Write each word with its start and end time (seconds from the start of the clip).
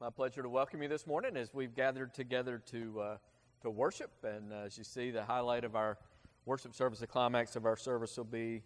My 0.00 0.10
pleasure 0.10 0.44
to 0.44 0.48
welcome 0.48 0.80
you 0.80 0.88
this 0.88 1.08
morning 1.08 1.36
as 1.36 1.52
we've 1.52 1.74
gathered 1.74 2.14
together 2.14 2.62
to, 2.66 3.00
uh, 3.00 3.16
to 3.62 3.70
worship. 3.70 4.12
And 4.22 4.52
uh, 4.52 4.58
as 4.58 4.78
you 4.78 4.84
see, 4.84 5.10
the 5.10 5.24
highlight 5.24 5.64
of 5.64 5.74
our 5.74 5.98
worship 6.46 6.72
service, 6.72 7.00
the 7.00 7.08
climax 7.08 7.56
of 7.56 7.66
our 7.66 7.76
service 7.76 8.16
will 8.16 8.22
be 8.22 8.62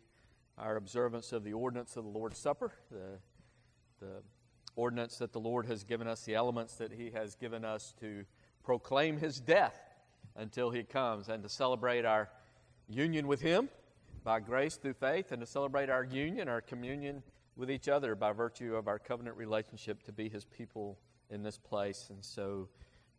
our 0.59 0.77
observance 0.77 1.33
of 1.33 1.43
the 1.43 1.55
ordinance 1.55 1.97
of 1.97 2.05
the 2.05 2.11
Lord's 2.11 2.37
Supper, 2.37 2.75
the, 2.91 3.19
the 3.99 4.23
ordinance 4.77 5.17
that 5.17 5.33
the 5.33 5.41
Lord 5.41 5.65
has 5.65 5.85
given 5.85 6.07
us, 6.07 6.23
the 6.23 6.35
elements 6.35 6.75
that 6.75 6.93
He 6.93 7.13
has 7.13 7.35
given 7.35 7.65
us 7.65 7.95
to 8.01 8.27
proclaim 8.63 9.17
His 9.17 9.41
death 9.41 9.81
until 10.37 10.69
He 10.69 10.83
comes, 10.83 11.31
and 11.31 11.43
to 11.45 11.49
celebrate 11.49 12.05
our 12.05 12.29
union 12.91 13.27
with 13.27 13.41
Him 13.41 13.71
by 14.23 14.39
grace 14.39 14.77
through 14.77 14.93
faith, 14.93 15.33
and 15.33 15.41
to 15.41 15.47
celebrate 15.47 15.89
our 15.89 16.05
union, 16.05 16.47
our 16.51 16.61
communion 16.61 17.23
with 17.57 17.71
each 17.71 17.89
other 17.89 18.15
by 18.15 18.33
virtue 18.33 18.77
of 18.77 18.87
our 18.87 18.99
covenant 18.99 19.39
relationship 19.39 20.03
to 20.03 20.13
be 20.13 20.29
His 20.29 20.45
people 20.45 20.99
in 21.33 21.43
this 21.43 21.59
place. 21.59 22.09
And 22.11 22.25
so 22.25 22.69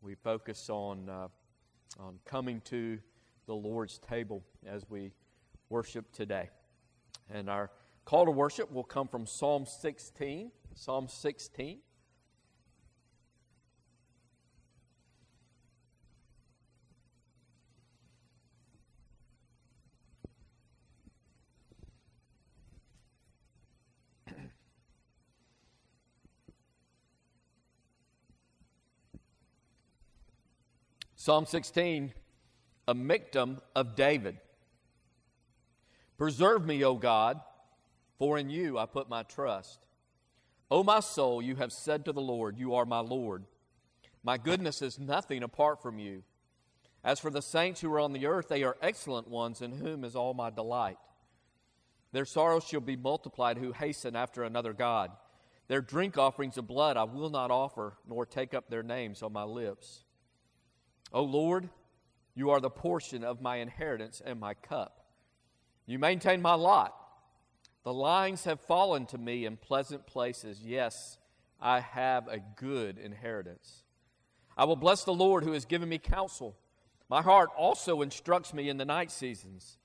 we 0.02 0.16
focus 0.16 0.70
on, 0.70 1.10
uh, 1.10 1.28
on 2.00 2.20
coming 2.26 2.62
to 2.66 3.00
the 3.48 3.56
Lord's 3.56 3.98
table 3.98 4.44
as 4.66 4.90
we 4.90 5.12
worship 5.70 6.12
today. 6.14 6.50
And 7.30 7.50
our 7.50 7.72
call 8.06 8.26
to 8.26 8.32
worship 8.32 8.72
will 8.72 8.84
come 8.84 9.08
from 9.08 9.26
Psalm 9.26 9.66
16. 9.66 10.52
Psalm 10.76 11.08
16. 11.08 11.80
Psalm 31.26 31.46
16, 31.46 32.12
a 32.86 32.94
Michtam 32.94 33.62
of 33.78 33.96
David. 33.96 34.40
Preserve 36.18 36.66
me, 36.66 36.84
O 36.84 36.96
God, 36.96 37.40
for 38.20 38.38
in 38.38 38.50
you 38.50 38.78
I 38.78 38.86
put 38.88 39.08
my 39.08 39.24
trust. 39.24 39.86
O 40.70 40.84
my 40.84 41.00
soul, 41.00 41.42
you 41.42 41.56
have 41.56 41.72
said 41.72 42.04
to 42.04 42.12
the 42.12 42.20
Lord, 42.20 42.60
You 42.60 42.76
are 42.76 42.84
my 42.86 43.00
Lord. 43.00 43.46
My 44.22 44.38
goodness 44.38 44.82
is 44.82 45.00
nothing 45.00 45.44
apart 45.44 45.82
from 45.82 45.98
you. 45.98 46.24
As 47.06 47.22
for 47.22 47.30
the 47.30 47.42
saints 47.42 47.80
who 47.80 47.94
are 47.94 48.02
on 48.02 48.12
the 48.12 48.28
earth, 48.28 48.50
they 48.50 48.64
are 48.64 48.76
excellent 48.82 49.30
ones, 49.30 49.62
in 49.62 49.72
whom 49.72 50.04
is 50.04 50.18
all 50.18 50.34
my 50.34 50.50
delight. 50.50 50.98
Their 52.12 52.26
sorrows 52.26 52.66
shall 52.66 52.82
be 52.82 52.98
multiplied 52.98 53.60
who 53.60 53.72
hasten 53.72 54.18
after 54.18 54.44
another 54.44 54.74
God. 54.74 55.10
Their 55.70 55.80
drink 55.80 56.18
offerings 56.18 56.58
of 56.58 56.68
blood 56.68 56.98
I 56.98 57.06
will 57.06 57.30
not 57.30 57.50
offer, 57.50 57.94
nor 58.06 58.26
take 58.26 58.54
up 58.54 58.70
their 58.70 58.84
names 58.84 59.24
on 59.24 59.32
my 59.32 59.44
lips. 59.44 60.04
O 61.14 61.24
Lord, 61.24 61.70
you 62.36 62.50
are 62.50 62.60
the 62.60 62.70
portion 62.70 63.24
of 63.24 63.42
my 63.42 63.58
inheritance 63.58 64.22
and 64.26 64.40
my 64.40 64.54
cup. 64.56 65.06
You 65.86 66.00
maintain 66.00 66.42
my 66.42 66.56
lot. 66.56 66.96
The 67.84 67.94
lines 67.94 68.46
have 68.46 68.62
fallen 68.62 69.06
to 69.08 69.18
me 69.18 69.46
in 69.46 69.58
pleasant 69.58 70.08
places. 70.08 70.62
Yes, 70.64 71.18
I 71.62 71.82
have 71.82 72.28
a 72.28 72.40
good 72.56 72.98
inheritance. 72.98 73.84
I 74.58 74.66
will 74.66 74.76
bless 74.76 75.04
the 75.04 75.14
Lord 75.14 75.44
who 75.44 75.52
has 75.52 75.66
given 75.66 75.90
me 75.90 75.98
counsel. 75.98 76.56
My 77.10 77.22
heart 77.22 77.50
also 77.58 78.02
instructs 78.02 78.54
me 78.54 78.70
in 78.70 78.78
the 78.78 78.86
night 78.86 79.12
seasons. 79.12 79.78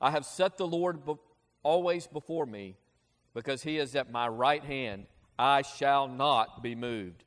I 0.00 0.10
have 0.10 0.26
set 0.26 0.58
the 0.58 0.66
Lord 0.66 1.06
be- 1.06 1.14
always 1.62 2.06
before 2.06 2.44
me 2.44 2.76
because 3.32 3.62
he 3.62 3.78
is 3.78 3.94
at 3.94 4.10
my 4.10 4.28
right 4.28 4.64
hand. 4.64 5.06
I 5.38 5.62
shall 5.62 6.08
not 6.08 6.62
be 6.62 6.74
moved. 6.74 7.24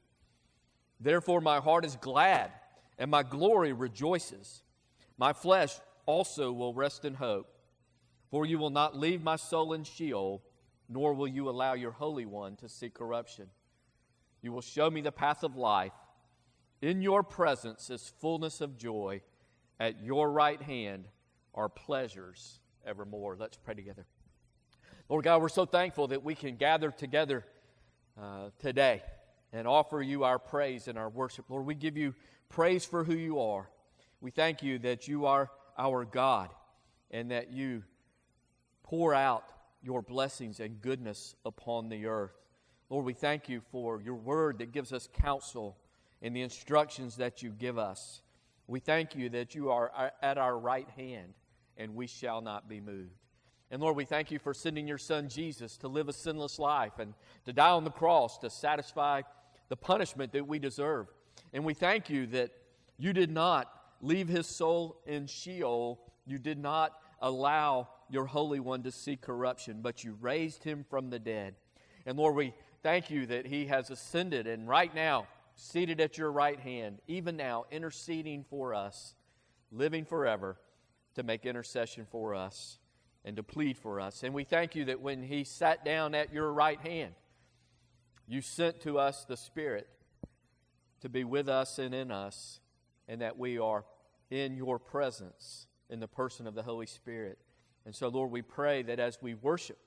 Therefore, 1.00 1.42
my 1.42 1.60
heart 1.60 1.86
is 1.86 1.96
glad 1.96 2.52
and 2.98 3.12
my 3.12 3.24
glory 3.24 3.74
rejoices. 3.74 4.64
My 5.18 5.34
flesh 5.34 5.80
also 6.06 6.52
will 6.52 6.74
rest 6.74 7.06
in 7.06 7.16
hope, 7.16 7.48
for 8.30 8.46
you 8.46 8.58
will 8.58 8.70
not 8.70 8.98
leave 8.98 9.24
my 9.24 9.36
soul 9.36 9.74
in 9.74 9.84
Sheol, 9.84 10.42
nor 10.90 11.14
will 11.14 11.28
you 11.28 11.50
allow 11.50 11.74
your 11.74 11.92
Holy 11.92 12.26
One 12.26 12.56
to 12.58 12.70
see 12.70 12.90
corruption. 12.90 13.48
You 14.42 14.52
will 14.52 14.62
show 14.62 14.90
me 14.90 15.02
the 15.02 15.12
path 15.12 15.44
of 15.44 15.56
life. 15.56 15.94
In 16.82 17.02
your 17.02 17.24
presence 17.24 17.90
is 17.90 18.14
fullness 18.20 18.62
of 18.62 18.78
joy. 18.78 19.22
At 19.80 20.04
your 20.04 20.32
right 20.32 20.62
hand 20.62 21.06
are 21.54 21.70
pleasures 21.70 22.60
evermore. 22.86 23.36
Let's 23.38 23.58
pray 23.58 23.74
together. 23.74 24.06
Lord 25.10 25.24
God, 25.24 25.42
we're 25.42 25.50
so 25.50 25.66
thankful 25.66 26.08
that 26.08 26.24
we 26.24 26.36
can 26.36 26.56
gather 26.56 26.92
together 26.92 27.46
uh, 28.20 28.50
today 28.60 29.02
and 29.54 29.68
offer 29.68 30.02
you 30.02 30.24
our 30.24 30.40
praise 30.40 30.88
and 30.88 30.98
our 30.98 31.10
worship. 31.10 31.46
Lord, 31.50 31.66
we 31.66 31.76
give 31.76 31.98
you 31.98 32.14
praise 32.50 32.86
for 32.86 33.04
who 33.04 33.16
you 33.16 33.40
are. 33.40 33.70
We 34.22 34.32
thank 34.32 34.64
you 34.64 34.80
that 34.80 35.08
you 35.08 35.26
are 35.26 35.50
our 35.78 36.06
God 36.06 36.50
and 37.12 37.32
that 37.32 37.52
you 37.52 37.84
pour 38.84 39.14
out 39.14 39.44
your 39.82 40.02
blessings 40.02 40.60
and 40.60 40.82
goodness 40.82 41.36
upon 41.46 41.90
the 41.90 42.08
earth. 42.08 42.36
Lord, 42.90 43.06
we 43.06 43.14
thank 43.14 43.50
you 43.50 43.62
for 43.72 44.02
your 44.02 44.16
word 44.16 44.60
that 44.60 44.72
gives 44.72 44.94
us 44.94 45.08
counsel 45.22 45.78
and 46.22 46.36
the 46.36 46.42
instructions 46.42 47.18
that 47.18 47.44
you 47.44 47.50
give 47.52 47.78
us. 47.78 48.22
We 48.66 48.80
thank 48.80 49.16
you 49.16 49.30
that 49.30 49.56
you 49.56 49.72
are 49.72 50.12
at 50.22 50.38
our 50.38 50.58
right 50.58 50.90
hand 50.96 51.34
and 51.78 51.96
we 51.96 52.08
shall 52.08 52.42
not 52.42 52.68
be 52.68 52.82
moved. 52.82 53.27
And 53.70 53.82
Lord, 53.82 53.98
we 53.98 54.06
thank 54.06 54.32
you 54.32 54.40
for 54.40 54.54
sending 54.54 54.88
your 54.88 54.98
son 54.98 55.28
Jesus 55.28 55.76
to 55.78 55.88
live 55.88 56.08
a 56.08 56.14
sinless 56.14 56.58
life 56.58 57.00
and 57.00 57.14
to 57.46 57.52
die 57.52 57.72
on 57.72 57.84
the 57.84 57.92
cross 57.92 58.38
to 58.40 58.50
satisfy 58.50 59.24
the 59.68 59.76
punishment 59.76 60.32
that 60.32 60.48
we 60.48 60.58
deserve. 60.58 61.08
And 61.54 61.66
we 61.66 61.74
thank 61.74 62.10
you 62.10 62.28
that 62.28 62.52
you 62.98 63.12
did 63.12 63.30
not 63.30 63.70
leave 64.02 64.30
his 64.30 64.48
soul 64.48 65.02
in 65.06 65.28
Sheol. 65.28 66.00
You 66.26 66.38
did 66.38 66.58
not 66.58 66.94
allow 67.22 67.90
your 68.10 68.26
Holy 68.26 68.62
One 68.62 68.84
to 68.84 68.92
see 68.92 69.18
corruption, 69.18 69.80
but 69.82 70.04
you 70.04 70.18
raised 70.22 70.64
him 70.64 70.86
from 70.90 71.10
the 71.10 71.20
dead. 71.20 71.56
And 72.06 72.18
Lord, 72.18 72.36
we 72.36 72.54
thank 72.84 73.10
you 73.10 73.26
that 73.26 73.46
he 73.46 73.66
has 73.66 73.90
ascended 73.90 74.48
and 74.48 74.68
right 74.68 74.94
now, 74.96 75.28
seated 75.56 76.00
at 76.00 76.18
your 76.18 76.32
right 76.32 76.60
hand, 76.60 77.00
even 77.08 77.36
now, 77.36 77.66
interceding 77.70 78.46
for 78.50 78.74
us, 78.74 79.16
living 79.72 80.06
forever 80.06 80.58
to 81.16 81.24
make 81.24 81.46
intercession 81.46 82.08
for 82.10 82.34
us 82.34 82.78
and 83.26 83.36
to 83.36 83.44
plead 83.44 83.78
for 83.78 84.00
us. 84.00 84.24
And 84.24 84.34
we 84.34 84.44
thank 84.44 84.76
you 84.76 84.86
that 84.86 85.02
when 85.02 85.24
he 85.24 85.44
sat 85.44 85.84
down 85.84 86.16
at 86.16 86.34
your 86.34 86.52
right 86.52 86.80
hand, 86.80 87.14
you 88.28 88.42
sent 88.42 88.82
to 88.82 89.00
us 89.00 89.26
the 89.26 89.38
Spirit 89.38 89.88
to 91.02 91.10
be 91.10 91.24
with 91.24 91.48
us 91.48 91.80
and 91.80 91.94
in 91.94 92.12
us, 92.12 92.60
and 93.08 93.22
that 93.22 93.38
we 93.38 93.58
are 93.58 93.86
in 94.30 94.56
your 94.56 94.80
presence 94.80 95.68
in 95.90 96.00
the 96.00 96.08
person 96.08 96.48
of 96.48 96.56
the 96.56 96.64
Holy 96.64 96.86
Spirit. 96.86 97.38
And 97.86 97.96
so, 97.96 98.10
Lord, 98.10 98.32
we 98.32 98.42
pray 98.42 98.82
that 98.84 99.00
as 99.00 99.20
we 99.22 99.34
worship, 99.34 99.78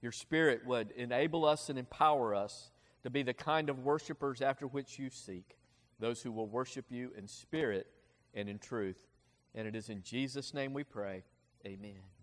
your 0.00 0.12
Spirit 0.12 0.66
would 0.66 0.92
enable 0.92 1.44
us 1.44 1.68
and 1.68 1.78
empower 1.78 2.34
us 2.34 2.70
to 3.02 3.10
be 3.10 3.22
the 3.22 3.34
kind 3.34 3.68
of 3.68 3.80
worshipers 3.80 4.40
after 4.40 4.66
which 4.66 4.98
you 4.98 5.10
seek, 5.10 5.56
those 5.98 6.22
who 6.22 6.32
will 6.32 6.48
worship 6.48 6.86
you 6.88 7.12
in 7.16 7.26
spirit 7.26 7.86
and 8.34 8.48
in 8.48 8.58
truth. 8.58 9.06
And 9.54 9.66
it 9.66 9.76
is 9.76 9.88
in 9.88 10.02
Jesus' 10.02 10.54
name 10.54 10.72
we 10.72 10.84
pray. 10.84 11.24
Amen. 11.66 12.21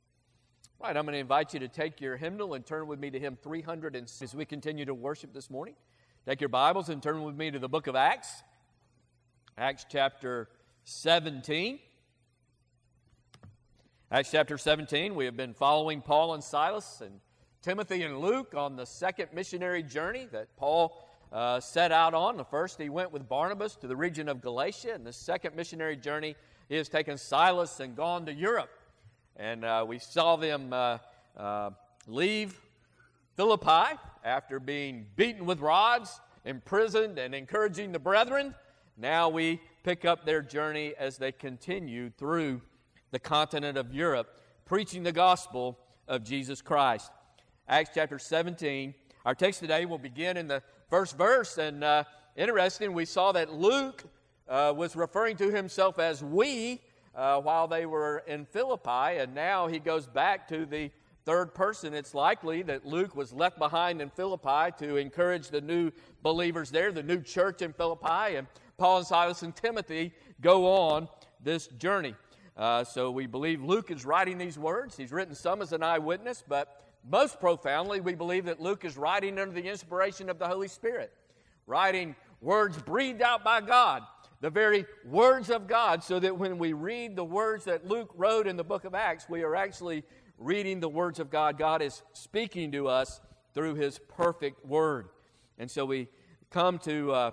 Right, 0.81 0.95
I'm 0.95 1.03
going 1.03 1.11
to 1.11 1.19
invite 1.19 1.53
you 1.53 1.59
to 1.59 1.67
take 1.67 1.99
your 1.99 2.15
hymnal 2.15 2.53
and 2.53 2.65
turn 2.65 2.87
with 2.87 3.01
me 3.01 3.09
to 3.09 3.19
hymn 3.19 3.37
300 3.43 3.97
and 3.97 4.09
as 4.21 4.33
we 4.33 4.45
continue 4.45 4.85
to 4.85 4.93
worship 4.93 5.33
this 5.33 5.49
morning. 5.49 5.73
Take 6.25 6.39
your 6.39 6.47
Bibles 6.47 6.87
and 6.87 7.03
turn 7.03 7.21
with 7.23 7.35
me 7.35 7.51
to 7.51 7.59
the 7.59 7.67
book 7.67 7.87
of 7.87 7.97
Acts, 7.97 8.43
Acts 9.57 9.85
chapter 9.89 10.47
17. 10.85 11.79
Acts 14.09 14.31
chapter 14.31 14.57
17, 14.57 15.15
we 15.15 15.25
have 15.25 15.35
been 15.35 15.53
following 15.53 16.01
Paul 16.01 16.33
and 16.33 16.41
Silas 16.41 17.01
and 17.01 17.19
Timothy 17.61 18.03
and 18.03 18.19
Luke 18.19 18.53
on 18.55 18.77
the 18.77 18.85
second 18.85 19.27
missionary 19.33 19.83
journey 19.83 20.29
that 20.31 20.55
Paul 20.55 20.97
uh, 21.33 21.59
set 21.59 21.91
out 21.91 22.13
on. 22.13 22.37
The 22.37 22.45
first, 22.45 22.79
he 22.79 22.87
went 22.87 23.11
with 23.11 23.27
Barnabas 23.27 23.75
to 23.81 23.87
the 23.87 23.97
region 23.97 24.29
of 24.29 24.39
Galatia, 24.41 24.93
and 24.93 25.05
the 25.05 25.11
second 25.11 25.57
missionary 25.57 25.97
journey, 25.97 26.37
he 26.69 26.75
has 26.75 26.87
taken 26.87 27.17
Silas 27.17 27.81
and 27.81 27.97
gone 27.97 28.25
to 28.27 28.33
Europe. 28.33 28.69
And 29.39 29.65
uh, 29.65 29.85
we 29.87 29.97
saw 29.97 30.35
them 30.35 30.71
uh, 30.71 30.99
uh 31.35 31.71
leave 32.05 32.59
Philippi, 33.35 33.97
after 34.25 34.59
being 34.59 35.05
beaten 35.15 35.45
with 35.45 35.61
rods, 35.61 36.19
imprisoned, 36.43 37.17
and 37.17 37.33
encouraging 37.33 37.93
the 37.93 37.99
brethren, 37.99 38.53
now 38.97 39.29
we 39.29 39.61
pick 39.83 40.03
up 40.03 40.25
their 40.25 40.41
journey 40.41 40.93
as 40.99 41.17
they 41.17 41.31
continue 41.31 42.09
through 42.09 42.61
the 43.11 43.19
continent 43.19 43.77
of 43.77 43.93
Europe, 43.93 44.41
preaching 44.65 45.03
the 45.03 45.13
gospel 45.13 45.79
of 46.05 46.21
Jesus 46.23 46.61
Christ. 46.61 47.11
Acts 47.69 47.91
chapter 47.93 48.19
17. 48.19 48.93
Our 49.25 49.35
text 49.35 49.61
today 49.61 49.85
will 49.85 49.97
begin 49.97 50.35
in 50.35 50.49
the 50.49 50.61
first 50.89 51.17
verse, 51.17 51.57
and 51.57 51.81
uh, 51.81 52.03
interesting, 52.35 52.91
we 52.91 53.05
saw 53.05 53.31
that 53.31 53.53
Luke 53.53 54.03
uh, 54.49 54.73
was 54.75 54.97
referring 54.97 55.37
to 55.37 55.49
himself 55.49 55.97
as 55.97 56.21
we 56.21 56.81
uh, 57.15 57.39
while 57.41 57.67
they 57.67 57.85
were 57.85 58.23
in 58.27 58.45
Philippi, 58.45 59.17
and 59.17 59.33
now 59.33 59.67
he 59.67 59.79
goes 59.79 60.07
back 60.07 60.47
to 60.49 60.65
the 60.65 60.91
third 61.25 61.53
person, 61.53 61.93
it's 61.93 62.13
likely 62.13 62.61
that 62.63 62.85
Luke 62.85 63.15
was 63.15 63.33
left 63.33 63.59
behind 63.59 64.01
in 64.01 64.09
Philippi 64.09 64.71
to 64.79 64.97
encourage 64.97 65.49
the 65.49 65.61
new 65.61 65.91
believers 66.23 66.71
there, 66.71 66.91
the 66.91 67.03
new 67.03 67.21
church 67.21 67.61
in 67.61 67.73
Philippi, 67.73 68.35
and 68.35 68.47
Paul 68.77 68.97
and 68.99 69.07
Silas 69.07 69.43
and 69.43 69.55
Timothy 69.55 70.13
go 70.41 70.65
on 70.71 71.07
this 71.43 71.67
journey. 71.67 72.15
Uh, 72.57 72.83
so 72.83 73.11
we 73.11 73.27
believe 73.27 73.63
Luke 73.63 73.91
is 73.91 74.05
writing 74.05 74.37
these 74.37 74.57
words. 74.57 74.97
He's 74.97 75.11
written 75.11 75.35
some 75.35 75.61
as 75.61 75.71
an 75.71 75.83
eyewitness, 75.83 76.43
but 76.47 76.83
most 77.07 77.39
profoundly, 77.39 78.01
we 78.01 78.15
believe 78.15 78.45
that 78.45 78.59
Luke 78.59 78.83
is 78.83 78.97
writing 78.97 79.39
under 79.39 79.53
the 79.53 79.69
inspiration 79.69 80.29
of 80.29 80.39
the 80.39 80.47
Holy 80.47 80.67
Spirit, 80.67 81.13
writing 81.67 82.15
words 82.41 82.81
breathed 82.81 83.21
out 83.21 83.43
by 83.43 83.61
God, 83.61 84.03
the 84.41 84.49
very 84.49 84.85
words 85.05 85.49
of 85.49 85.67
God, 85.67 86.03
so 86.03 86.19
that 86.19 86.37
when 86.37 86.57
we 86.57 86.73
read 86.73 87.15
the 87.15 87.25
words 87.25 87.65
that 87.65 87.87
Luke 87.87 88.11
wrote 88.15 88.47
in 88.47 88.55
the 88.55 88.63
book 88.63 88.85
of 88.85 88.95
Acts, 88.95 89.27
we 89.27 89.43
are 89.43 89.55
actually 89.55 90.03
reading 90.37 90.79
the 90.79 90.89
words 90.89 91.19
of 91.19 91.29
God. 91.29 91.57
God 91.57 91.81
is 91.81 92.01
speaking 92.13 92.71
to 92.71 92.87
us 92.87 93.19
through 93.53 93.75
his 93.75 93.99
perfect 93.99 94.65
word. 94.65 95.09
And 95.57 95.69
so 95.69 95.85
we 95.85 96.07
come 96.49 96.79
to 96.79 97.11
uh, 97.11 97.31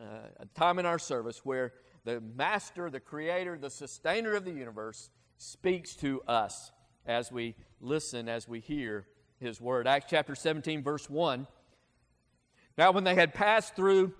uh, 0.00 0.04
a 0.40 0.46
time 0.58 0.78
in 0.78 0.86
our 0.86 0.98
service 0.98 1.44
where 1.44 1.72
the 2.04 2.20
master, 2.20 2.90
the 2.90 3.00
creator, 3.00 3.56
the 3.56 3.70
sustainer 3.70 4.34
of 4.34 4.44
the 4.44 4.50
universe 4.50 5.10
speaks 5.38 5.94
to 5.96 6.22
us 6.26 6.72
as 7.06 7.30
we 7.30 7.54
listen, 7.80 8.28
as 8.28 8.48
we 8.48 8.58
hear 8.58 9.06
his 9.38 9.60
word. 9.60 9.86
Acts 9.86 10.06
chapter 10.08 10.34
17, 10.34 10.82
verse 10.82 11.08
1. 11.08 11.46
Now, 12.76 12.90
when 12.90 13.04
they 13.04 13.14
had 13.14 13.34
passed 13.34 13.76
through 13.76 14.14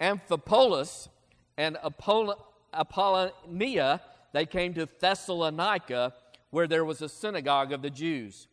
Amphipolis 0.00 1.08
and 1.56 1.76
Apollonia, 2.72 4.00
they 4.32 4.46
came 4.46 4.74
to 4.74 4.86
Thessalonica, 4.86 6.14
where 6.50 6.66
there 6.66 6.84
was 6.84 7.02
a 7.02 7.08
synagogue 7.08 7.72
of 7.72 7.82
the 7.82 7.90
Jews. 7.90 8.48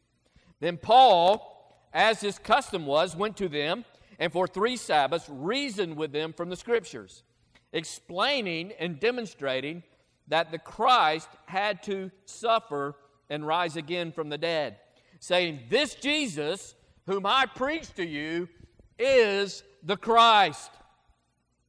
Then 0.60 0.78
Paul, 0.78 1.82
as 1.94 2.22
his 2.22 2.38
custom 2.38 2.86
was, 2.86 3.16
went 3.16 3.38
to 3.38 3.48
them 3.48 3.86
and 4.20 4.32
for 4.32 4.48
three 4.48 4.76
Sabbaths 4.76 5.30
reasoned 5.30 5.96
with 5.96 6.12
them 6.12 6.34
from 6.34 6.50
the 6.50 6.56
Scriptures, 6.56 7.24
explaining 7.72 8.72
and 8.80 9.00
demonstrating 9.00 9.84
that 10.28 10.52
the 10.52 10.60
Christ 10.60 11.30
had 11.46 11.84
to 11.84 12.12
suffer 12.26 12.96
and 13.30 13.46
rise 13.46 13.78
again 13.78 14.12
from 14.12 14.30
the 14.30 14.38
dead, 14.38 14.78
saying, 15.20 15.60
This 15.70 15.96
Jesus, 15.96 16.76
whom 17.06 17.26
I 17.26 17.46
preach 17.46 17.94
to 17.96 18.06
you, 18.06 18.50
is 18.98 19.64
the 19.84 19.98
Christ. 19.98 20.72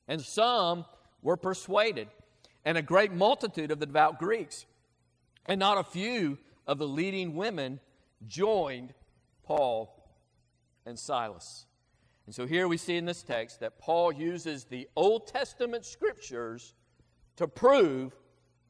And 0.09 0.21
some 0.21 0.87
were 1.23 1.37
persuaded, 1.37 2.09
and 2.65 2.79
a 2.79 2.83
great 2.83 3.13
multitude 3.13 3.71
of 3.71 3.79
the 3.79 3.87
devout 3.87 4.19
Greeks, 4.19 4.67
and 5.47 5.61
not 5.61 5.79
a 5.79 5.85
few 5.85 6.39
of 6.67 6.79
the 6.79 6.89
leading 6.89 7.37
women 7.37 7.79
joined 8.27 8.95
Paul 9.45 9.95
and 10.87 10.99
Silas. 10.99 11.67
And 12.27 12.35
so 12.35 12.47
here 12.47 12.69
we 12.69 12.77
see 12.77 12.97
in 12.97 13.05
this 13.05 13.23
text 13.23 13.61
that 13.61 13.79
Paul 13.79 14.13
uses 14.13 14.65
the 14.65 14.89
Old 14.97 15.27
Testament 15.27 15.85
scriptures 15.85 16.75
to 17.37 17.49
prove 17.49 18.15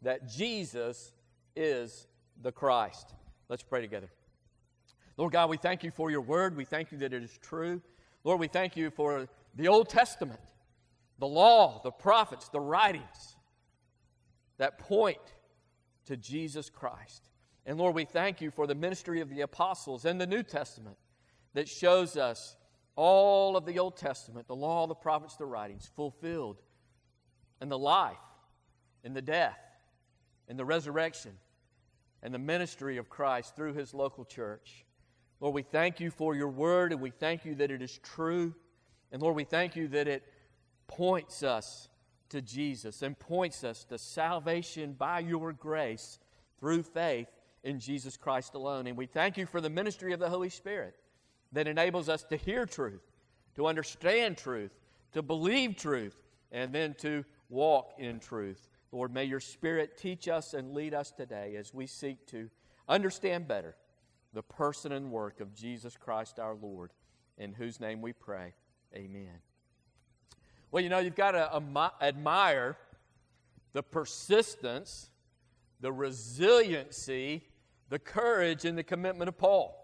that 0.02 0.28
Jesus 0.28 1.12
is 1.56 2.06
the 2.40 2.52
Christ. 2.52 3.14
Let's 3.48 3.62
pray 3.62 3.80
together. 3.80 4.10
Lord 5.16 5.32
God, 5.32 5.50
we 5.50 5.56
thank 5.56 5.82
you 5.82 5.90
for 5.90 6.10
your 6.10 6.20
word. 6.20 6.56
We 6.56 6.64
thank 6.64 6.92
you 6.92 6.98
that 6.98 7.12
it 7.12 7.22
is 7.24 7.36
true. 7.42 7.82
Lord, 8.22 8.38
we 8.38 8.46
thank 8.46 8.76
you 8.76 8.90
for 8.90 9.28
the 9.56 9.66
Old 9.66 9.88
Testament, 9.88 10.38
the 11.18 11.26
law, 11.26 11.80
the 11.82 11.90
prophets, 11.90 12.48
the 12.48 12.60
writings 12.60 13.36
that 14.58 14.78
point 14.78 15.18
to 16.06 16.16
Jesus 16.16 16.70
Christ. 16.70 17.28
And 17.66 17.78
Lord, 17.78 17.94
we 17.94 18.04
thank 18.04 18.40
you 18.40 18.50
for 18.50 18.66
the 18.66 18.74
ministry 18.74 19.20
of 19.20 19.28
the 19.28 19.42
apostles 19.42 20.04
and 20.04 20.20
the 20.20 20.26
New 20.26 20.42
Testament 20.42 20.96
that 21.54 21.68
shows 21.68 22.16
us 22.16 22.56
all 22.96 23.56
of 23.56 23.64
the 23.64 23.78
Old 23.78 23.96
Testament, 23.96 24.48
the 24.48 24.56
law, 24.56 24.86
the 24.86 24.94
prophets, 24.94 25.36
the 25.36 25.46
writings, 25.46 25.90
fulfilled 25.94 26.62
in 27.60 27.68
the 27.68 27.78
life, 27.78 28.16
in 29.04 29.12
the 29.14 29.22
death, 29.22 29.58
in 30.48 30.56
the 30.56 30.64
resurrection, 30.64 31.32
and 32.22 32.34
the 32.34 32.38
ministry 32.38 32.96
of 32.96 33.08
Christ 33.08 33.54
through 33.54 33.74
his 33.74 33.94
local 33.94 34.24
church. 34.24 34.84
Lord, 35.40 35.54
we 35.54 35.62
thank 35.62 36.00
you 36.00 36.10
for 36.10 36.34
your 36.34 36.48
word, 36.48 36.90
and 36.92 37.00
we 37.00 37.10
thank 37.10 37.44
you 37.44 37.54
that 37.56 37.70
it 37.70 37.82
is 37.82 37.98
true. 38.02 38.54
And 39.12 39.22
Lord, 39.22 39.36
we 39.36 39.44
thank 39.44 39.76
you 39.76 39.86
that 39.88 40.08
it 40.08 40.24
points 40.88 41.44
us 41.44 41.88
to 42.30 42.42
Jesus 42.42 43.02
and 43.02 43.18
points 43.18 43.62
us 43.62 43.84
to 43.84 43.98
salvation 43.98 44.92
by 44.92 45.20
your 45.20 45.52
grace 45.52 46.18
through 46.58 46.82
faith 46.82 47.28
in 47.62 47.78
Jesus 47.78 48.16
Christ 48.16 48.54
alone. 48.54 48.86
And 48.86 48.96
we 48.96 49.06
thank 49.06 49.36
you 49.36 49.46
for 49.46 49.60
the 49.60 49.70
ministry 49.70 50.12
of 50.12 50.20
the 50.20 50.28
Holy 50.28 50.48
Spirit 50.48 50.94
that 51.52 51.68
enables 51.68 52.08
us 52.08 52.24
to 52.24 52.36
hear 52.36 52.66
truth, 52.66 53.02
to 53.54 53.66
understand 53.66 54.36
truth, 54.36 54.72
to 55.12 55.22
believe 55.22 55.76
truth, 55.76 56.20
and 56.52 56.72
then 56.72 56.94
to 56.94 57.24
walk 57.48 57.92
in 57.98 58.20
truth. 58.20 58.68
Lord, 58.92 59.12
may 59.12 59.24
your 59.24 59.40
Spirit 59.40 59.96
teach 59.96 60.28
us 60.28 60.54
and 60.54 60.74
lead 60.74 60.94
us 60.94 61.10
today 61.10 61.56
as 61.56 61.72
we 61.72 61.86
seek 61.86 62.26
to 62.28 62.50
understand 62.88 63.48
better 63.48 63.76
the 64.32 64.42
person 64.42 64.92
and 64.92 65.10
work 65.10 65.40
of 65.40 65.54
Jesus 65.54 65.96
Christ 65.96 66.38
our 66.38 66.54
Lord, 66.54 66.92
in 67.38 67.52
whose 67.52 67.80
name 67.80 68.02
we 68.02 68.12
pray. 68.12 68.52
Amen. 68.94 69.47
Well, 70.70 70.82
you 70.82 70.90
know, 70.90 70.98
you've 70.98 71.14
got 71.14 71.32
to 71.32 71.62
admire 72.00 72.76
the 73.72 73.82
persistence, 73.82 75.10
the 75.80 75.92
resiliency, 75.92 77.44
the 77.88 77.98
courage, 77.98 78.64
and 78.64 78.76
the 78.76 78.82
commitment 78.82 79.28
of 79.28 79.38
Paul. 79.38 79.74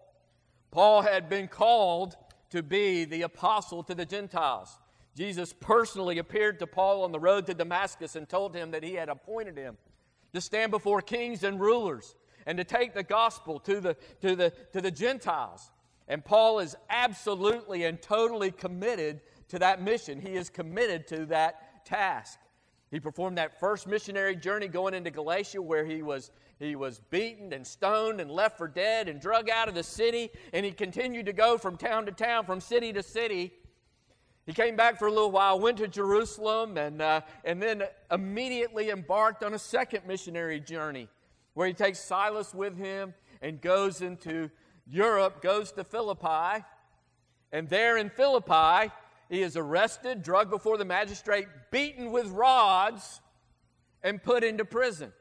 Paul 0.71 1.03
had 1.03 1.29
been 1.29 1.49
called 1.49 2.17
to 2.51 2.63
be 2.63 3.05
the 3.05 3.23
apostle 3.23 3.83
to 3.85 3.95
the 3.95 4.05
Gentiles. 4.05 4.79
Jesus 5.17 5.53
personally 5.53 6.19
appeared 6.19 6.59
to 6.59 6.67
Paul 6.67 7.05
on 7.05 7.13
the 7.13 7.21
road 7.21 7.47
to 7.47 7.55
Damascus 7.55 8.17
and 8.17 8.29
told 8.29 8.55
him 8.55 8.73
that 8.73 8.83
he 8.83 8.95
had 8.95 9.09
appointed 9.09 9.57
him 9.57 9.79
to 10.33 10.41
stand 10.41 10.71
before 10.73 11.01
kings 11.01 11.45
and 11.45 11.61
rulers 11.61 12.17
and 12.47 12.59
to 12.59 12.65
take 12.65 12.93
the 12.95 13.03
gospel 13.03 13.61
to 13.61 13.81
the, 13.81 13.97
to 14.21 14.37
the, 14.37 14.53
to 14.73 14.81
the 14.81 14.91
Gentiles. 14.91 15.71
And 16.09 16.25
Paul 16.25 16.59
is 16.59 16.77
absolutely 16.91 17.85
and 17.85 18.03
totally 18.03 18.51
committed 18.51 19.21
to 19.49 19.59
that 19.59 19.83
mission. 19.83 20.21
He 20.21 20.35
is 20.35 20.51
committed 20.51 21.07
to 21.09 21.27
that 21.27 21.85
task. 21.85 22.39
He 22.91 23.01
performed 23.01 23.39
that 23.39 23.59
first 23.59 23.87
missionary 23.87 24.37
journey 24.37 24.69
going 24.69 24.95
into 24.95 25.11
Galatia 25.11 25.61
where 25.61 25.85
he 25.85 26.03
was 26.03 26.31
he 26.59 26.77
was 26.77 27.01
beaten 27.11 27.53
and 27.53 27.67
stoned 27.67 28.21
and 28.21 28.31
left 28.31 28.57
for 28.57 28.69
dead 28.69 29.09
and 29.09 29.21
drug 29.21 29.51
out 29.51 29.69
of 29.69 29.75
the 29.75 29.83
city, 29.83 30.31
and 30.53 30.65
he 30.65 30.73
continued 30.73 31.27
to 31.27 31.33
go 31.33 31.59
from 31.59 31.77
town 31.77 32.07
to 32.07 32.13
town, 32.13 32.47
from 32.47 32.61
city 32.61 32.93
to 32.93 33.03
city. 33.03 33.53
He 34.47 34.53
came 34.53 34.77
back 34.77 34.99
for 34.99 35.09
a 35.09 35.13
little 35.13 35.31
while, 35.31 35.59
went 35.59 35.79
to 35.79 35.89
Jerusalem, 35.89 36.77
and, 36.77 37.01
uh, 37.01 37.23
and 37.45 37.63
then 37.63 37.83
immediately 38.11 38.91
embarked 38.91 39.43
on 39.43 39.55
a 39.55 39.59
second 39.59 40.07
missionary 40.07 40.61
journey 40.61 41.09
where 41.55 41.67
he 41.67 41.73
takes 41.73 41.99
Silas 41.99 42.55
with 42.55 42.77
him 42.77 43.15
and 43.41 43.61
goes 43.61 44.01
into 44.03 44.51
Europe, 44.87 45.41
goes 45.41 45.73
to 45.73 45.85
Philippi. 45.85 46.65
And 47.53 47.69
there 47.69 47.97
in 47.97 48.11
Philippi, 48.11 48.93
he 49.35 49.43
is 49.43 49.57
arrested, 49.57 50.23
drugged 50.23 50.51
before 50.51 50.79
the 50.79 50.85
magistrate, 50.85 51.49
beaten 51.71 52.13
with 52.13 52.27
rods, 52.29 53.21
and 54.03 54.23
put 54.23 54.45
into 54.45 54.65
prison. 54.65 55.13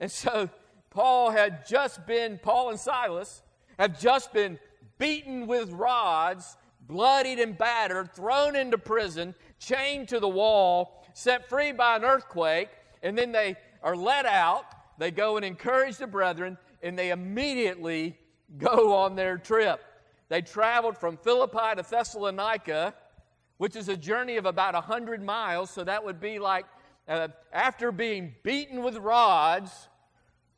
And 0.00 0.10
so 0.10 0.50
Paul 0.90 1.30
had 1.30 1.66
just 1.66 2.06
been, 2.06 2.40
Paul 2.42 2.70
and 2.70 2.80
Silas 2.80 3.42
have 3.78 4.00
just 4.00 4.32
been 4.32 4.58
beaten 4.98 5.46
with 5.46 5.70
rods, 5.70 6.56
bloodied 6.80 7.38
and 7.38 7.56
battered, 7.56 8.12
thrown 8.12 8.56
into 8.56 8.78
prison, 8.78 9.34
chained 9.58 10.08
to 10.08 10.18
the 10.18 10.28
wall, 10.28 11.04
set 11.14 11.48
free 11.48 11.72
by 11.72 11.96
an 11.96 12.04
earthquake, 12.04 12.70
and 13.02 13.16
then 13.16 13.30
they 13.30 13.56
are 13.82 13.96
let 13.96 14.26
out. 14.26 14.64
They 14.98 15.10
go 15.10 15.36
and 15.36 15.44
encourage 15.44 15.98
the 15.98 16.06
brethren, 16.06 16.58
and 16.82 16.98
they 16.98 17.10
immediately 17.10 18.18
go 18.58 18.96
on 18.96 19.14
their 19.14 19.38
trip. 19.38 19.80
They 20.28 20.42
traveled 20.42 20.98
from 20.98 21.16
Philippi 21.16 21.76
to 21.76 21.82
Thessalonica, 21.82 22.94
which 23.60 23.76
is 23.76 23.90
a 23.90 23.96
journey 23.96 24.38
of 24.38 24.46
about 24.46 24.72
100 24.72 25.22
miles, 25.22 25.68
so 25.68 25.84
that 25.84 26.02
would 26.02 26.18
be 26.18 26.38
like 26.38 26.64
uh, 27.06 27.28
after 27.52 27.92
being 27.92 28.34
beaten 28.42 28.82
with 28.82 28.96
rods, 28.96 29.90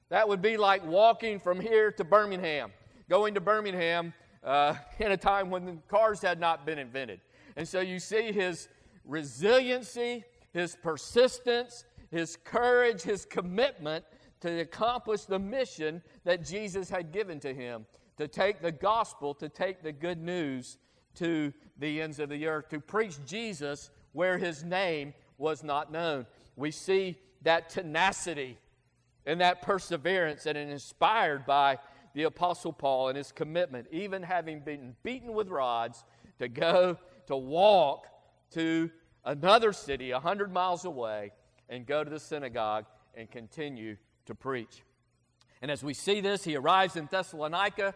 that 0.08 0.28
would 0.28 0.40
be 0.40 0.56
like 0.56 0.86
walking 0.86 1.40
from 1.40 1.58
here 1.58 1.90
to 1.90 2.04
Birmingham, 2.04 2.70
going 3.10 3.34
to 3.34 3.40
Birmingham 3.40 4.14
uh, 4.44 4.76
in 5.00 5.10
a 5.10 5.16
time 5.16 5.50
when 5.50 5.82
cars 5.88 6.22
had 6.22 6.38
not 6.38 6.64
been 6.64 6.78
invented. 6.78 7.18
And 7.56 7.66
so 7.66 7.80
you 7.80 7.98
see 7.98 8.30
his 8.30 8.68
resiliency, 9.04 10.22
his 10.52 10.76
persistence, 10.76 11.84
his 12.12 12.36
courage, 12.44 13.02
his 13.02 13.24
commitment 13.24 14.04
to 14.42 14.60
accomplish 14.60 15.22
the 15.22 15.40
mission 15.40 16.02
that 16.22 16.44
Jesus 16.44 16.88
had 16.88 17.10
given 17.10 17.40
to 17.40 17.52
him 17.52 17.84
to 18.16 18.28
take 18.28 18.62
the 18.62 18.70
gospel, 18.70 19.34
to 19.34 19.48
take 19.48 19.82
the 19.82 19.90
good 19.90 20.22
news 20.22 20.78
to 21.16 21.52
the 21.78 22.00
ends 22.00 22.18
of 22.18 22.28
the 22.28 22.46
earth, 22.46 22.68
to 22.70 22.80
preach 22.80 23.16
Jesus 23.26 23.90
where 24.12 24.38
his 24.38 24.62
name 24.64 25.14
was 25.38 25.64
not 25.64 25.90
known. 25.90 26.26
We 26.56 26.70
see 26.70 27.18
that 27.42 27.70
tenacity 27.70 28.58
and 29.26 29.40
that 29.40 29.62
perseverance 29.62 30.46
and 30.46 30.56
inspired 30.58 31.46
by 31.46 31.78
the 32.14 32.24
Apostle 32.24 32.72
Paul 32.72 33.08
and 33.08 33.16
his 33.16 33.32
commitment, 33.32 33.86
even 33.90 34.22
having 34.22 34.60
been 34.60 34.94
beaten 35.02 35.32
with 35.32 35.48
rods, 35.48 36.04
to 36.38 36.48
go 36.48 36.98
to 37.26 37.36
walk 37.36 38.06
to 38.50 38.90
another 39.24 39.72
city 39.72 40.10
a 40.10 40.20
hundred 40.20 40.52
miles 40.52 40.84
away 40.84 41.32
and 41.68 41.86
go 41.86 42.04
to 42.04 42.10
the 42.10 42.20
synagogue 42.20 42.84
and 43.14 43.30
continue 43.30 43.96
to 44.26 44.34
preach. 44.34 44.82
And 45.62 45.70
as 45.70 45.82
we 45.82 45.94
see 45.94 46.20
this, 46.20 46.44
he 46.44 46.56
arrives 46.56 46.96
in 46.96 47.08
Thessalonica, 47.10 47.94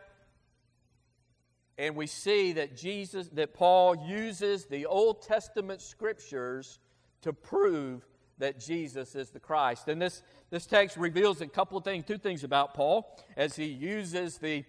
and 1.79 1.95
we 1.95 2.07
see 2.07 2.53
that 2.53 2.77
Jesus, 2.77 3.29
that 3.29 3.55
Paul 3.55 3.97
uses 3.97 4.65
the 4.67 4.87
Old 4.87 5.23
Testament 5.23 5.83
scriptures 5.83 6.79
to 7.23 7.33
prove 7.33 8.07
that 8.39 8.61
Jesus 8.61 9.15
is 9.15 9.31
the 9.31 9.41
Christ. 9.41 9.89
And 9.89 10.01
this, 10.01 10.23
this 10.51 10.67
text 10.67 10.97
reveals 10.97 11.41
a 11.41 11.47
couple 11.47 11.79
of 11.79 11.85
things, 11.85 12.05
two 12.07 12.19
things 12.19 12.45
about 12.45 12.75
Paul 12.75 13.19
as 13.37 13.57
he 13.57 13.67
uses 13.67 14.39
the 14.39 14.65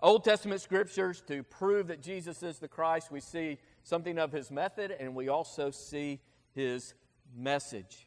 Old 0.00 0.24
Testament 0.24 0.60
scriptures 0.60 1.22
to 1.26 1.42
prove 1.42 1.88
that 1.88 2.02
Jesus 2.02 2.42
is 2.42 2.58
the 2.58 2.68
Christ. 2.68 3.10
We 3.10 3.20
see 3.20 3.58
something 3.82 4.18
of 4.18 4.32
his 4.32 4.50
method, 4.50 4.94
and 4.98 5.14
we 5.14 5.28
also 5.28 5.70
see 5.70 6.20
his 6.54 6.94
message. 7.34 8.06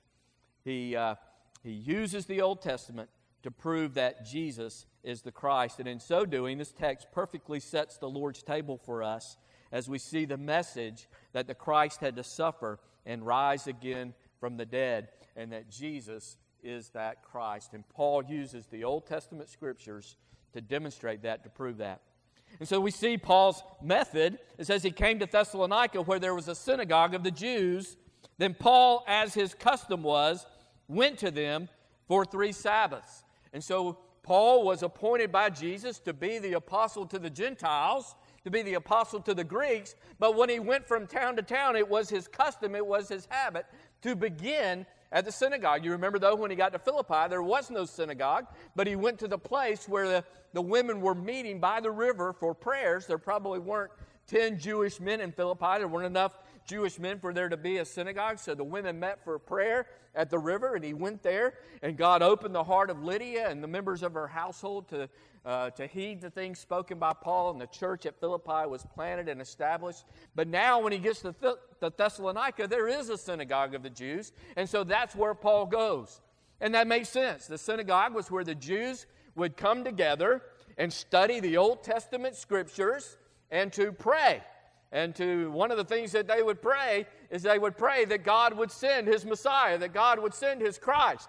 He, 0.63 0.95
uh, 0.95 1.15
he 1.63 1.72
uses 1.72 2.25
the 2.25 2.41
Old 2.41 2.62
Testament 2.62 3.10
to 3.43 3.51
prove 3.51 3.93
that 3.93 4.25
Jesus 4.25 4.85
is 5.03 5.21
the 5.21 5.31
Christ. 5.31 5.79
And 5.79 5.88
in 5.88 6.00
so 6.00 6.25
doing, 6.25 6.57
this 6.57 6.71
text 6.71 7.07
perfectly 7.12 7.59
sets 7.59 7.97
the 7.97 8.09
Lord's 8.09 8.41
table 8.41 8.77
for 8.77 9.03
us 9.03 9.38
as 9.71 9.89
we 9.89 9.97
see 9.97 10.25
the 10.25 10.38
message 10.38 11.07
that 11.33 11.47
the 11.47 11.55
Christ 11.55 12.00
had 12.00 12.15
to 12.15 12.23
suffer 12.23 12.79
and 13.05 13.25
rise 13.25 13.67
again 13.67 14.13
from 14.39 14.57
the 14.57 14.65
dead, 14.65 15.09
and 15.35 15.51
that 15.51 15.69
Jesus 15.69 16.38
is 16.62 16.89
that 16.89 17.23
Christ. 17.23 17.73
And 17.73 17.88
Paul 17.89 18.23
uses 18.23 18.67
the 18.67 18.83
Old 18.83 19.05
Testament 19.05 19.50
scriptures 19.50 20.15
to 20.53 20.62
demonstrate 20.62 21.23
that, 21.23 21.43
to 21.43 21.50
prove 21.50 21.77
that. 21.77 22.01
And 22.59 22.67
so 22.67 22.79
we 22.79 22.91
see 22.91 23.17
Paul's 23.17 23.63
method. 23.81 24.38
It 24.57 24.67
says 24.67 24.83
he 24.83 24.91
came 24.91 25.19
to 25.19 25.25
Thessalonica 25.25 26.01
where 26.01 26.19
there 26.19 26.35
was 26.35 26.47
a 26.47 26.55
synagogue 26.55 27.15
of 27.15 27.23
the 27.23 27.31
Jews. 27.31 27.97
Then 28.38 28.53
Paul, 28.53 29.03
as 29.07 29.33
his 29.33 29.53
custom 29.53 30.03
was, 30.03 30.45
went 30.88 31.17
to 31.19 31.31
them 31.31 31.67
for 32.07 32.25
three 32.25 32.51
Sabbaths. 32.51 33.23
And 33.53 33.63
so 33.63 34.00
Paul 34.24 34.63
was 34.63 34.83
appointed 34.83 35.31
by 35.31 35.50
Jesus 35.50 36.00
to 36.00 36.13
be 36.13 36.39
the 36.39 36.53
apostle 36.53 37.05
to 37.07 37.19
the 37.19 37.29
Gentiles, 37.29 38.15
to 38.43 38.51
be 38.51 38.62
the 38.62 38.74
apostle 38.74 39.19
to 39.22 39.33
the 39.33 39.43
Greeks. 39.43 39.95
But 40.19 40.36
when 40.36 40.50
he 40.50 40.60
went 40.60 40.88
from 40.88 41.07
town 41.07 41.36
to 41.36 41.41
town, 41.41 41.75
it 41.75 41.88
was 41.88 42.10
his 42.10 42.27
custom, 42.27 42.75
it 42.75 42.86
was 42.86 43.10
his 43.10 43.27
habit 43.29 43.65
to 44.01 44.15
begin 44.15 44.86
at 45.12 45.25
the 45.25 45.31
synagogue. 45.31 45.86
You 45.86 45.91
remember, 45.91 46.19
though, 46.19 46.36
when 46.36 46.50
he 46.50 46.57
got 46.57 46.74
to 46.74 46.79
Philippi, 46.79 47.29
there 47.29 47.43
was 47.43 47.69
no 47.69 47.86
synagogue, 47.86 48.48
but 48.75 48.88
he 48.88 48.95
went 48.95 49.19
to 49.19 49.27
the 49.27 49.38
place 49.38 49.88
where 49.88 50.07
the, 50.07 50.24
the 50.53 50.62
women 50.62 51.01
were 51.01 51.15
meeting 51.15 51.60
by 51.60 51.79
the 51.79 51.91
river 51.91 52.33
for 52.33 52.55
prayers. 52.55 53.05
There 53.05 53.17
probably 53.17 53.60
weren't 53.60 53.91
10 54.27 54.57
Jewish 54.57 55.00
men 55.00 55.22
in 55.22 55.31
Philippi. 55.31 55.77
There 55.77 55.88
weren't 55.88 56.07
enough 56.07 56.39
Jewish 56.65 57.00
men 57.00 57.20
for 57.20 57.34
there 57.34 57.50
to 57.50 57.58
be 57.58 57.77
a 57.77 57.86
synagogue. 57.86 58.39
So 58.39 58.55
the 58.55 58.63
women 58.63 59.00
met 59.00 59.24
for 59.24 59.38
prayer 59.39 59.88
at 60.15 60.29
the 60.29 60.39
river, 60.39 60.75
and 60.75 60.84
he 60.84 60.93
went 60.93 61.24
there, 61.24 61.55
and 61.82 61.98
God 61.98 62.22
opened 62.22 62.53
the 62.53 62.63
heart 62.63 62.89
of 62.89 63.03
Lydia 63.03 63.50
and 63.50 63.63
the 63.63 63.67
members 63.67 64.03
of 64.03 64.13
her 64.13 64.27
household 64.27 64.88
to, 64.89 65.10
uh, 65.46 65.72
to 65.72 65.88
heed 65.88 66.22
the 66.22 66.29
things 66.29 66.60
spoken 66.60 67.00
by 67.00 67.13
Paul, 67.13 67.51
and 67.51 67.60
the 67.60 67.67
church 67.67 68.05
at 68.05 68.20
Philippi 68.20 68.67
was 68.67 68.86
planted 68.93 69.27
and 69.27 69.41
established. 69.41 70.05
But 70.36 70.48
now, 70.48 70.79
when 70.79 70.91
he 70.91 71.00
gets 71.00 71.22
to, 71.22 71.34
Th- 71.34 71.55
to 71.82 71.91
Thessalonica, 71.96 72.67
there 72.67 72.88
is 72.88 73.10
a 73.10 73.17
synagogue 73.17 73.74
of 73.74 73.82
the 73.82 73.89
Jews, 73.89 74.34
and 74.55 74.70
so 74.70 74.84
that's 74.84 75.15
where 75.15 75.34
Paul 75.34 75.65
goes. 75.65 76.22
And 76.62 76.75
that 76.75 76.88
makes 76.88 77.10
sense. 77.10 77.48
The 77.48 77.58
synagogue 77.58 78.13
was 78.13 78.29
where 78.29 78.43
the 78.43 78.55
Jews 78.55 79.05
would 79.36 79.58
come 79.58 79.84
together 79.84 80.43
and 80.77 80.93
study 80.93 81.39
the 81.39 81.58
Old 81.58 81.84
Testament 81.84 82.36
scriptures 82.36 83.17
and 83.51 83.74
to 83.74 83.91
pray. 83.91 84.41
And 84.93 85.15
to 85.15 85.50
one 85.51 85.71
of 85.71 85.77
the 85.77 85.83
things 85.83 86.12
that 86.12 86.27
they 86.27 86.43
would 86.43 86.62
pray 86.62 87.07
is 87.31 87.41
they 87.41 87.57
would 87.57 87.75
pray 87.75 88.05
that 88.05 88.23
God 88.23 88.53
would 88.55 88.69
send 88.69 89.07
his 89.07 89.25
Messiah, 89.25 89.79
that 89.79 89.91
God 89.91 90.19
would 90.19 90.35
send 90.35 90.62
his 90.62 90.77
Christ. 90.77 91.27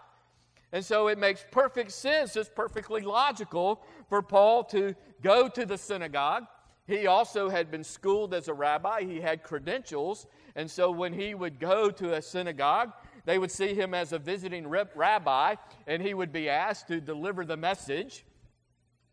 And 0.71 0.85
so 0.85 1.09
it 1.09 1.19
makes 1.19 1.47
perfect 1.51 1.91
sense, 1.93 2.37
it's 2.37 2.51
perfectly 2.51 3.01
logical 3.01 3.81
for 4.11 4.21
Paul 4.21 4.65
to 4.65 4.95
go 5.23 5.49
to 5.49 5.65
the 5.65 5.79
synagogue. 5.79 6.45
He 6.87 7.07
also 7.07 7.49
had 7.49 7.71
been 7.71 7.85
schooled 7.85 8.35
as 8.35 8.49
a 8.49 8.55
rabbi, 8.55 9.03
he 9.05 9.19
had 9.19 9.43
credentials. 9.43 10.27
And 10.55 10.71
so 10.71 10.91
when 10.91 11.15
he 11.15 11.35
would 11.35 11.59
go 11.59 11.91
to 11.91 12.15
a 12.15 12.21
synagogue, 12.21 12.93
they 13.25 13.39
would 13.39 13.51
see 13.51 13.73
him 13.73 13.95
as 13.95 14.13
a 14.13 14.19
visiting 14.19 14.69
rabbi, 14.69 15.55
and 15.87 16.03
he 16.03 16.13
would 16.13 16.33
be 16.33 16.51
asked 16.51 16.89
to 16.89 17.01
deliver 17.01 17.47
the 17.47 17.57
message. 17.57 18.27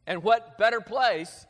And 0.05 0.21
what 0.23 0.57
better 0.57 0.81
place 0.81 1.45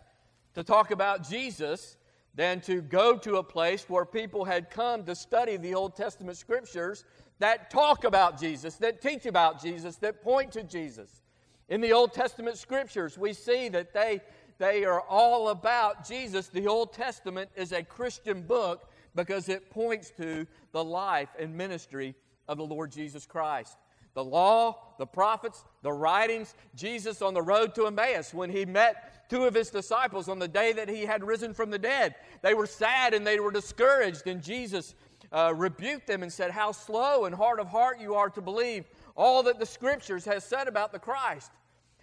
to 0.53 0.63
talk 0.63 0.91
about 0.91 1.27
Jesus 1.27 1.97
than 2.35 2.61
to 2.61 2.81
go 2.81 3.17
to 3.17 3.37
a 3.37 3.43
place 3.43 3.89
where 3.89 4.05
people 4.05 4.45
had 4.45 4.69
come 4.69 5.03
to 5.03 5.15
study 5.15 5.57
the 5.57 5.75
Old 5.75 5.95
Testament 5.95 6.37
scriptures 6.37 7.03
that 7.39 7.69
talk 7.69 8.03
about 8.03 8.39
Jesus, 8.39 8.75
that 8.75 9.01
teach 9.01 9.25
about 9.25 9.61
Jesus, 9.61 9.97
that 9.97 10.23
point 10.23 10.51
to 10.53 10.63
Jesus. 10.63 11.21
In 11.69 11.81
the 11.81 11.91
Old 11.91 12.13
Testament 12.13 12.57
scriptures, 12.57 13.17
we 13.17 13.33
see 13.33 13.69
that 13.69 13.93
they, 13.93 14.21
they 14.59 14.85
are 14.85 15.01
all 15.01 15.49
about 15.49 16.07
Jesus. 16.07 16.47
The 16.47 16.67
Old 16.67 16.93
Testament 16.93 17.49
is 17.55 17.71
a 17.71 17.83
Christian 17.83 18.43
book 18.43 18.89
because 19.15 19.49
it 19.49 19.69
points 19.69 20.11
to 20.17 20.45
the 20.71 20.83
life 20.83 21.29
and 21.39 21.55
ministry 21.55 22.15
of 22.47 22.57
the 22.57 22.65
Lord 22.65 22.91
Jesus 22.91 23.25
Christ. 23.25 23.77
The 24.13 24.23
law, 24.23 24.95
the 24.97 25.05
prophets, 25.05 25.63
the 25.83 25.91
writings, 25.91 26.53
Jesus 26.75 27.21
on 27.21 27.33
the 27.33 27.41
road 27.41 27.73
to 27.75 27.87
Emmaus 27.87 28.33
when 28.33 28.49
he 28.49 28.65
met 28.65 29.29
two 29.29 29.45
of 29.45 29.53
his 29.53 29.69
disciples 29.69 30.27
on 30.27 30.39
the 30.39 30.47
day 30.47 30.73
that 30.73 30.89
he 30.89 31.05
had 31.05 31.23
risen 31.23 31.53
from 31.53 31.69
the 31.69 31.79
dead. 31.79 32.15
They 32.41 32.53
were 32.53 32.67
sad 32.67 33.13
and 33.13 33.25
they 33.25 33.39
were 33.39 33.51
discouraged, 33.51 34.27
and 34.27 34.41
Jesus 34.41 34.95
uh, 35.31 35.53
rebuked 35.55 36.07
them 36.07 36.23
and 36.23 36.31
said, 36.31 36.51
How 36.51 36.73
slow 36.73 37.25
and 37.25 37.33
hard 37.33 37.59
of 37.59 37.67
heart 37.67 38.01
you 38.01 38.15
are 38.15 38.29
to 38.31 38.41
believe 38.41 38.85
all 39.15 39.43
that 39.43 39.59
the 39.59 39.65
scriptures 39.65 40.25
has 40.25 40.43
said 40.43 40.67
about 40.67 40.91
the 40.91 40.99
Christ. 40.99 41.51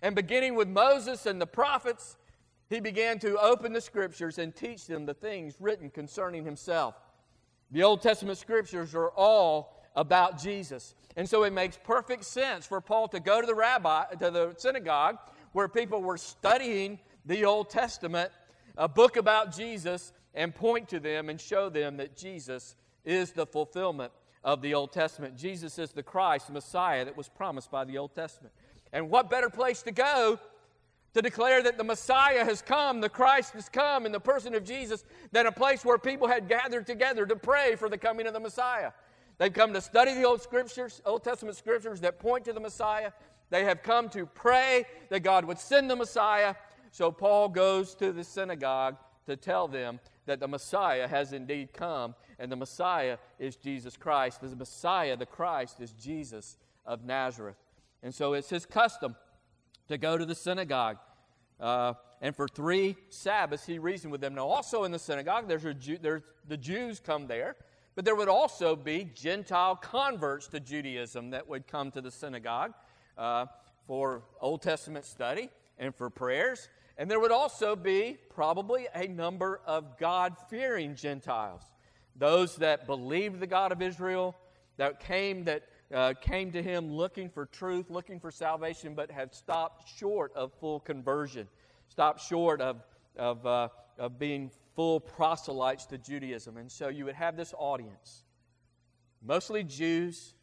And 0.01 0.15
beginning 0.15 0.55
with 0.55 0.69
Moses 0.69 1.27
and 1.27 1.41
the 1.41 1.47
prophets, 1.47 2.17
he 2.71 2.81
began 2.81 3.19
to 3.21 3.39
open 3.39 3.73
the 3.73 3.81
scriptures 3.81 4.39
and 4.39 4.55
teach 4.55 4.87
them 4.87 5.07
the 5.07 5.15
things 5.15 5.57
written 5.61 5.91
concerning 5.91 6.45
himself. 6.45 6.95
The 7.71 7.83
Old 7.83 8.01
Testament 8.01 8.39
scriptures 8.39 8.95
are 8.95 9.11
all 9.11 9.78
about 9.99 10.41
Jesus. 10.41 10.95
And 11.17 11.29
so 11.29 11.43
it 11.43 11.53
makes 11.53 11.77
perfect 11.83 12.25
sense 12.25 12.65
for 12.65 12.81
Paul 12.81 13.09
to 13.09 13.19
go 13.19 13.41
to 13.41 13.47
the 13.47 13.55
rabbi 13.55 14.05
to 14.21 14.31
the 14.31 14.55
synagogue 14.57 15.19
where 15.53 15.67
people 15.67 16.01
were 16.01 16.17
studying 16.17 17.01
the 17.27 17.45
Old 17.45 17.69
Testament, 17.69 18.31
a 18.77 18.89
book 18.89 19.17
about 19.17 19.55
Jesus, 19.55 20.13
and 20.35 20.55
point 20.55 20.89
to 20.91 21.01
them 21.01 21.29
and 21.29 21.41
show 21.41 21.69
them 21.69 21.97
that 21.97 22.17
Jesus 22.17 22.77
is 23.05 23.33
the 23.33 23.45
fulfillment 23.45 24.13
of 24.45 24.63
the 24.63 24.73
Old 24.73 24.93
Testament. 24.93 25.37
Jesus 25.37 25.81
is 25.81 25.91
the 25.91 26.03
Christ, 26.03 26.47
the 26.47 26.53
Messiah 26.53 27.05
that 27.05 27.17
was 27.17 27.29
promised 27.29 27.69
by 27.69 27.85
the 27.85 27.99
Old 27.99 28.15
Testament. 28.15 28.55
And 28.93 29.11
what 29.11 29.29
better 29.29 29.51
place 29.51 29.83
to 29.83 29.91
go 29.91 30.39
to 31.15 31.23
declare 31.23 31.61
that 31.65 31.77
the 31.77 31.85
Messiah 31.85 32.45
has 32.45 32.63
come, 32.63 33.01
the 33.01 33.09
Christ 33.09 33.55
has 33.55 33.69
come 33.69 34.07
in 34.07 34.13
the 34.13 34.21
person 34.21 34.55
of 34.55 34.65
Jesus, 34.65 35.05
than 35.33 35.47
a 35.47 35.53
place 35.53 35.85
where 35.85 35.99
people 35.99 36.29
had 36.29 36.49
gathered 36.49 36.87
together 36.87 37.27
to 37.27 37.35
pray 37.35 37.75
for 37.75 37.89
the 37.89 37.99
coming 37.99 38.29
of 38.29 38.33
the 38.33 38.41
Messiah. 38.41 38.93
They've 39.39 39.53
come 39.53 39.73
to 39.73 39.81
study 39.81 40.15
the 40.15 40.25
Old 40.25 40.43
Scriptures, 40.43 41.01
Old 41.07 41.25
Testament 41.25 41.57
Scriptures 41.57 42.01
that 42.01 42.19
point 42.19 42.45
to 42.47 42.53
the 42.53 42.61
Messiah. 42.61 43.13
They 43.51 43.65
have 43.65 43.83
come 43.83 44.09
to 44.11 44.27
pray 44.27 44.85
that 45.11 45.21
God 45.21 45.45
would 45.45 45.59
send 45.59 45.89
the 45.89 45.97
Messiah. 45.97 46.55
So 46.91 47.13
Paul 47.13 47.49
goes 47.49 47.95
to 47.97 48.13
the 48.13 48.25
synagogue 48.25 48.97
to 49.27 49.37
tell 49.37 49.69
them 49.69 50.01
that 50.27 50.41
the 50.41 50.49
Messiah 50.49 51.07
has 51.07 51.33
indeed 51.33 51.73
come, 51.73 52.15
and 52.39 52.53
the 52.53 52.57
Messiah 52.57 53.17
is 53.39 53.57
Jesus 53.57 53.97
Christ. 53.97 54.41
The 54.41 54.55
Messiah, 54.55 55.17
the 55.17 55.27
Christ, 55.27 55.81
is 55.81 55.93
Jesus 55.93 56.59
of 56.85 57.05
Nazareth. 57.05 57.57
And 58.03 58.15
so 58.15 58.35
it's 58.35 58.51
his 58.51 58.67
custom 58.67 59.17
to 59.89 59.99
go 59.99 60.19
to 60.19 60.27
the 60.27 60.35
synagogue. 60.35 60.99
Uh, 61.61 61.95
and 62.21 62.35
for 62.35 62.49
three 62.49 62.97
Sabbaths, 63.09 63.67
he 63.67 63.79
reasoned 63.79 64.13
with 64.13 64.21
them. 64.21 64.35
Now, 64.35 64.47
also 64.47 64.85
in 64.85 64.93
the 64.93 64.99
synagogue, 64.99 65.49
there's, 65.49 65.65
Jew, 65.79 65.99
there's 66.01 66.23
the 66.47 66.57
Jews 66.57 67.01
come 67.01 67.27
there, 67.27 67.57
but 67.99 68.05
there 68.05 68.15
would 68.15 68.29
also 68.29 68.77
be 68.77 69.11
Gentile 69.13 69.75
converts 69.75 70.47
to 70.47 70.61
Judaism 70.61 71.31
that 71.31 71.49
would 71.49 71.67
come 71.67 71.91
to 71.91 72.01
the 72.01 72.13
synagogue 72.13 72.73
uh, 73.19 73.47
for 73.89 74.23
Old 74.41 74.63
Testament 74.63 75.05
study 75.05 75.51
and 75.81 75.93
for 75.93 76.09
prayers. 76.09 76.69
And 76.97 77.11
there 77.11 77.19
would 77.19 77.33
also 77.33 77.75
be 77.75 78.17
probably 78.33 78.87
a 78.95 79.09
number 79.09 79.61
of 79.67 79.99
God 79.99 80.37
fearing 80.49 80.95
Gentiles, 80.95 81.63
those 82.15 82.55
that 82.59 82.87
believed 82.87 83.41
the 83.41 83.49
God 83.49 83.73
of 83.73 83.83
Israel, 83.83 84.37
that 84.77 85.01
came, 85.01 85.43
that, 85.47 85.65
uh, 85.93 86.15
came 86.21 86.53
to 86.53 86.63
him 86.63 86.93
looking 86.93 87.29
for 87.29 87.47
truth, 87.47 87.91
looking 87.91 88.21
for 88.21 88.31
salvation, 88.31 88.95
but 88.95 89.11
had 89.11 89.35
stopped 89.35 89.89
short 89.99 90.33
of 90.37 90.53
full 90.61 90.79
conversion, 90.79 91.49
stopped 91.89 92.21
short 92.21 92.61
of, 92.61 92.81
of, 93.17 93.45
uh, 93.45 93.69
of 93.99 94.21
being 94.21 94.53
full 94.79 95.01
proselytes 95.01 95.87
to 95.87 95.99
Judaism. 95.99 96.57
And 96.57 96.71
so 96.71 96.87
you 96.87 97.05
would 97.07 97.17
have 97.17 97.37
this 97.37 97.53
audience, 97.59 98.23
mostly 99.21 99.65
Jews, 99.65 100.35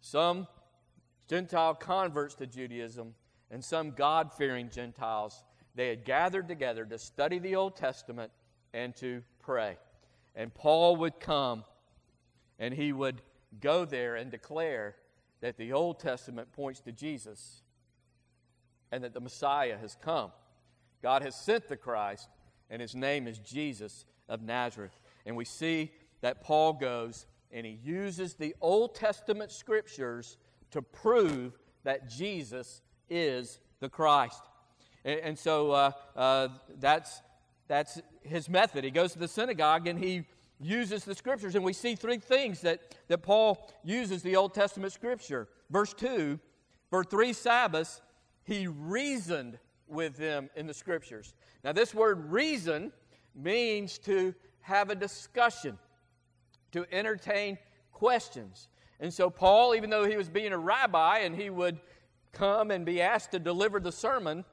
some 0.00 0.48
Gentile 1.28 1.76
converts 1.76 2.34
to 2.34 2.48
Judaism, 2.48 3.14
and 3.52 3.64
some 3.64 3.92
God 3.92 4.32
fearing 4.32 4.68
Gentiles. 4.68 5.44
They 5.76 5.86
had 5.90 6.04
gathered 6.04 6.48
together 6.48 6.84
to 6.86 6.98
study 6.98 7.38
the 7.38 7.54
Old 7.54 7.76
Testament 7.76 8.32
and 8.74 8.96
to 8.96 9.22
pray. 9.38 9.76
And 10.34 10.52
Paul 10.52 10.96
would 10.96 11.20
come 11.20 11.62
and 12.58 12.74
he 12.74 12.92
would 12.92 13.22
go 13.60 13.84
there 13.84 14.16
and 14.16 14.28
declare 14.28 14.96
that 15.40 15.56
the 15.56 15.72
Old 15.72 16.00
Testament 16.00 16.50
points 16.50 16.80
to 16.80 16.90
Jesus 16.90 17.62
and 18.90 19.04
that 19.04 19.14
the 19.14 19.20
Messiah 19.20 19.78
has 19.78 19.96
come. 20.02 20.32
God 21.00 21.22
has 21.22 21.36
sent 21.36 21.68
the 21.68 21.76
Christ, 21.76 22.28
and 22.70 22.80
his 22.80 22.94
name 22.94 23.26
is 23.26 23.38
Jesus 23.38 24.04
of 24.28 24.42
Nazareth. 24.42 24.98
And 25.24 25.36
we 25.36 25.44
see 25.44 25.90
that 26.20 26.42
Paul 26.42 26.72
goes 26.74 27.26
and 27.52 27.64
he 27.64 27.78
uses 27.82 28.34
the 28.34 28.54
Old 28.60 28.94
Testament 28.94 29.50
scriptures 29.50 30.36
to 30.72 30.82
prove 30.82 31.58
that 31.84 32.08
Jesus 32.08 32.82
is 33.08 33.60
the 33.80 33.88
Christ. 33.88 34.42
And, 35.04 35.20
and 35.20 35.38
so 35.38 35.70
uh, 35.70 35.90
uh, 36.16 36.48
that's, 36.80 37.22
that's 37.68 38.00
his 38.22 38.48
method. 38.48 38.84
He 38.84 38.90
goes 38.90 39.12
to 39.12 39.18
the 39.18 39.28
synagogue 39.28 39.86
and 39.86 39.98
he 39.98 40.24
uses 40.60 41.04
the 41.04 41.14
scriptures. 41.14 41.54
And 41.54 41.64
we 41.64 41.72
see 41.72 41.94
three 41.94 42.18
things 42.18 42.60
that, 42.62 42.80
that 43.08 43.22
Paul 43.22 43.70
uses 43.84 44.22
the 44.22 44.36
Old 44.36 44.54
Testament 44.54 44.92
scripture. 44.92 45.48
Verse 45.70 45.94
2 45.94 46.38
For 46.90 47.04
three 47.04 47.32
Sabbaths 47.32 48.00
he 48.44 48.66
reasoned 48.66 49.58
with 49.88 50.16
them 50.16 50.50
in 50.56 50.66
the 50.66 50.74
scriptures. 50.74 51.34
Now, 51.64 51.72
this 51.72 51.94
word 51.94 52.30
reason 52.30 52.92
means 53.34 53.98
to 53.98 54.34
have 54.60 54.90
a 54.90 54.94
discussion, 54.94 55.78
to 56.72 56.86
entertain 56.92 57.58
questions. 57.92 58.68
And 59.00 59.12
so, 59.12 59.30
Paul, 59.30 59.74
even 59.74 59.90
though 59.90 60.04
he 60.04 60.16
was 60.16 60.28
being 60.28 60.52
a 60.52 60.58
rabbi 60.58 61.18
and 61.18 61.34
he 61.34 61.50
would 61.50 61.78
come 62.32 62.70
and 62.70 62.84
be 62.84 63.00
asked 63.00 63.32
to 63.32 63.38
deliver 63.38 63.80
the 63.80 63.92
sermon, 63.92 64.44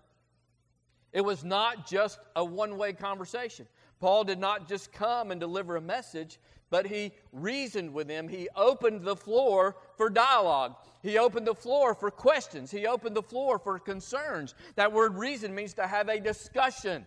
it 1.11 1.21
was 1.21 1.43
not 1.43 1.87
just 1.87 2.19
a 2.35 2.43
one 2.43 2.77
way 2.77 2.93
conversation. 2.93 3.67
Paul 3.99 4.23
did 4.23 4.39
not 4.39 4.67
just 4.67 4.91
come 4.91 5.31
and 5.31 5.39
deliver 5.39 5.77
a 5.77 5.81
message, 5.81 6.39
but 6.73 6.87
he 6.87 7.11
reasoned 7.31 7.93
with 7.93 8.07
them. 8.07 8.27
He 8.27 8.49
opened 8.55 9.03
the 9.03 9.15
floor 9.15 9.75
for 9.95 10.09
dialogue. 10.09 10.75
He 11.03 11.19
opened 11.19 11.45
the 11.45 11.53
floor 11.53 11.93
for 11.93 12.09
questions. 12.09 12.71
He 12.71 12.87
opened 12.87 13.15
the 13.15 13.21
floor 13.21 13.59
for 13.59 13.77
concerns. 13.77 14.55
That 14.73 14.91
word 14.91 15.13
reason 15.13 15.53
means 15.53 15.75
to 15.75 15.85
have 15.85 16.09
a 16.09 16.19
discussion, 16.19 17.05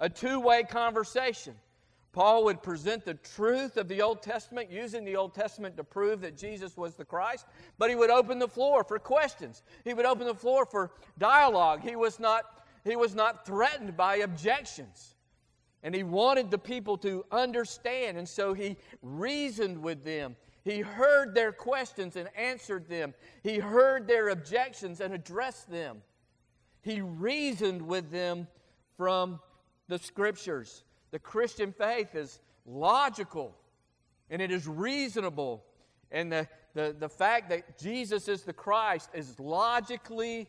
a 0.00 0.08
two 0.08 0.40
way 0.40 0.64
conversation. 0.64 1.54
Paul 2.10 2.42
would 2.46 2.64
present 2.64 3.04
the 3.04 3.14
truth 3.14 3.76
of 3.76 3.86
the 3.86 4.02
Old 4.02 4.24
Testament, 4.24 4.72
using 4.72 5.04
the 5.04 5.14
Old 5.14 5.34
Testament 5.34 5.76
to 5.76 5.84
prove 5.84 6.22
that 6.22 6.36
Jesus 6.36 6.76
was 6.76 6.96
the 6.96 7.04
Christ, 7.04 7.46
but 7.78 7.90
he 7.90 7.94
would 7.94 8.10
open 8.10 8.40
the 8.40 8.48
floor 8.48 8.82
for 8.82 8.98
questions. 8.98 9.62
He 9.84 9.94
would 9.94 10.04
open 10.04 10.26
the 10.26 10.34
floor 10.34 10.66
for 10.66 10.90
dialogue. 11.16 11.82
He 11.82 11.94
was 11.94 12.18
not, 12.18 12.42
he 12.82 12.96
was 12.96 13.14
not 13.14 13.46
threatened 13.46 13.96
by 13.96 14.16
objections. 14.16 15.14
And 15.82 15.94
he 15.94 16.02
wanted 16.02 16.50
the 16.50 16.58
people 16.58 16.98
to 16.98 17.24
understand, 17.30 18.18
and 18.18 18.28
so 18.28 18.52
he 18.52 18.76
reasoned 19.02 19.82
with 19.82 20.04
them. 20.04 20.36
He 20.62 20.80
heard 20.80 21.34
their 21.34 21.52
questions 21.52 22.16
and 22.16 22.28
answered 22.36 22.88
them. 22.88 23.14
He 23.42 23.58
heard 23.58 24.06
their 24.06 24.28
objections 24.28 25.00
and 25.00 25.14
addressed 25.14 25.70
them. 25.70 26.02
He 26.82 27.00
reasoned 27.00 27.82
with 27.82 28.10
them 28.10 28.46
from 28.96 29.40
the 29.88 29.98
scriptures. 29.98 30.84
The 31.10 31.18
Christian 31.18 31.72
faith 31.72 32.14
is 32.14 32.40
logical 32.66 33.56
and 34.28 34.40
it 34.40 34.50
is 34.50 34.66
reasonable. 34.66 35.64
And 36.10 36.30
the, 36.30 36.48
the, 36.74 36.94
the 36.98 37.08
fact 37.08 37.48
that 37.50 37.78
Jesus 37.78 38.28
is 38.28 38.42
the 38.42 38.52
Christ 38.52 39.10
is 39.14 39.38
logically 39.40 40.48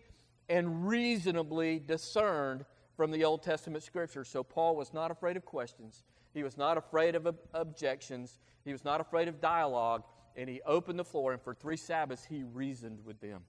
and 0.50 0.88
reasonably 0.88 1.80
discerned 1.80 2.66
from 3.02 3.10
the 3.10 3.24
Old 3.24 3.42
Testament 3.42 3.84
scriptures. 3.84 4.30
So 4.30 4.44
Paul 4.44 4.76
was 4.76 4.94
not 4.94 5.10
afraid 5.10 5.36
of 5.36 5.44
questions, 5.44 6.04
he 6.36 6.44
was 6.44 6.56
not 6.56 6.78
afraid 6.78 7.16
of 7.16 7.26
ob- 7.26 7.40
objections, 7.52 8.40
he 8.64 8.72
was 8.72 8.86
not 8.86 9.02
afraid 9.02 9.28
of 9.28 9.42
dialogue, 9.42 10.04
and 10.36 10.48
he 10.48 10.62
opened 10.68 11.00
the 11.00 11.04
floor, 11.04 11.34
and 11.34 11.42
for 11.42 11.56
three 11.56 11.78
Sabbaths 11.78 12.24
he 12.24 12.44
reasoned 12.44 13.00
with 13.04 13.20
them, 13.20 13.42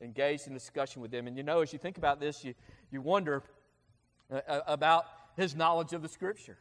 engaged 0.00 0.48
in 0.48 0.52
discussion 0.52 1.00
with 1.00 1.12
them. 1.12 1.28
And 1.28 1.36
you 1.36 1.44
know, 1.44 1.60
as 1.60 1.72
you 1.72 1.78
think 1.78 1.96
about 1.96 2.18
this, 2.18 2.42
you, 2.42 2.54
you 2.90 3.00
wonder 3.00 3.44
uh, 4.32 4.40
uh 4.48 4.60
about 4.66 5.04
his 5.36 5.54
knowledge 5.54 5.92
of 5.92 6.02
the 6.02 6.08
scripture. 6.08 6.58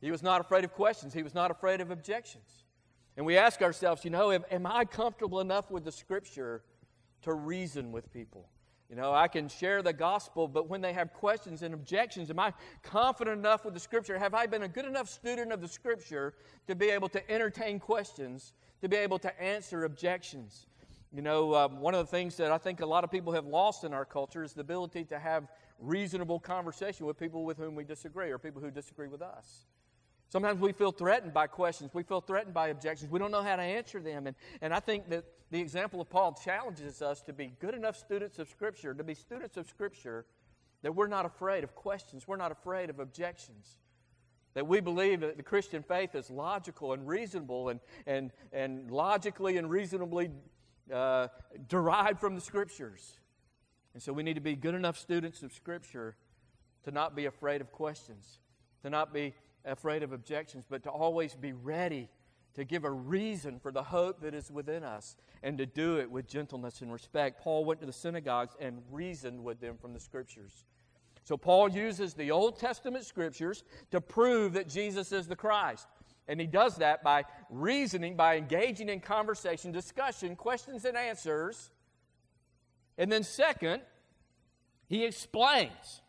He 0.00 0.10
was 0.10 0.24
not 0.24 0.40
afraid 0.40 0.64
of 0.64 0.72
questions, 0.72 1.14
he 1.14 1.22
was 1.22 1.32
not 1.32 1.52
afraid 1.52 1.80
of 1.80 1.92
objections. 1.92 2.64
And 3.16 3.24
we 3.24 3.36
ask 3.36 3.62
ourselves, 3.62 4.04
you 4.04 4.10
know, 4.10 4.32
am, 4.32 4.44
am 4.50 4.66
I 4.66 4.84
comfortable 4.84 5.38
enough 5.38 5.70
with 5.70 5.84
the 5.84 5.92
scripture 5.92 6.64
to 7.22 7.32
reason 7.32 7.92
with 7.92 8.12
people? 8.12 8.48
You 8.88 8.94
know, 8.94 9.12
I 9.12 9.26
can 9.26 9.48
share 9.48 9.82
the 9.82 9.92
gospel, 9.92 10.46
but 10.46 10.68
when 10.68 10.80
they 10.80 10.92
have 10.92 11.12
questions 11.12 11.62
and 11.62 11.74
objections, 11.74 12.30
am 12.30 12.38
I 12.38 12.52
confident 12.82 13.38
enough 13.38 13.64
with 13.64 13.74
the 13.74 13.80
scripture? 13.80 14.16
Have 14.16 14.32
I 14.32 14.46
been 14.46 14.62
a 14.62 14.68
good 14.68 14.84
enough 14.84 15.08
student 15.08 15.52
of 15.52 15.60
the 15.60 15.66
scripture 15.66 16.34
to 16.68 16.76
be 16.76 16.90
able 16.90 17.08
to 17.08 17.30
entertain 17.30 17.80
questions, 17.80 18.52
to 18.80 18.88
be 18.88 18.96
able 18.96 19.18
to 19.20 19.42
answer 19.42 19.84
objections? 19.84 20.66
You 21.12 21.22
know, 21.22 21.54
um, 21.54 21.80
one 21.80 21.94
of 21.94 22.06
the 22.06 22.10
things 22.10 22.36
that 22.36 22.52
I 22.52 22.58
think 22.58 22.80
a 22.80 22.86
lot 22.86 23.02
of 23.02 23.10
people 23.10 23.32
have 23.32 23.46
lost 23.46 23.82
in 23.82 23.92
our 23.92 24.04
culture 24.04 24.44
is 24.44 24.52
the 24.52 24.60
ability 24.60 25.04
to 25.04 25.18
have 25.18 25.48
reasonable 25.80 26.38
conversation 26.38 27.06
with 27.06 27.18
people 27.18 27.44
with 27.44 27.58
whom 27.58 27.74
we 27.74 27.84
disagree 27.84 28.30
or 28.30 28.38
people 28.38 28.60
who 28.60 28.70
disagree 28.70 29.08
with 29.08 29.22
us. 29.22 29.66
Sometimes 30.28 30.60
we 30.60 30.72
feel 30.72 30.90
threatened 30.90 31.32
by 31.32 31.46
questions. 31.46 31.90
We 31.94 32.02
feel 32.02 32.20
threatened 32.20 32.54
by 32.54 32.68
objections. 32.68 33.10
We 33.10 33.18
don't 33.18 33.30
know 33.30 33.42
how 33.42 33.56
to 33.56 33.62
answer 33.62 34.00
them. 34.00 34.26
And, 34.26 34.36
and 34.60 34.74
I 34.74 34.80
think 34.80 35.08
that 35.10 35.24
the 35.50 35.60
example 35.60 36.00
of 36.00 36.10
Paul 36.10 36.36
challenges 36.44 37.00
us 37.00 37.22
to 37.22 37.32
be 37.32 37.52
good 37.60 37.74
enough 37.74 37.96
students 37.96 38.38
of 38.38 38.48
Scripture, 38.48 38.92
to 38.92 39.04
be 39.04 39.14
students 39.14 39.56
of 39.56 39.68
Scripture, 39.68 40.26
that 40.82 40.94
we're 40.94 41.06
not 41.06 41.24
afraid 41.24 41.62
of 41.62 41.74
questions. 41.74 42.26
We're 42.26 42.36
not 42.36 42.50
afraid 42.50 42.90
of 42.90 42.98
objections. 42.98 43.78
That 44.54 44.66
we 44.66 44.80
believe 44.80 45.20
that 45.20 45.36
the 45.36 45.42
Christian 45.42 45.82
faith 45.82 46.14
is 46.14 46.30
logical 46.30 46.92
and 46.92 47.06
reasonable 47.06 47.68
and, 47.68 47.80
and, 48.06 48.32
and 48.52 48.90
logically 48.90 49.58
and 49.58 49.70
reasonably 49.70 50.30
uh, 50.92 51.28
derived 51.68 52.18
from 52.18 52.34
the 52.34 52.40
Scriptures. 52.40 53.18
And 53.94 54.02
so 54.02 54.12
we 54.12 54.22
need 54.22 54.34
to 54.34 54.40
be 54.40 54.56
good 54.56 54.74
enough 54.74 54.98
students 54.98 55.42
of 55.42 55.52
Scripture 55.52 56.16
to 56.84 56.90
not 56.90 57.14
be 57.14 57.26
afraid 57.26 57.60
of 57.60 57.70
questions, 57.70 58.40
to 58.82 58.90
not 58.90 59.12
be 59.12 59.34
afraid 59.66 60.02
of 60.02 60.12
objections, 60.12 60.64
but 60.68 60.82
to 60.84 60.90
always 60.90 61.34
be 61.34 61.52
ready 61.52 62.08
to 62.54 62.64
give 62.64 62.84
a 62.84 62.90
reason 62.90 63.58
for 63.58 63.70
the 63.70 63.82
hope 63.82 64.20
that 64.22 64.34
is 64.34 64.50
within 64.50 64.82
us 64.82 65.16
and 65.42 65.58
to 65.58 65.66
do 65.66 65.98
it 65.98 66.10
with 66.10 66.26
gentleness 66.26 66.80
and 66.80 66.90
respect. 66.90 67.42
Paul 67.42 67.64
went 67.64 67.80
to 67.80 67.86
the 67.86 67.92
synagogues 67.92 68.56
and 68.58 68.80
reasoned 68.90 69.44
with 69.44 69.60
them 69.60 69.76
from 69.76 69.92
the 69.92 70.00
scriptures. 70.00 70.64
So 71.22 71.36
Paul 71.36 71.68
uses 71.68 72.14
the 72.14 72.30
Old 72.30 72.58
Testament 72.58 73.04
scriptures 73.04 73.64
to 73.90 74.00
prove 74.00 74.54
that 74.54 74.68
Jesus 74.68 75.12
is 75.12 75.26
the 75.26 75.36
Christ. 75.36 75.86
And 76.28 76.40
he 76.40 76.46
does 76.46 76.76
that 76.76 77.02
by 77.02 77.24
reasoning, 77.50 78.16
by 78.16 78.36
engaging 78.36 78.88
in 78.88 79.00
conversation, 79.00 79.70
discussion, 79.70 80.34
questions 80.34 80.84
and 80.84 80.96
answers. 80.96 81.70
And 82.96 83.12
then, 83.12 83.22
second, 83.22 83.82
he 84.88 85.04
explains. 85.04 86.00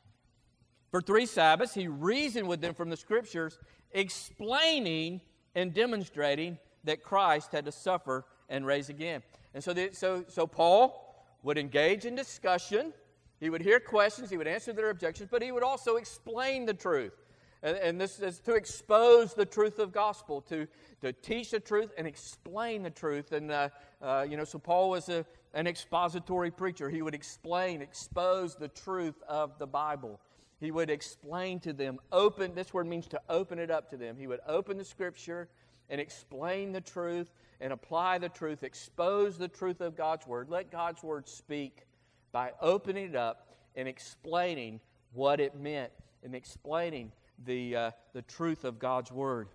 For 0.98 1.02
three 1.02 1.28
Sabbaths, 1.28 1.76
he 1.76 1.88
reasoned 1.88 2.48
with 2.48 2.60
them 2.60 2.74
from 2.74 2.90
the 2.90 2.98
scriptures, 2.98 3.60
explaining 3.92 5.22
and 5.54 5.72
demonstrating 5.72 6.58
that 6.86 7.04
Christ 7.04 7.52
had 7.52 7.66
to 7.66 7.72
suffer 7.72 8.26
and 8.50 8.66
raise 8.66 8.90
again. 8.90 9.22
And 9.54 9.64
so, 9.64 9.74
the, 9.74 9.92
so, 9.94 10.26
so 10.28 10.48
Paul 10.48 11.24
would 11.44 11.60
engage 11.60 12.06
in 12.06 12.16
discussion. 12.16 12.94
He 13.40 13.52
would 13.52 13.62
hear 13.62 13.80
questions, 13.80 14.32
he 14.32 14.38
would 14.38 14.48
answer 14.48 14.74
their 14.74 14.90
objections, 14.90 15.30
but 15.32 15.44
he 15.44 15.52
would 15.52 15.62
also 15.62 15.98
explain 15.98 16.66
the 16.66 16.74
truth. 16.74 17.14
And, 17.62 17.78
and 17.78 18.02
this 18.02 18.20
is 18.20 18.40
to 18.40 18.56
expose 18.56 19.36
the 19.36 19.46
truth 19.46 19.78
of 19.78 19.92
gospel, 19.92 20.42
to, 20.50 20.68
to 21.02 21.14
teach 21.14 21.52
the 21.52 21.60
truth 21.60 21.92
and 22.00 22.08
explain 22.08 22.82
the 22.82 22.90
truth. 22.90 23.34
And, 23.34 23.52
uh, 23.52 23.70
uh, 24.02 24.26
you 24.28 24.36
know, 24.36 24.46
so 24.46 24.58
Paul 24.58 24.90
was 24.90 25.10
a, 25.10 25.28
an 25.54 25.68
expository 25.68 26.50
preacher. 26.50 26.90
He 26.90 27.04
would 27.04 27.14
explain, 27.14 27.84
expose 27.84 28.56
the 28.56 28.70
truth 28.70 29.22
of 29.28 29.60
the 29.60 29.68
Bible. 29.68 30.20
He 30.60 30.72
would 30.72 30.90
explain 30.90 31.60
to 31.62 31.74
them, 31.74 32.00
open, 32.12 32.56
this 32.56 32.74
word 32.74 32.88
means 32.88 33.08
to 33.08 33.22
open 33.30 33.60
it 33.60 33.70
up 33.70 33.90
to 33.92 33.98
them. 33.98 34.18
He 34.18 34.28
would 34.28 34.40
open 34.48 34.78
the 34.78 34.86
scripture 34.86 35.50
and 35.90 36.02
explain 36.02 36.72
the 36.72 36.82
truth 36.82 37.32
and 37.62 37.72
apply 37.72 38.18
the 38.18 38.30
truth, 38.30 38.64
expose 38.64 39.38
the 39.38 39.48
truth 39.48 39.82
of 39.82 39.96
God's 39.96 40.26
word. 40.26 40.50
Let 40.50 40.72
God's 40.72 41.04
word 41.04 41.28
speak 41.28 41.86
by 42.32 42.52
opening 42.62 43.10
it 43.10 43.16
up 43.16 43.54
and 43.76 43.88
explaining 43.88 44.80
what 45.14 45.40
it 45.40 45.56
meant 45.56 45.92
and 46.24 46.36
explaining 46.36 47.12
the, 47.46 47.76
uh, 47.76 47.92
the 48.14 48.24
truth 48.24 48.64
of 48.64 48.80
God's 48.80 49.12
word. 49.12 49.50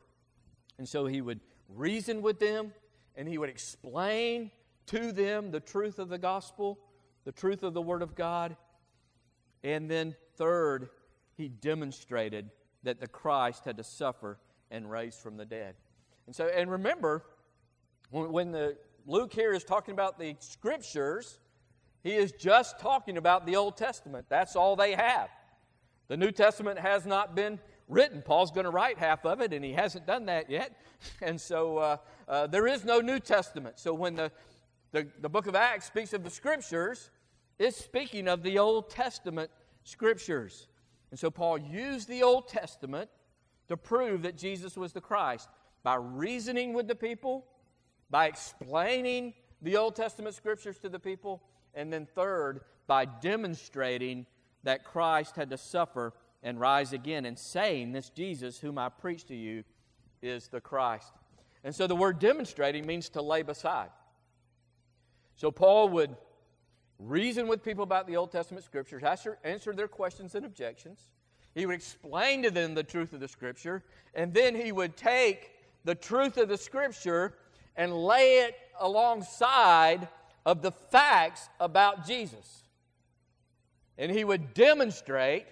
And 0.79 0.89
so 0.89 1.07
he 1.07 1.21
would 1.21 1.41
reason 1.69 2.23
with 2.23 2.39
them 2.39 2.73
and 3.17 3.29
he 3.29 3.39
would 3.39 3.51
explain 3.51 4.51
to 4.87 5.13
them 5.13 5.51
the 5.51 5.61
truth 5.61 5.99
of 5.99 6.09
the 6.09 6.19
gospel, 6.19 6.79
the 7.25 7.33
truth 7.33 7.63
of 7.63 7.75
the 7.75 7.83
word 7.83 8.03
of 8.03 8.15
God. 8.15 8.57
And 9.65 9.91
then 9.91 10.15
Third, 10.37 10.89
he 11.37 11.49
demonstrated 11.49 12.51
that 12.83 13.01
the 13.01 13.07
Christ 13.07 13.65
had 13.65 13.77
to 13.77 13.85
suffer 13.85 14.39
and 14.71 14.91
raise 14.91 15.17
from 15.17 15.37
the 15.37 15.45
dead. 15.45 15.75
And 16.27 16.35
so, 16.35 16.49
and 16.49 16.71
remember, 16.71 17.25
when, 18.11 18.51
the 18.53 18.77
Luke 19.07 19.33
here 19.33 19.53
is 19.53 19.65
talking 19.65 19.93
about 19.93 20.19
the 20.19 20.37
scriptures, 20.41 21.39
he 22.03 22.13
is 22.13 22.33
just 22.33 22.81
talking 22.81 23.17
about 23.17 23.47
the 23.47 23.57
Old 23.57 23.77
Testament. 23.77 24.27
That's 24.29 24.57
all 24.57 24.75
they 24.75 24.95
have. 24.95 25.29
The 26.09 26.17
New 26.17 26.31
Testament 26.31 26.79
has 26.79 27.07
not 27.07 27.35
been 27.35 27.61
written. 27.89 28.23
Paul's 28.23 28.51
going 28.51 28.65
to 28.65 28.71
write 28.71 28.99
half 28.99 29.25
of 29.25 29.41
it, 29.41 29.53
and 29.53 29.65
he 29.65 29.73
hasn't 29.73 30.07
done 30.07 30.27
that 30.27 30.51
yet. 30.51 30.77
And 31.21 31.41
so 31.41 31.79
uh, 31.79 31.97
uh, 32.29 32.47
there 32.47 32.69
is 32.69 32.85
no 32.85 33.01
New 33.01 33.19
Testament. 33.19 33.81
So 33.81 33.93
when 33.93 34.15
the, 34.15 34.31
the, 34.93 35.09
the 35.21 35.29
book 35.29 35.49
of 35.49 35.57
Acts 35.57 35.87
speaks 35.87 36.13
of 36.13 36.23
the 36.23 36.31
scriptures, 36.31 37.11
it's 37.63 37.77
speaking 37.77 38.27
of 38.27 38.43
the 38.43 38.59
Old 38.59 38.91
Testament 38.91 39.51
scriptures. 39.85 40.67
And 41.11 41.19
so 41.19 41.31
Paul 41.31 41.59
used 41.59 42.09
the 42.09 42.25
Old 42.25 42.49
Testament 42.49 43.09
to 43.69 43.77
prove 43.77 44.23
that 44.23 44.37
Jesus 44.37 44.77
was 44.77 44.93
the 44.93 45.01
Christ 45.01 45.49
by 45.85 45.95
reasoning 45.95 46.73
with 46.73 46.89
the 46.89 46.95
people, 46.97 47.47
by 48.11 48.27
explaining 48.27 49.35
the 49.61 49.77
Old 49.77 49.95
Testament 49.95 50.35
scriptures 50.35 50.79
to 50.81 50.89
the 50.89 50.99
people, 50.99 51.41
and 51.75 51.93
then 51.93 52.05
third, 52.05 52.63
by 52.89 53.05
demonstrating 53.05 54.27
that 54.65 54.85
Christ 54.85 55.37
had 55.37 55.51
to 55.51 55.57
suffer 55.57 56.13
and 56.43 56.59
rise 56.59 56.93
again 56.93 57.25
and 57.27 57.39
saying, 57.39 57.93
This 57.93 58.11
Jesus, 58.11 58.59
whom 58.59 58.77
I 58.77 58.89
preach 58.89 59.25
to 59.27 59.37
you, 59.37 59.63
is 60.21 60.49
the 60.49 60.61
Christ. 60.61 61.13
And 61.63 61.73
so 61.73 61.87
the 61.87 61.95
word 61.95 62.19
demonstrating 62.19 62.87
means 62.87 63.09
to 63.11 63.23
lay 63.23 63.43
beside. 63.43 63.91
So 65.37 65.53
Paul 65.53 65.89
would 65.91 66.17
reason 67.09 67.49
with 67.49 67.63
people 67.63 67.85
about 67.85 68.07
the 68.07 68.17
Old 68.17 68.33
Testament 68.33 68.65
scriptures, 68.65 69.03
answer, 69.03 69.39
answer 69.45 69.73
their 69.73 69.89
questions 69.89 70.35
and 70.35 70.47
objections. 70.47 71.01
He 71.55 71.67
would 71.67 71.75
explain 71.75 72.43
to 72.43 72.51
them 72.51 72.75
the 72.75 72.83
truth 72.83 73.13
of 73.13 73.21
the 73.21 73.29
scripture, 73.29 73.83
and 74.15 74.33
then 74.33 74.55
he 74.55 74.73
would 74.73 74.97
take 74.97 75.51
the 75.85 75.95
truth 75.95 76.37
of 76.37 76.49
the 76.49 76.57
scripture 76.57 77.35
and 77.77 77.93
lay 77.95 78.39
it 78.41 78.57
alongside 78.81 80.09
of 80.45 80.63
the 80.63 80.73
facts 80.73 81.49
about 81.61 82.07
Jesus. 82.07 82.63
And 83.99 84.11
he 84.11 84.25
would 84.25 84.55
demonstrate 84.55 85.47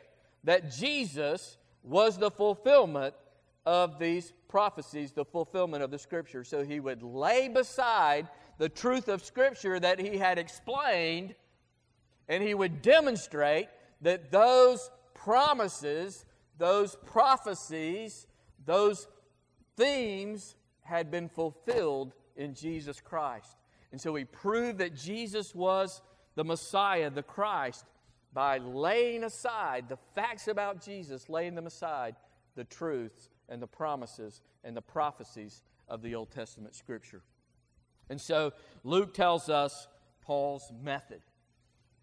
that 0.44 0.72
Jesus 0.72 1.58
was 1.82 2.18
the 2.18 2.30
fulfillment 2.30 3.14
of 3.66 3.98
these 3.98 4.32
prophecies, 4.48 5.12
the 5.12 5.24
fulfillment 5.24 5.82
of 5.82 5.90
the 5.90 5.98
Scripture. 5.98 6.44
So 6.44 6.64
he 6.64 6.80
would 6.80 7.02
lay 7.02 7.48
beside 7.48 8.28
the 8.60 8.68
truth 8.68 9.08
of 9.08 9.24
Scripture 9.24 9.80
that 9.80 9.98
he 9.98 10.18
had 10.18 10.36
explained, 10.36 11.34
and 12.28 12.42
he 12.42 12.52
would 12.52 12.82
demonstrate 12.82 13.68
that 14.02 14.30
those 14.30 14.90
promises, 15.14 16.26
those 16.58 16.94
prophecies, 17.06 18.26
those 18.66 19.08
themes 19.78 20.56
had 20.82 21.10
been 21.10 21.30
fulfilled 21.30 22.12
in 22.36 22.52
Jesus 22.52 23.00
Christ. 23.00 23.56
And 23.92 24.00
so 24.00 24.14
he 24.14 24.26
proved 24.26 24.76
that 24.80 24.94
Jesus 24.94 25.54
was 25.54 26.02
the 26.34 26.44
Messiah, 26.44 27.08
the 27.08 27.22
Christ, 27.22 27.86
by 28.34 28.58
laying 28.58 29.24
aside 29.24 29.88
the 29.88 29.98
facts 30.14 30.48
about 30.48 30.84
Jesus, 30.84 31.30
laying 31.30 31.54
them 31.54 31.66
aside, 31.66 32.14
the 32.56 32.64
truths 32.64 33.30
and 33.48 33.62
the 33.62 33.66
promises 33.66 34.42
and 34.64 34.76
the 34.76 34.82
prophecies 34.82 35.62
of 35.88 36.02
the 36.02 36.14
Old 36.14 36.30
Testament 36.30 36.74
Scripture. 36.74 37.22
And 38.10 38.20
so 38.20 38.52
Luke 38.84 39.14
tells 39.14 39.48
us 39.48 39.88
Paul's 40.20 40.70
method. 40.82 41.22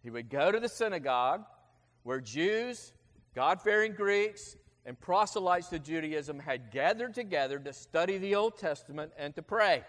He 0.01 0.09
would 0.09 0.29
go 0.29 0.51
to 0.51 0.59
the 0.59 0.69
synagogue 0.69 1.43
where 2.03 2.21
Jews, 2.21 2.93
God 3.35 3.61
fearing 3.61 3.93
Greeks, 3.93 4.55
and 4.85 4.97
proselytes 4.97 5.67
to 5.67 5.79
Judaism 5.79 6.39
had 6.39 6.71
gathered 6.71 7.13
together 7.13 7.59
to 7.59 7.73
study 7.73 8.17
the 8.17 8.35
Old 8.35 8.57
Testament 8.57 9.11
and 9.17 9.35
to 9.35 9.41
pray. 9.41 9.83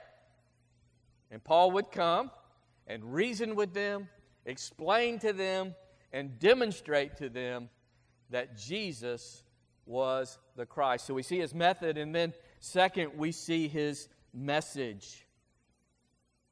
And 1.30 1.42
Paul 1.42 1.70
would 1.70 1.92
come 1.92 2.32
and 2.88 3.14
reason 3.14 3.54
with 3.54 3.72
them, 3.72 4.08
explain 4.44 5.20
to 5.20 5.32
them, 5.32 5.76
and 6.12 6.38
demonstrate 6.40 7.18
to 7.18 7.28
them 7.28 7.68
that 8.30 8.58
Jesus 8.58 9.44
was 9.86 10.38
the 10.56 10.66
Christ. 10.66 11.06
So 11.06 11.14
we 11.14 11.22
see 11.22 11.38
his 11.38 11.54
method, 11.54 11.96
and 11.96 12.12
then 12.12 12.32
second, 12.58 13.12
we 13.16 13.30
see 13.30 13.68
his 13.68 14.08
message. 14.34 15.27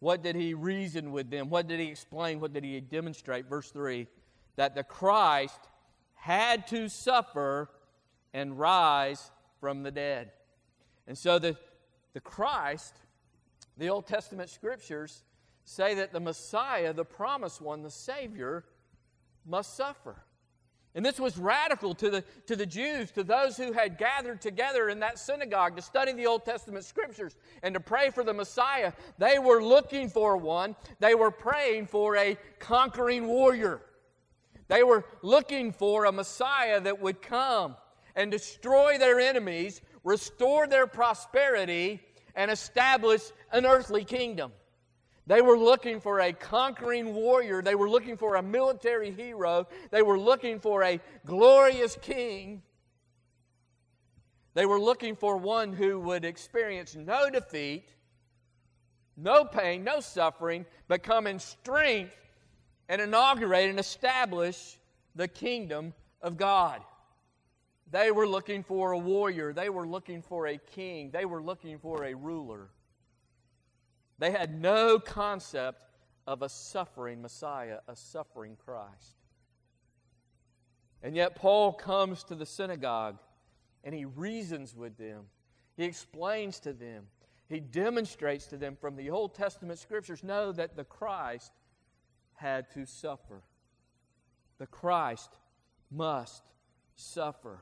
What 0.01 0.23
did 0.23 0.37
he 0.37 0.55
reason 0.55 1.13
with 1.13 1.31
them? 1.31 1.49
What 1.49 1.67
did 1.67 1.81
he 1.81 1.87
explain? 1.87 2.41
What 2.41 2.53
did 2.53 2.65
he 2.65 2.81
demonstrate? 2.81 3.47
Verse 3.47 3.71
3 3.71 4.07
that 4.57 4.75
the 4.75 4.83
Christ 4.83 5.61
had 6.15 6.67
to 6.69 6.89
suffer 6.89 7.69
and 8.33 8.59
rise 8.59 9.31
from 9.61 9.83
the 9.83 9.91
dead. 9.91 10.33
And 11.07 11.17
so 11.17 11.39
the, 11.39 11.59
the 12.15 12.21
Christ 12.21 12.95
the 13.77 13.89
Old 13.89 14.07
Testament 14.07 14.49
scriptures 14.49 15.23
say 15.65 15.95
that 15.95 16.13
the 16.13 16.21
Messiah, 16.21 16.93
the 16.93 17.05
promised 17.05 17.61
one, 17.61 17.83
the 17.83 17.91
Savior, 17.91 18.65
must 19.45 19.77
suffer. 19.77 20.17
And 20.97 21.05
this 21.05 21.21
was 21.21 21.37
radical 21.37 21.95
to 21.97 22.09
the, 22.09 22.25
to 22.47 22.57
the 22.57 22.65
Jews, 22.65 23.11
to 23.11 23.23
those 23.23 23.59
who 23.59 23.73
had 23.73 23.99
gathered 23.99 24.41
together 24.41 24.89
in 24.89 24.99
that 25.01 25.19
synagogue 25.19 25.77
to 25.77 25.83
study 25.83 26.13
the 26.13 26.27
Old 26.27 26.47
Testament 26.47 26.87
scriptures 26.87 27.37
and 27.63 27.75
to 27.75 27.81
pray 27.81 28.09
for 28.09 28.25
the 28.25 28.33
Messiah. 28.33 28.95
They 29.19 29.39
were 29.39 29.63
looking 29.63 30.09
for 30.09 30.39
one, 30.39 30.75
they 30.99 31.15
were 31.15 31.31
praying 31.31 31.89
for 31.89 32.17
a 32.17 32.39
conquering 32.59 33.27
warrior. 33.27 33.83
They 34.69 34.83
were 34.83 35.05
looking 35.21 35.71
for 35.71 36.07
a 36.07 36.13
Messiah 36.13 36.81
that 36.81 36.99
would 37.01 37.21
come 37.21 37.77
and 38.17 38.31
destroy 38.31 38.97
their 38.97 39.21
enemies, 39.21 39.83
restore 40.03 40.67
their 40.67 40.87
prosperity, 40.87 42.01
and 42.35 42.51
establish 42.51 43.21
an 43.53 43.67
earthly 43.67 44.03
kingdom. 44.03 44.51
They 45.27 45.41
were 45.41 45.59
looking 45.59 46.01
for 46.01 46.21
a 46.21 46.33
conquering 46.33 47.13
warrior. 47.13 47.61
They 47.61 47.75
were 47.75 47.91
looking 47.91 48.17
for 48.17 48.37
a 48.37 48.43
military 48.43 49.11
hero. 49.11 49.67
They 49.91 50.03
were 50.03 50.19
looking 50.19 50.61
for 50.61 50.85
a 50.85 51.01
glorious 51.25 51.97
king. 52.01 52.63
They 54.55 54.67
were 54.67 54.81
looking 54.81 55.17
for 55.17 55.37
one 55.37 55.73
who 55.73 55.99
would 56.01 56.25
experience 56.25 56.95
no 56.95 57.29
defeat, 57.29 57.89
no 59.17 59.45
pain, 59.45 59.83
no 59.83 60.01
suffering, 60.01 60.65
but 60.89 61.03
come 61.03 61.27
in 61.27 61.41
strength 61.41 62.17
and 62.89 63.03
inaugurate 63.03 63.69
and 63.69 63.81
establish 63.81 64.79
the 65.17 65.27
kingdom 65.27 65.93
of 66.23 66.37
God. 66.37 66.81
They 67.91 68.11
were 68.13 68.29
looking 68.29 68.63
for 68.63 68.93
a 68.93 68.99
warrior. 68.99 69.53
They 69.53 69.69
were 69.71 69.87
looking 69.87 70.23
for 70.23 70.47
a 70.47 70.57
king. 70.57 71.11
They 71.11 71.25
were 71.25 71.43
looking 71.43 71.79
for 71.79 72.05
a 72.05 72.15
ruler. 72.15 72.69
They 74.19 74.31
had 74.31 74.61
no 74.61 74.99
concept 74.99 75.83
of 76.27 76.43
a 76.43 76.49
suffering 76.49 77.23
Messiah, 77.23 77.79
a 77.87 77.95
suffering 77.95 78.57
Christ. 78.65 79.15
And 81.03 81.15
yet, 81.15 81.37
Paul 81.37 81.73
comes 81.73 82.25
to 82.25 82.35
the 82.35 82.47
synagogue 82.47 83.19
and 83.85 83.95
he 83.95 84.05
reasons 84.05 84.75
with 84.75 84.97
them. 84.97 85.27
He 85.77 85.85
explains 85.85 86.59
to 86.61 86.73
them. 86.73 87.05
He 87.49 87.61
demonstrates 87.61 88.47
to 88.47 88.57
them 88.57 88.77
from 88.81 88.97
the 88.97 89.11
Old 89.11 89.35
Testament 89.35 89.79
scriptures 89.79 90.25
know 90.25 90.51
that 90.53 90.77
the 90.77 90.85
Christ 90.85 91.53
had 92.35 92.71
to 92.73 92.87
suffer. 92.87 93.43
The 94.59 94.67
Christ 94.67 95.39
must 95.91 96.43
suffer. 96.97 97.61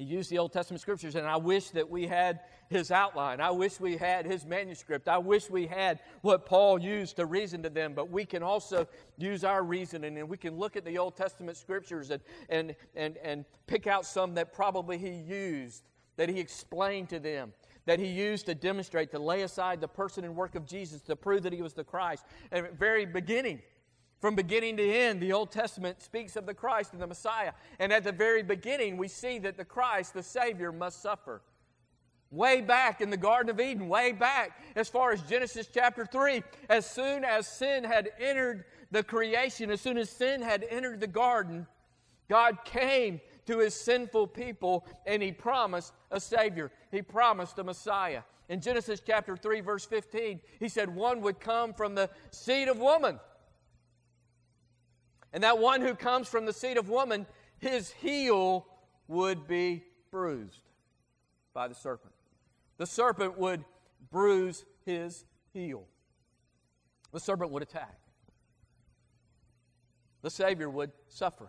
He 0.00 0.06
used 0.06 0.30
the 0.30 0.38
Old 0.38 0.50
Testament 0.50 0.80
scriptures, 0.80 1.14
and 1.14 1.26
I 1.26 1.36
wish 1.36 1.68
that 1.72 1.90
we 1.90 2.06
had 2.06 2.40
his 2.70 2.90
outline. 2.90 3.38
I 3.38 3.50
wish 3.50 3.78
we 3.78 3.98
had 3.98 4.24
his 4.24 4.46
manuscript. 4.46 5.08
I 5.08 5.18
wish 5.18 5.50
we 5.50 5.66
had 5.66 6.00
what 6.22 6.46
Paul 6.46 6.78
used 6.78 7.16
to 7.16 7.26
reason 7.26 7.62
to 7.64 7.68
them, 7.68 7.92
but 7.92 8.08
we 8.08 8.24
can 8.24 8.42
also 8.42 8.88
use 9.18 9.44
our 9.44 9.62
reasoning 9.62 10.16
and 10.16 10.26
we 10.26 10.38
can 10.38 10.56
look 10.56 10.74
at 10.74 10.86
the 10.86 10.96
Old 10.96 11.18
Testament 11.18 11.58
scriptures 11.58 12.08
and, 12.10 12.22
and, 12.48 12.74
and, 12.96 13.18
and 13.18 13.44
pick 13.66 13.86
out 13.86 14.06
some 14.06 14.32
that 14.36 14.54
probably 14.54 14.96
he 14.96 15.10
used, 15.10 15.82
that 16.16 16.30
he 16.30 16.40
explained 16.40 17.10
to 17.10 17.18
them 17.18 17.52
that 17.84 17.98
he 17.98 18.06
used 18.06 18.46
to 18.46 18.54
demonstrate, 18.54 19.10
to 19.10 19.18
lay 19.18 19.42
aside 19.42 19.80
the 19.82 19.88
person 19.88 20.24
and 20.24 20.34
work 20.34 20.54
of 20.54 20.64
Jesus, 20.64 21.02
to 21.02 21.16
prove 21.16 21.42
that 21.42 21.52
he 21.52 21.60
was 21.60 21.74
the 21.74 21.84
Christ. 21.84 22.24
And 22.52 22.64
at 22.64 22.72
the 22.72 22.78
very 22.78 23.04
beginning, 23.04 23.60
from 24.20 24.34
beginning 24.34 24.76
to 24.76 24.82
end, 24.82 25.20
the 25.20 25.32
Old 25.32 25.50
Testament 25.50 26.02
speaks 26.02 26.36
of 26.36 26.44
the 26.44 26.52
Christ 26.52 26.92
and 26.92 27.00
the 27.00 27.06
Messiah. 27.06 27.52
And 27.78 27.90
at 27.90 28.04
the 28.04 28.12
very 28.12 28.42
beginning, 28.42 28.98
we 28.98 29.08
see 29.08 29.38
that 29.38 29.56
the 29.56 29.64
Christ, 29.64 30.12
the 30.12 30.22
Savior, 30.22 30.72
must 30.72 31.00
suffer. 31.00 31.40
Way 32.30 32.60
back 32.60 33.00
in 33.00 33.10
the 33.10 33.16
Garden 33.16 33.50
of 33.50 33.58
Eden, 33.58 33.88
way 33.88 34.12
back 34.12 34.62
as 34.76 34.88
far 34.88 35.10
as 35.10 35.22
Genesis 35.22 35.68
chapter 35.72 36.04
3, 36.04 36.42
as 36.68 36.88
soon 36.88 37.24
as 37.24 37.48
sin 37.48 37.82
had 37.82 38.10
entered 38.20 38.66
the 38.90 39.02
creation, 39.02 39.70
as 39.70 39.80
soon 39.80 39.96
as 39.96 40.10
sin 40.10 40.42
had 40.42 40.64
entered 40.68 41.00
the 41.00 41.06
garden, 41.06 41.66
God 42.28 42.58
came 42.64 43.20
to 43.46 43.58
his 43.58 43.74
sinful 43.74 44.28
people 44.28 44.86
and 45.06 45.22
he 45.22 45.32
promised 45.32 45.92
a 46.10 46.20
Savior. 46.20 46.70
He 46.92 47.02
promised 47.02 47.58
a 47.58 47.64
Messiah. 47.64 48.22
In 48.48 48.60
Genesis 48.60 49.00
chapter 49.04 49.36
3, 49.36 49.60
verse 49.60 49.86
15, 49.86 50.40
he 50.58 50.68
said, 50.68 50.94
One 50.94 51.22
would 51.22 51.40
come 51.40 51.72
from 51.72 51.94
the 51.94 52.10
seed 52.30 52.68
of 52.68 52.78
woman 52.78 53.18
and 55.32 55.42
that 55.42 55.58
one 55.58 55.80
who 55.80 55.94
comes 55.94 56.28
from 56.28 56.46
the 56.46 56.52
seed 56.52 56.76
of 56.76 56.88
woman, 56.88 57.26
his 57.58 57.90
heel 57.90 58.66
would 59.08 59.46
be 59.46 59.84
bruised 60.10 60.62
by 61.52 61.68
the 61.68 61.74
serpent. 61.74 62.14
The 62.78 62.86
serpent 62.86 63.38
would 63.38 63.64
bruise 64.10 64.64
his 64.84 65.24
heel, 65.52 65.84
the 67.12 67.20
serpent 67.20 67.50
would 67.50 67.62
attack. 67.62 67.98
The 70.22 70.30
Savior 70.30 70.68
would 70.68 70.92
suffer. 71.08 71.48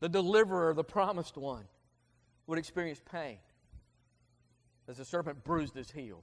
The 0.00 0.08
deliverer, 0.08 0.72
the 0.74 0.84
promised 0.84 1.36
one, 1.36 1.64
would 2.46 2.58
experience 2.58 3.00
pain 3.10 3.38
as 4.88 4.98
the 4.98 5.04
serpent 5.04 5.44
bruised 5.44 5.74
his 5.74 5.90
heel. 5.90 6.22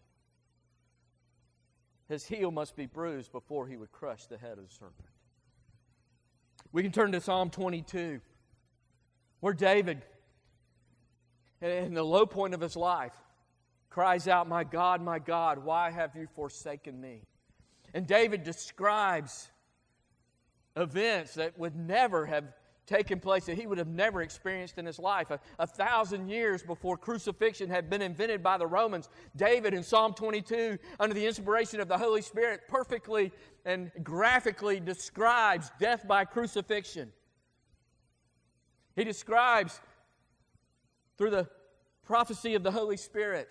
His 2.07 2.25
heel 2.25 2.51
must 2.51 2.75
be 2.75 2.85
bruised 2.85 3.31
before 3.31 3.67
he 3.67 3.77
would 3.77 3.91
crush 3.91 4.25
the 4.25 4.37
head 4.37 4.57
of 4.57 4.67
the 4.67 4.73
serpent. 4.73 5.07
We 6.71 6.83
can 6.83 6.91
turn 6.91 7.11
to 7.11 7.21
Psalm 7.21 7.49
22, 7.49 8.21
where 9.41 9.53
David, 9.53 10.03
in 11.61 11.93
the 11.93 12.03
low 12.03 12.25
point 12.25 12.53
of 12.53 12.61
his 12.61 12.77
life, 12.77 13.13
cries 13.89 14.27
out, 14.27 14.47
My 14.47 14.63
God, 14.63 15.01
my 15.01 15.19
God, 15.19 15.65
why 15.65 15.91
have 15.91 16.15
you 16.15 16.27
forsaken 16.33 16.99
me? 16.99 17.23
And 17.93 18.07
David 18.07 18.43
describes 18.43 19.51
events 20.77 21.33
that 21.33 21.59
would 21.59 21.75
never 21.75 22.25
have 22.25 22.45
taken 22.85 23.19
place 23.19 23.45
that 23.45 23.57
he 23.57 23.67
would 23.67 23.77
have 23.77 23.87
never 23.87 24.21
experienced 24.21 24.77
in 24.77 24.85
his 24.85 24.99
life. 24.99 25.31
A, 25.31 25.39
a, 25.59 25.67
thousand 25.67 26.27
years 26.27 26.63
before 26.63 26.97
crucifixion 26.97 27.69
had 27.69 27.89
been 27.89 28.01
invented 28.01 28.43
by 28.43 28.57
the 28.57 28.67
Romans, 28.67 29.09
David 29.35 29.73
in 29.73 29.83
Psalm 29.83 30.13
22, 30.13 30.77
under 30.99 31.13
the 31.13 31.25
inspiration 31.25 31.79
of 31.79 31.87
the 31.87 31.97
Holy 31.97 32.21
Spirit, 32.21 32.61
perfectly 32.67 33.31
and 33.65 33.91
graphically 34.03 34.79
describes 34.79 35.71
death 35.79 36.07
by 36.07 36.25
crucifixion. 36.25 37.11
He 38.95 39.03
describes, 39.03 39.79
through 41.17 41.29
the 41.29 41.47
prophecy 42.03 42.55
of 42.55 42.63
the 42.63 42.71
Holy 42.71 42.97
Spirit, 42.97 43.47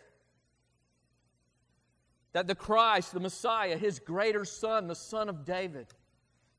that 2.33 2.47
the 2.47 2.55
Christ, 2.55 3.13
the 3.13 3.21
Messiah, 3.21 3.77
his 3.77 3.99
greater 3.99 4.45
son, 4.45 4.87
the 4.87 4.95
son 4.95 5.29
of 5.29 5.45
David, 5.45 5.87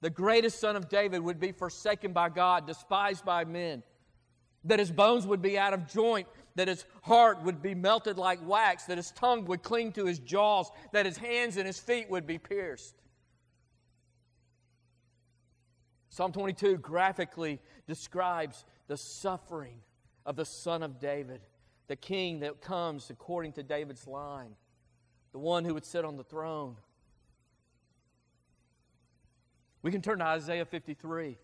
the 0.02 0.10
greatest 0.10 0.60
son 0.60 0.76
of 0.76 0.90
David, 0.90 1.22
would 1.22 1.40
be 1.40 1.52
forsaken 1.52 2.12
by 2.12 2.30
God, 2.30 2.68
despised 2.68 3.24
by 3.24 3.46
men, 3.46 3.84
that 4.66 4.80
his 4.80 4.92
bones 4.92 5.26
would 5.26 5.42
be 5.42 5.58
out 5.58 5.74
of 5.74 5.88
joint, 5.88 6.28
that 6.56 6.68
his 6.68 6.86
heart 7.04 7.42
would 7.44 7.62
be 7.62 7.76
melted 7.76 8.18
like 8.18 8.40
wax, 8.46 8.84
that 8.86 8.98
his 8.98 9.12
tongue 9.12 9.46
would 9.46 9.64
cling 9.64 9.92
to 9.94 10.06
his 10.06 10.20
jaws, 10.20 10.70
that 10.92 11.06
his 11.06 11.18
hands 11.18 11.58
and 11.58 11.66
his 11.66 11.80
feet 11.80 12.10
would 12.10 12.28
be 12.28 12.38
pierced. 12.38 12.96
Psalm 16.10 16.32
22 16.34 16.78
graphically 16.78 17.60
describes 17.88 18.66
the 18.88 18.98
suffering 18.98 19.80
of 20.26 20.36
the 20.36 20.46
Son 20.46 20.84
of 20.84 21.00
David, 21.00 21.42
the 21.88 21.96
king 21.96 22.42
that 22.42 22.62
comes 22.62 23.10
according 23.10 23.54
to 23.54 23.64
David's 23.64 24.06
line, 24.08 24.56
the 25.32 25.40
one 25.40 25.64
who 25.64 25.74
would 25.74 25.86
sit 25.86 26.04
on 26.04 26.18
the 26.18 26.24
throne. 26.24 26.76
We 29.84 29.91
can 29.91 30.02
turn 30.02 30.20
to 30.20 30.26
Isaiah 30.26 30.65
53, 30.65 31.38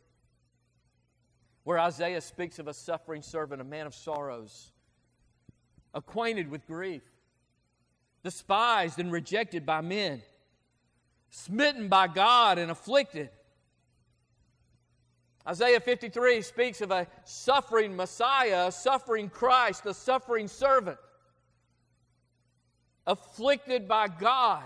where 1.63 1.79
Isaiah 1.79 2.21
speaks 2.21 2.59
of 2.59 2.67
a 2.67 2.73
suffering 2.73 3.21
servant, 3.21 3.61
a 3.61 3.65
man 3.65 3.87
of 3.87 3.95
sorrows, 3.95 4.71
acquainted 5.93 6.49
with 6.49 6.67
grief, 6.67 7.01
despised 8.23 8.99
and 8.99 9.11
rejected 9.11 9.65
by 9.65 9.81
men, 9.81 10.21
smitten 11.31 11.87
by 11.87 12.07
God 12.07 12.59
and 12.59 12.69
afflicted. 12.69 13.29
Isaiah 15.47 15.79
53 15.79 16.41
speaks 16.41 16.81
of 16.81 16.91
a 16.91 17.07
suffering 17.23 17.95
Messiah, 17.95 18.67
a 18.67 18.71
suffering 18.71 19.29
Christ, 19.29 19.85
a 19.85 19.93
suffering 19.93 20.47
servant, 20.47 20.99
afflicted 23.07 23.87
by 23.87 24.09
God 24.09 24.65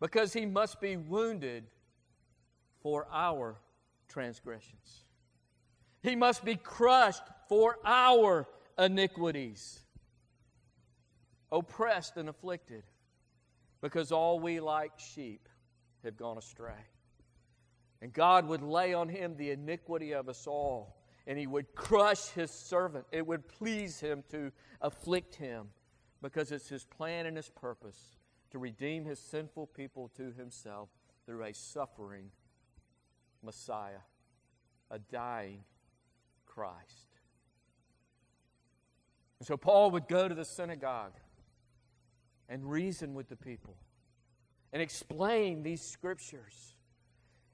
because 0.00 0.32
he 0.32 0.46
must 0.46 0.80
be 0.80 0.96
wounded 0.96 1.64
for 2.80 3.06
our 3.12 3.56
transgressions. 4.08 5.04
He 6.02 6.14
must 6.14 6.44
be 6.44 6.56
crushed 6.56 7.24
for 7.48 7.76
our 7.84 8.46
iniquities, 8.78 9.80
oppressed 11.50 12.16
and 12.16 12.28
afflicted, 12.28 12.84
because 13.80 14.12
all 14.12 14.38
we 14.38 14.60
like 14.60 14.92
sheep 14.98 15.48
have 16.04 16.16
gone 16.16 16.38
astray. 16.38 16.86
And 18.00 18.12
God 18.12 18.46
would 18.46 18.62
lay 18.62 18.94
on 18.94 19.08
him 19.08 19.36
the 19.36 19.50
iniquity 19.50 20.12
of 20.12 20.28
us 20.28 20.46
all, 20.46 21.02
and 21.26 21.36
he 21.36 21.48
would 21.48 21.74
crush 21.74 22.28
his 22.28 22.52
servant. 22.52 23.04
It 23.10 23.26
would 23.26 23.48
please 23.48 23.98
him 23.98 24.22
to 24.30 24.52
afflict 24.80 25.34
him, 25.34 25.70
because 26.22 26.52
it's 26.52 26.68
his 26.68 26.84
plan 26.84 27.26
and 27.26 27.36
his 27.36 27.48
purpose 27.48 28.17
to 28.50 28.58
redeem 28.58 29.04
his 29.04 29.18
sinful 29.18 29.66
people 29.68 30.10
to 30.16 30.32
himself 30.32 30.88
through 31.26 31.44
a 31.44 31.52
suffering 31.52 32.30
Messiah, 33.42 34.02
a 34.90 34.98
dying 34.98 35.64
Christ. 36.46 37.06
And 39.38 39.46
so 39.46 39.56
Paul 39.56 39.90
would 39.92 40.08
go 40.08 40.28
to 40.28 40.34
the 40.34 40.44
synagogue 40.44 41.14
and 42.48 42.68
reason 42.68 43.14
with 43.14 43.28
the 43.28 43.36
people 43.36 43.76
and 44.72 44.82
explain 44.82 45.62
these 45.62 45.82
scriptures 45.82 46.74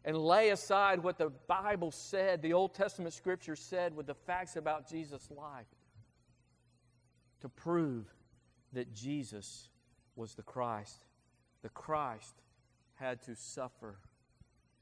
and 0.04 0.16
lay 0.16 0.50
aside 0.50 1.02
what 1.02 1.18
the 1.18 1.30
Bible 1.46 1.90
said, 1.90 2.42
the 2.42 2.52
Old 2.52 2.74
Testament 2.74 3.14
scripture 3.14 3.57
said, 3.57 3.96
with 3.96 4.07
the 4.07 4.14
facts 4.14 4.57
about 4.57 4.88
Jesus' 4.88 5.30
life 5.30 5.66
to 7.40 7.48
prove 7.48 8.07
that 8.72 8.92
Jesus 8.94 9.68
was 10.16 10.35
the 10.35 10.42
Christ. 10.42 11.05
The 11.62 11.68
Christ 11.68 12.42
had 12.94 13.22
to 13.22 13.35
suffer, 13.35 13.98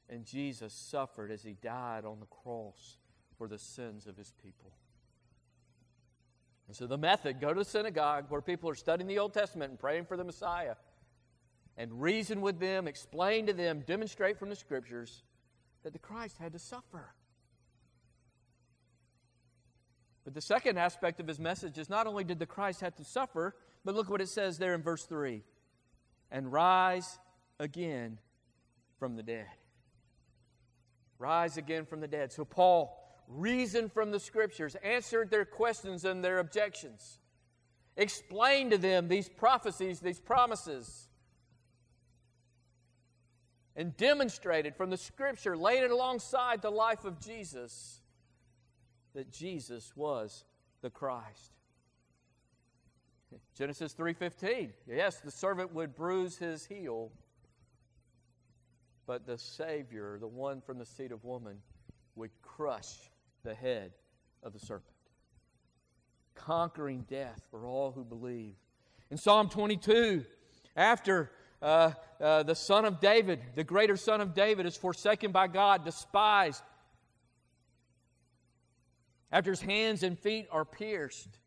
and 0.09 0.25
Jesus 0.25 0.73
suffered 0.73 1.31
as 1.31 1.43
he 1.43 1.53
died 1.53 2.05
on 2.05 2.19
the 2.19 2.25
cross 2.25 2.97
for 3.37 3.47
the 3.47 3.57
sins 3.57 4.07
of 4.07 4.17
his 4.17 4.33
people. 4.43 4.71
And 6.67 6.75
so 6.75 6.87
the 6.87 6.97
method 6.97 7.41
go 7.41 7.53
to 7.53 7.59
the 7.59 7.65
synagogue 7.65 8.25
where 8.29 8.41
people 8.41 8.69
are 8.69 8.75
studying 8.75 9.07
the 9.07 9.19
Old 9.19 9.33
Testament 9.33 9.71
and 9.71 9.79
praying 9.79 10.05
for 10.05 10.17
the 10.17 10.23
Messiah 10.23 10.75
and 11.77 12.01
reason 12.01 12.41
with 12.41 12.59
them, 12.59 12.87
explain 12.87 13.47
to 13.47 13.53
them, 13.53 13.83
demonstrate 13.85 14.37
from 14.37 14.49
the 14.49 14.55
scriptures 14.55 15.23
that 15.83 15.93
the 15.93 15.99
Christ 15.99 16.37
had 16.37 16.53
to 16.53 16.59
suffer. 16.59 17.13
But 20.23 20.33
the 20.33 20.41
second 20.41 20.77
aspect 20.77 21.19
of 21.19 21.27
his 21.27 21.39
message 21.39 21.77
is 21.77 21.89
not 21.89 22.07
only 22.07 22.23
did 22.23 22.39
the 22.39 22.45
Christ 22.45 22.81
have 22.81 22.95
to 22.95 23.03
suffer, 23.03 23.55
but 23.85 23.95
look 23.95 24.09
what 24.09 24.21
it 24.21 24.29
says 24.29 24.57
there 24.57 24.73
in 24.73 24.81
verse 24.81 25.03
3 25.05 25.43
and 26.31 26.51
rise 26.51 27.19
again 27.59 28.17
from 28.97 29.15
the 29.15 29.23
dead. 29.23 29.47
Rise 31.19 31.57
again 31.57 31.85
from 31.85 32.01
the 32.01 32.07
dead. 32.07 32.31
So 32.31 32.43
Paul 32.43 32.99
reasoned 33.27 33.91
from 33.91 34.11
the 34.11 34.19
scriptures, 34.19 34.75
answered 34.83 35.29
their 35.29 35.45
questions 35.45 36.05
and 36.05 36.23
their 36.23 36.39
objections, 36.39 37.19
explained 37.95 38.71
to 38.71 38.77
them 38.77 39.07
these 39.07 39.29
prophecies, 39.29 39.99
these 39.99 40.19
promises, 40.19 41.07
and 43.75 43.95
demonstrated 43.97 44.75
from 44.75 44.89
the 44.89 44.97
scripture, 44.97 45.57
laid 45.57 45.83
it 45.83 45.91
alongside 45.91 46.61
the 46.61 46.69
life 46.69 47.05
of 47.05 47.19
Jesus, 47.19 48.01
that 49.13 49.31
Jesus 49.31 49.93
was 49.95 50.43
the 50.81 50.89
Christ. 50.89 51.52
Genesis 53.57 53.93
3:15. 53.93 54.71
Yes, 54.87 55.19
the 55.19 55.31
servant 55.31 55.73
would 55.73 55.95
bruise 55.95 56.37
his 56.37 56.65
heel, 56.65 57.11
but 59.05 59.25
the 59.25 59.37
savior, 59.37 60.17
the 60.19 60.27
one 60.27 60.61
from 60.61 60.79
the 60.79 60.85
seed 60.85 61.11
of 61.11 61.23
woman, 61.23 61.57
would 62.15 62.31
crush 62.41 63.11
the 63.43 63.53
head 63.53 63.91
of 64.41 64.53
the 64.53 64.59
serpent, 64.59 64.95
conquering 66.35 67.05
death 67.09 67.41
for 67.51 67.65
all 67.65 67.91
who 67.91 68.03
believe. 68.03 68.55
In 69.11 69.17
Psalm 69.17 69.49
22, 69.49 70.25
after 70.75 71.31
uh, 71.61 71.91
uh, 72.19 72.43
the 72.43 72.55
son 72.55 72.85
of 72.85 72.99
David, 72.99 73.39
the 73.55 73.63
greater 73.63 73.95
son 73.95 74.21
of 74.21 74.33
David, 74.33 74.65
is 74.65 74.75
forsaken 74.75 75.31
by 75.31 75.47
God, 75.47 75.85
despised, 75.85 76.63
after 79.31 79.49
his 79.49 79.61
hands 79.61 80.03
and 80.03 80.17
feet 80.17 80.47
are 80.51 80.63
pierced, 80.63 81.39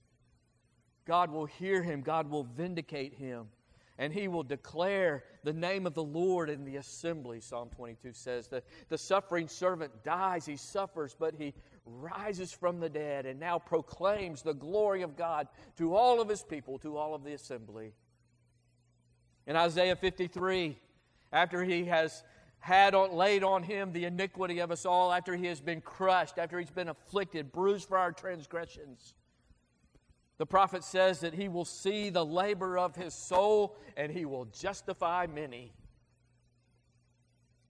God 1.06 1.30
will 1.30 1.46
hear 1.46 1.82
him, 1.82 2.02
God 2.02 2.28
will 2.28 2.44
vindicate 2.44 3.14
him, 3.14 3.46
and 3.98 4.12
he 4.12 4.28
will 4.28 4.42
declare 4.42 5.24
the 5.44 5.52
name 5.52 5.86
of 5.86 5.94
the 5.94 6.02
Lord 6.02 6.50
in 6.50 6.64
the 6.64 6.76
assembly. 6.76 7.40
Psalm 7.40 7.70
22 7.76 8.12
says 8.12 8.48
that 8.48 8.64
the 8.88 8.98
suffering 8.98 9.48
servant 9.48 9.92
dies, 10.04 10.44
he 10.44 10.56
suffers, 10.56 11.16
but 11.18 11.34
he 11.34 11.54
rises 11.86 12.52
from 12.52 12.80
the 12.80 12.88
dead 12.88 13.24
and 13.26 13.38
now 13.38 13.58
proclaims 13.58 14.42
the 14.42 14.52
glory 14.52 15.02
of 15.02 15.16
God 15.16 15.46
to 15.78 15.94
all 15.94 16.20
of 16.20 16.28
his 16.28 16.42
people, 16.42 16.78
to 16.80 16.96
all 16.96 17.14
of 17.14 17.22
the 17.22 17.32
assembly. 17.32 17.92
In 19.46 19.54
Isaiah 19.54 19.94
53, 19.94 20.76
after 21.32 21.62
he 21.62 21.84
has 21.84 22.24
had 22.58 22.96
on, 22.96 23.12
laid 23.12 23.44
on 23.44 23.62
him 23.62 23.92
the 23.92 24.06
iniquity 24.06 24.58
of 24.58 24.72
us 24.72 24.84
all, 24.84 25.12
after 25.12 25.36
he 25.36 25.46
has 25.46 25.60
been 25.60 25.80
crushed, 25.80 26.36
after 26.36 26.58
he's 26.58 26.70
been 26.70 26.88
afflicted, 26.88 27.52
bruised 27.52 27.86
for 27.86 27.96
our 27.96 28.10
transgressions, 28.10 29.14
The 30.38 30.46
prophet 30.46 30.84
says 30.84 31.20
that 31.20 31.34
he 31.34 31.48
will 31.48 31.64
see 31.64 32.10
the 32.10 32.24
labor 32.24 32.76
of 32.78 32.94
his 32.94 33.14
soul 33.14 33.76
and 33.96 34.12
he 34.12 34.24
will 34.24 34.44
justify 34.46 35.26
many. 35.26 35.72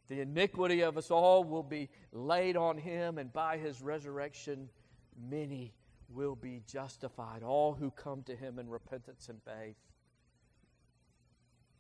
The 0.09 0.21
iniquity 0.21 0.83
of 0.83 0.97
us 0.97 1.11
all 1.11 1.45
will 1.45 1.63
be 1.63 1.89
laid 2.13 2.57
on 2.57 2.79
him, 2.79 3.19
and 3.19 3.33
by 3.33 3.59
his 3.59 3.83
resurrection, 3.83 4.69
many 5.29 5.75
will 6.09 6.37
be 6.37 6.63
justified. 6.67 7.43
All 7.43 7.75
who 7.75 7.91
come 7.91 8.23
to 8.25 8.37
him 8.37 8.59
in 8.59 8.69
repentance 8.69 9.29
and 9.29 9.41
faith. 9.43 9.77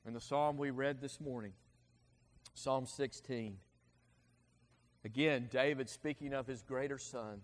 In 0.06 0.12
the 0.12 0.20
psalm 0.20 0.56
we 0.56 0.70
read 0.70 1.00
this 1.00 1.20
morning, 1.20 1.52
Psalm 2.54 2.86
16, 2.86 3.56
again, 5.04 5.48
David 5.52 5.88
speaking 5.88 6.32
of 6.32 6.46
his 6.46 6.62
greater 6.62 6.98
son 6.98 7.42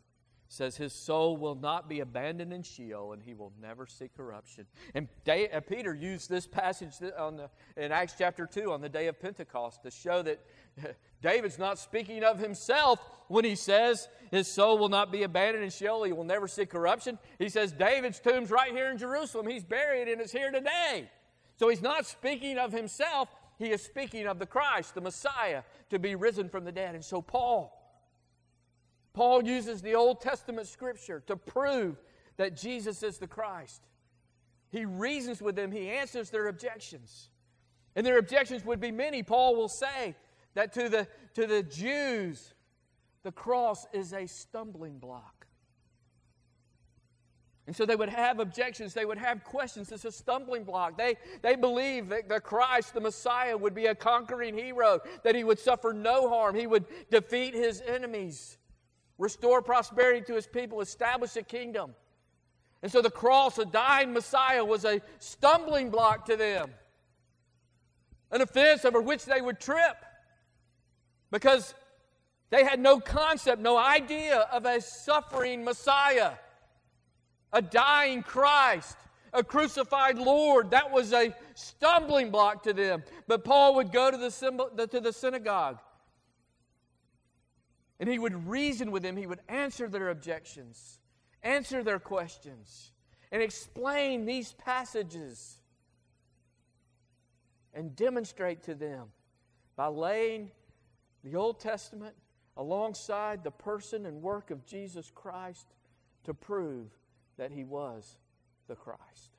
says 0.52 0.76
his 0.76 0.92
soul 0.92 1.36
will 1.38 1.54
not 1.54 1.88
be 1.88 2.00
abandoned 2.00 2.52
in 2.52 2.62
Sheol 2.62 3.12
and 3.12 3.22
he 3.22 3.32
will 3.32 3.52
never 3.60 3.86
see 3.86 4.08
corruption. 4.14 4.66
And 4.94 5.08
uh, 5.26 5.60
Peter 5.60 5.94
used 5.94 6.28
this 6.28 6.46
passage 6.46 6.92
on 7.18 7.36
the, 7.36 7.50
in 7.76 7.90
Acts 7.90 8.14
chapter 8.18 8.44
2 8.46 8.70
on 8.70 8.82
the 8.82 8.88
day 8.88 9.06
of 9.06 9.18
Pentecost 9.18 9.82
to 9.84 9.90
show 9.90 10.22
that 10.22 10.44
David's 11.22 11.58
not 11.58 11.78
speaking 11.78 12.22
of 12.22 12.38
himself 12.38 13.00
when 13.28 13.46
he 13.46 13.54
says 13.54 14.08
his 14.30 14.46
soul 14.46 14.76
will 14.76 14.90
not 14.90 15.10
be 15.10 15.22
abandoned 15.22 15.64
in 15.64 15.70
Sheol, 15.70 16.04
he 16.04 16.12
will 16.12 16.24
never 16.24 16.46
see 16.46 16.66
corruption. 16.66 17.18
He 17.38 17.48
says 17.48 17.72
David's 17.72 18.20
tomb's 18.20 18.50
right 18.50 18.72
here 18.72 18.90
in 18.90 18.98
Jerusalem. 18.98 19.46
He's 19.46 19.64
buried 19.64 20.08
and 20.08 20.20
it's 20.20 20.32
here 20.32 20.50
today. 20.50 21.10
So 21.56 21.70
he's 21.70 21.82
not 21.82 22.04
speaking 22.04 22.58
of 22.58 22.72
himself, 22.72 23.28
he 23.58 23.70
is 23.70 23.82
speaking 23.82 24.26
of 24.26 24.38
the 24.38 24.46
Christ, 24.46 24.94
the 24.94 25.00
Messiah, 25.00 25.62
to 25.88 25.98
be 25.98 26.14
risen 26.14 26.50
from 26.50 26.64
the 26.64 26.72
dead. 26.72 26.94
And 26.94 27.04
so 27.04 27.22
Paul 27.22 27.78
Paul 29.12 29.44
uses 29.44 29.82
the 29.82 29.94
Old 29.94 30.20
Testament 30.20 30.66
scripture 30.66 31.22
to 31.26 31.36
prove 31.36 32.00
that 32.36 32.56
Jesus 32.56 33.02
is 33.02 33.18
the 33.18 33.26
Christ. 33.26 33.82
He 34.70 34.84
reasons 34.86 35.42
with 35.42 35.54
them, 35.54 35.70
he 35.70 35.90
answers 35.90 36.30
their 36.30 36.48
objections. 36.48 37.28
And 37.94 38.06
their 38.06 38.18
objections 38.18 38.64
would 38.64 38.80
be 38.80 38.90
many. 38.90 39.22
Paul 39.22 39.54
will 39.54 39.68
say 39.68 40.14
that 40.54 40.72
to 40.74 40.88
the, 40.88 41.06
to 41.34 41.46
the 41.46 41.62
Jews, 41.62 42.54
the 43.22 43.32
cross 43.32 43.86
is 43.92 44.14
a 44.14 44.26
stumbling 44.26 44.98
block. 44.98 45.46
And 47.66 47.76
so 47.76 47.86
they 47.86 47.94
would 47.94 48.08
have 48.08 48.40
objections, 48.40 48.92
they 48.92 49.04
would 49.04 49.18
have 49.18 49.44
questions. 49.44 49.92
It's 49.92 50.04
a 50.04 50.10
stumbling 50.10 50.64
block. 50.64 50.96
They, 50.98 51.16
they 51.42 51.54
believe 51.54 52.08
that 52.08 52.28
the 52.28 52.40
Christ, 52.40 52.94
the 52.94 53.00
Messiah, 53.00 53.56
would 53.56 53.74
be 53.74 53.86
a 53.86 53.94
conquering 53.94 54.56
hero, 54.56 55.00
that 55.22 55.34
he 55.34 55.44
would 55.44 55.58
suffer 55.60 55.92
no 55.92 56.28
harm, 56.28 56.56
he 56.56 56.66
would 56.66 56.86
defeat 57.10 57.54
his 57.54 57.80
enemies 57.86 58.56
restore 59.22 59.62
prosperity 59.62 60.20
to 60.20 60.34
his 60.34 60.48
people, 60.48 60.80
establish 60.80 61.36
a 61.36 61.42
kingdom. 61.44 61.94
And 62.82 62.90
so 62.90 63.00
the 63.00 63.10
cross, 63.10 63.56
a 63.56 63.64
dying 63.64 64.12
Messiah, 64.12 64.64
was 64.64 64.84
a 64.84 65.00
stumbling 65.20 65.90
block 65.90 66.26
to 66.26 66.36
them, 66.36 66.72
an 68.32 68.40
offense 68.40 68.84
over 68.84 69.00
which 69.00 69.24
they 69.24 69.40
would 69.40 69.60
trip 69.60 69.96
because 71.30 71.72
they 72.50 72.64
had 72.64 72.80
no 72.80 72.98
concept, 72.98 73.62
no 73.62 73.78
idea 73.78 74.38
of 74.52 74.66
a 74.66 74.80
suffering 74.80 75.62
Messiah, 75.62 76.32
a 77.52 77.62
dying 77.62 78.24
Christ, 78.24 78.96
a 79.32 79.44
crucified 79.44 80.18
Lord. 80.18 80.72
That 80.72 80.90
was 80.90 81.12
a 81.12 81.32
stumbling 81.54 82.32
block 82.32 82.64
to 82.64 82.72
them. 82.72 83.04
But 83.28 83.44
Paul 83.44 83.76
would 83.76 83.92
go 83.92 84.10
to 84.10 84.16
the, 84.16 84.88
to 84.88 85.00
the 85.00 85.12
synagogue 85.12 85.78
and 88.02 88.10
he 88.10 88.18
would 88.18 88.48
reason 88.48 88.90
with 88.90 89.04
them, 89.04 89.16
he 89.16 89.28
would 89.28 89.38
answer 89.48 89.88
their 89.88 90.08
objections, 90.08 90.98
answer 91.44 91.84
their 91.84 92.00
questions, 92.00 92.90
and 93.30 93.40
explain 93.40 94.24
these 94.24 94.54
passages 94.54 95.60
and 97.72 97.94
demonstrate 97.94 98.60
to 98.64 98.74
them 98.74 99.06
by 99.76 99.86
laying 99.86 100.50
the 101.22 101.36
Old 101.36 101.60
Testament 101.60 102.16
alongside 102.56 103.44
the 103.44 103.52
person 103.52 104.04
and 104.04 104.20
work 104.20 104.50
of 104.50 104.66
Jesus 104.66 105.12
Christ 105.14 105.68
to 106.24 106.34
prove 106.34 106.88
that 107.36 107.52
he 107.52 107.62
was 107.62 108.18
the 108.66 108.74
Christ. 108.74 109.36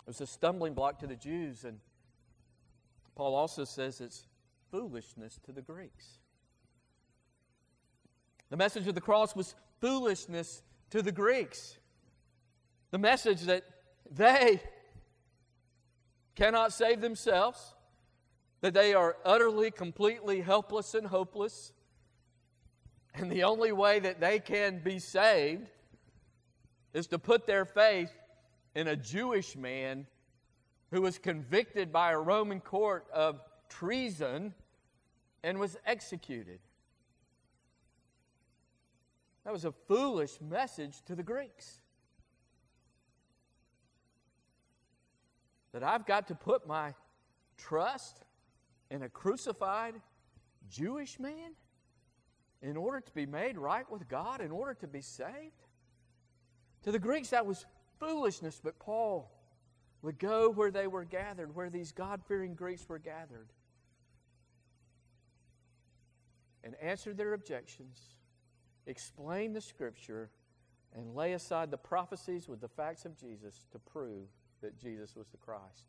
It 0.00 0.08
was 0.08 0.20
a 0.20 0.26
stumbling 0.26 0.74
block 0.74 0.98
to 0.98 1.06
the 1.06 1.14
Jews, 1.14 1.62
and 1.62 1.78
Paul 3.14 3.36
also 3.36 3.62
says 3.62 4.00
it's 4.00 4.26
foolishness 4.72 5.38
to 5.44 5.52
the 5.52 5.62
Greeks. 5.62 6.18
The 8.50 8.56
message 8.56 8.86
of 8.88 8.94
the 8.94 9.00
cross 9.00 9.34
was 9.34 9.54
foolishness 9.80 10.62
to 10.90 11.02
the 11.02 11.12
Greeks. 11.12 11.78
The 12.90 12.98
message 12.98 13.42
that 13.42 13.64
they 14.10 14.60
cannot 16.34 16.72
save 16.72 17.00
themselves, 17.00 17.74
that 18.60 18.74
they 18.74 18.92
are 18.92 19.16
utterly, 19.24 19.70
completely 19.70 20.40
helpless 20.40 20.94
and 20.94 21.06
hopeless, 21.06 21.72
and 23.14 23.30
the 23.30 23.44
only 23.44 23.72
way 23.72 24.00
that 24.00 24.20
they 24.20 24.40
can 24.40 24.80
be 24.82 24.98
saved 24.98 25.68
is 26.92 27.06
to 27.08 27.18
put 27.18 27.46
their 27.46 27.64
faith 27.64 28.10
in 28.74 28.88
a 28.88 28.96
Jewish 28.96 29.56
man 29.56 30.06
who 30.90 31.02
was 31.02 31.18
convicted 31.18 31.92
by 31.92 32.12
a 32.12 32.18
Roman 32.18 32.60
court 32.60 33.06
of 33.12 33.40
treason 33.68 34.54
and 35.42 35.58
was 35.58 35.76
executed. 35.86 36.58
That 39.44 39.52
was 39.52 39.64
a 39.64 39.72
foolish 39.72 40.40
message 40.40 41.02
to 41.06 41.14
the 41.14 41.22
Greeks. 41.22 41.80
That 45.72 45.82
I've 45.82 46.04
got 46.04 46.28
to 46.28 46.34
put 46.34 46.66
my 46.66 46.94
trust 47.56 48.20
in 48.90 49.02
a 49.02 49.08
crucified 49.08 49.94
Jewish 50.68 51.18
man 51.18 51.52
in 52.62 52.76
order 52.76 53.00
to 53.00 53.12
be 53.14 53.24
made 53.24 53.56
right 53.56 53.90
with 53.90 54.08
God, 54.08 54.40
in 54.40 54.50
order 54.50 54.74
to 54.74 54.86
be 54.86 55.00
saved? 55.00 55.66
To 56.82 56.92
the 56.92 56.98
Greeks, 56.98 57.30
that 57.30 57.46
was 57.46 57.64
foolishness, 57.98 58.60
but 58.62 58.78
Paul 58.78 59.30
would 60.02 60.18
go 60.18 60.50
where 60.50 60.70
they 60.70 60.86
were 60.86 61.04
gathered, 61.04 61.54
where 61.54 61.70
these 61.70 61.92
God 61.92 62.22
fearing 62.26 62.54
Greeks 62.54 62.88
were 62.88 62.98
gathered, 62.98 63.48
and 66.64 66.74
answer 66.82 67.14
their 67.14 67.32
objections 67.32 67.98
explain 68.86 69.52
the 69.52 69.60
Scripture, 69.60 70.30
and 70.94 71.14
lay 71.14 71.32
aside 71.32 71.70
the 71.70 71.76
prophecies 71.76 72.48
with 72.48 72.60
the 72.60 72.68
facts 72.68 73.04
of 73.04 73.16
Jesus 73.16 73.66
to 73.72 73.78
prove 73.78 74.26
that 74.60 74.78
Jesus 74.78 75.14
was 75.14 75.28
the 75.28 75.36
Christ. 75.36 75.86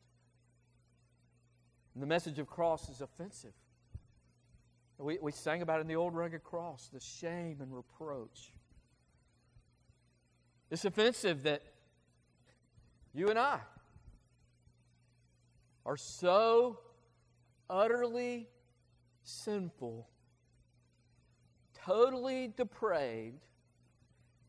And 1.93 2.04
the 2.04 2.08
message 2.08 2.39
of 2.39 2.47
cross 2.47 2.88
is 2.89 3.01
offensive. 3.01 3.54
We, 4.97 5.17
we 5.19 5.32
sang 5.32 5.62
about 5.63 5.80
it 5.80 5.82
in 5.82 5.88
the 5.88 5.95
old 5.95 6.15
rugged 6.15 6.43
cross 6.43 6.89
the 6.93 6.99
shame 6.99 7.58
and 7.60 7.73
reproach. 7.73 8.54
It's 10.69 10.86
offensive 10.86 11.43
that 11.43 11.63
you 13.13 13.27
and 13.30 13.38
I 13.38 13.60
are 15.86 15.97
so 15.97 16.80
utterly 17.69 18.47
sinful 19.23 20.08
totally 21.86 22.54
depraved, 22.56 23.39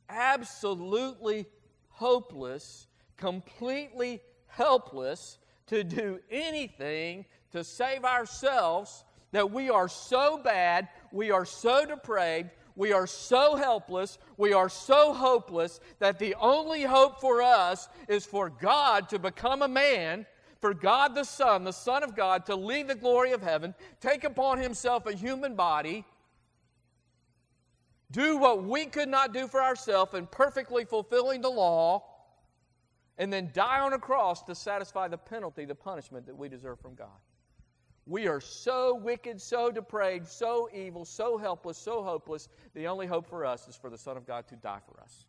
absolutely 0.08 1.46
hopeless, 1.88 2.86
completely 3.16 4.20
helpless 4.46 5.38
to 5.66 5.84
do 5.84 6.20
anything 6.30 7.24
to 7.52 7.64
save 7.64 8.04
ourselves, 8.04 9.04
that 9.32 9.50
we 9.50 9.70
are 9.70 9.88
so 9.88 10.38
bad, 10.38 10.88
we 11.10 11.30
are 11.30 11.46
so 11.46 11.86
depraved, 11.86 12.50
we 12.76 12.92
are 12.92 13.06
so 13.06 13.56
helpless, 13.56 14.18
we 14.36 14.52
are 14.52 14.68
so 14.68 15.12
hopeless 15.12 15.80
that 15.98 16.18
the 16.18 16.34
only 16.36 16.82
hope 16.82 17.20
for 17.20 17.42
us 17.42 17.88
is 18.08 18.24
for 18.24 18.50
God 18.50 19.08
to 19.10 19.18
become 19.18 19.62
a 19.62 19.68
man, 19.68 20.26
for 20.60 20.74
God 20.74 21.14
the 21.14 21.24
Son, 21.24 21.64
the 21.64 21.72
Son 21.72 22.02
of 22.02 22.14
God, 22.14 22.46
to 22.46 22.54
leave 22.54 22.88
the 22.88 22.94
glory 22.94 23.32
of 23.32 23.42
heaven, 23.42 23.74
take 24.00 24.24
upon 24.24 24.58
himself 24.58 25.06
a 25.06 25.14
human 25.14 25.54
body, 25.54 26.04
do 28.12 28.36
what 28.36 28.64
we 28.64 28.86
could 28.86 29.08
not 29.08 29.32
do 29.32 29.48
for 29.48 29.62
ourselves 29.62 30.14
in 30.14 30.26
perfectly 30.26 30.84
fulfilling 30.84 31.40
the 31.40 31.50
law, 31.50 32.04
and 33.18 33.32
then 33.32 33.50
die 33.52 33.80
on 33.80 33.92
a 33.92 33.98
cross 33.98 34.42
to 34.44 34.54
satisfy 34.54 35.08
the 35.08 35.18
penalty, 35.18 35.64
the 35.64 35.74
punishment 35.74 36.26
that 36.26 36.36
we 36.36 36.48
deserve 36.48 36.78
from 36.80 36.94
God. 36.94 37.08
We 38.06 38.26
are 38.26 38.40
so 38.40 38.94
wicked, 38.94 39.40
so 39.40 39.70
depraved, 39.70 40.26
so 40.26 40.68
evil, 40.74 41.04
so 41.04 41.38
helpless, 41.38 41.78
so 41.78 42.02
hopeless. 42.02 42.48
The 42.74 42.86
only 42.88 43.06
hope 43.06 43.28
for 43.28 43.44
us 43.44 43.68
is 43.68 43.76
for 43.76 43.90
the 43.90 43.98
Son 43.98 44.16
of 44.16 44.26
God 44.26 44.48
to 44.48 44.56
die 44.56 44.80
for 44.86 45.00
us. 45.00 45.24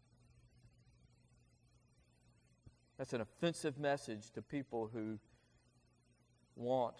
That's 2.97 3.13
an 3.13 3.21
offensive 3.21 3.77
message 3.77 4.31
to 4.31 4.41
people 4.41 4.89
who 4.93 5.19
want 6.55 6.95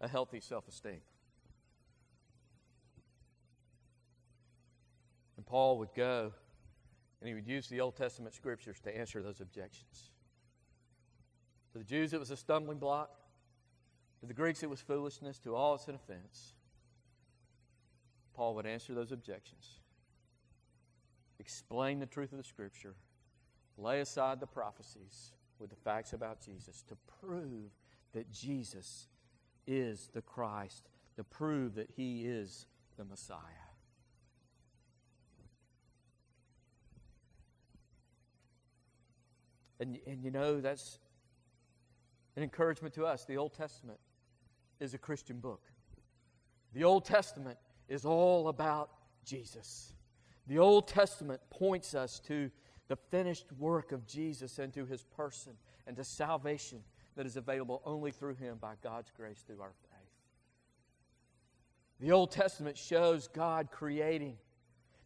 a 0.00 0.08
healthy 0.08 0.40
self 0.40 0.68
esteem. 0.68 1.00
Paul 5.46 5.78
would 5.78 5.94
go 5.94 6.32
And 7.20 7.28
he 7.28 7.34
would 7.34 7.46
use 7.46 7.68
the 7.68 7.80
Old 7.80 7.96
Testament 7.96 8.34
scriptures 8.34 8.78
to 8.80 8.96
answer 8.96 9.22
those 9.22 9.40
objections. 9.40 10.10
To 11.72 11.78
the 11.78 11.84
Jews, 11.84 12.12
it 12.12 12.20
was 12.20 12.30
a 12.30 12.36
stumbling 12.36 12.78
block. 12.78 13.10
To 14.20 14.26
the 14.26 14.34
Greeks, 14.34 14.62
it 14.62 14.70
was 14.70 14.80
foolishness. 14.80 15.38
To 15.40 15.54
all, 15.54 15.74
it's 15.74 15.88
an 15.88 15.94
offense. 15.94 16.54
Paul 18.34 18.54
would 18.56 18.66
answer 18.66 18.92
those 18.92 19.12
objections, 19.12 19.80
explain 21.38 22.00
the 22.00 22.06
truth 22.06 22.32
of 22.32 22.38
the 22.38 22.44
Scripture, 22.44 22.94
lay 23.78 24.00
aside 24.00 24.40
the 24.40 24.46
prophecies 24.46 25.32
with 25.58 25.70
the 25.70 25.76
facts 25.76 26.12
about 26.12 26.42
Jesus 26.42 26.84
to 26.88 26.96
prove 27.20 27.70
that 28.12 28.30
Jesus 28.30 29.08
is 29.66 30.10
the 30.12 30.20
Christ, 30.20 30.90
to 31.16 31.24
prove 31.24 31.76
that 31.76 31.90
he 31.96 32.26
is 32.26 32.66
the 32.98 33.06
Messiah. 33.06 33.65
And, 39.80 39.98
and 40.06 40.22
you 40.24 40.30
know, 40.30 40.60
that's 40.60 40.98
an 42.36 42.42
encouragement 42.42 42.94
to 42.94 43.04
us. 43.04 43.24
The 43.24 43.36
Old 43.36 43.54
Testament 43.54 43.98
is 44.80 44.94
a 44.94 44.98
Christian 44.98 45.38
book. 45.38 45.62
The 46.72 46.84
Old 46.84 47.04
Testament 47.04 47.58
is 47.88 48.04
all 48.04 48.48
about 48.48 48.90
Jesus. 49.24 49.92
The 50.46 50.58
Old 50.58 50.88
Testament 50.88 51.40
points 51.50 51.94
us 51.94 52.20
to 52.20 52.50
the 52.88 52.96
finished 52.96 53.52
work 53.58 53.92
of 53.92 54.06
Jesus 54.06 54.58
and 54.58 54.72
to 54.74 54.84
his 54.86 55.02
person 55.02 55.54
and 55.86 55.96
to 55.96 56.04
salvation 56.04 56.82
that 57.16 57.26
is 57.26 57.36
available 57.36 57.82
only 57.84 58.12
through 58.12 58.34
him 58.34 58.58
by 58.60 58.74
God's 58.82 59.10
grace 59.16 59.42
through 59.46 59.60
our 59.60 59.72
faith. 59.90 59.96
The 62.00 62.12
Old 62.12 62.30
Testament 62.30 62.76
shows 62.76 63.28
God 63.28 63.70
creating 63.70 64.36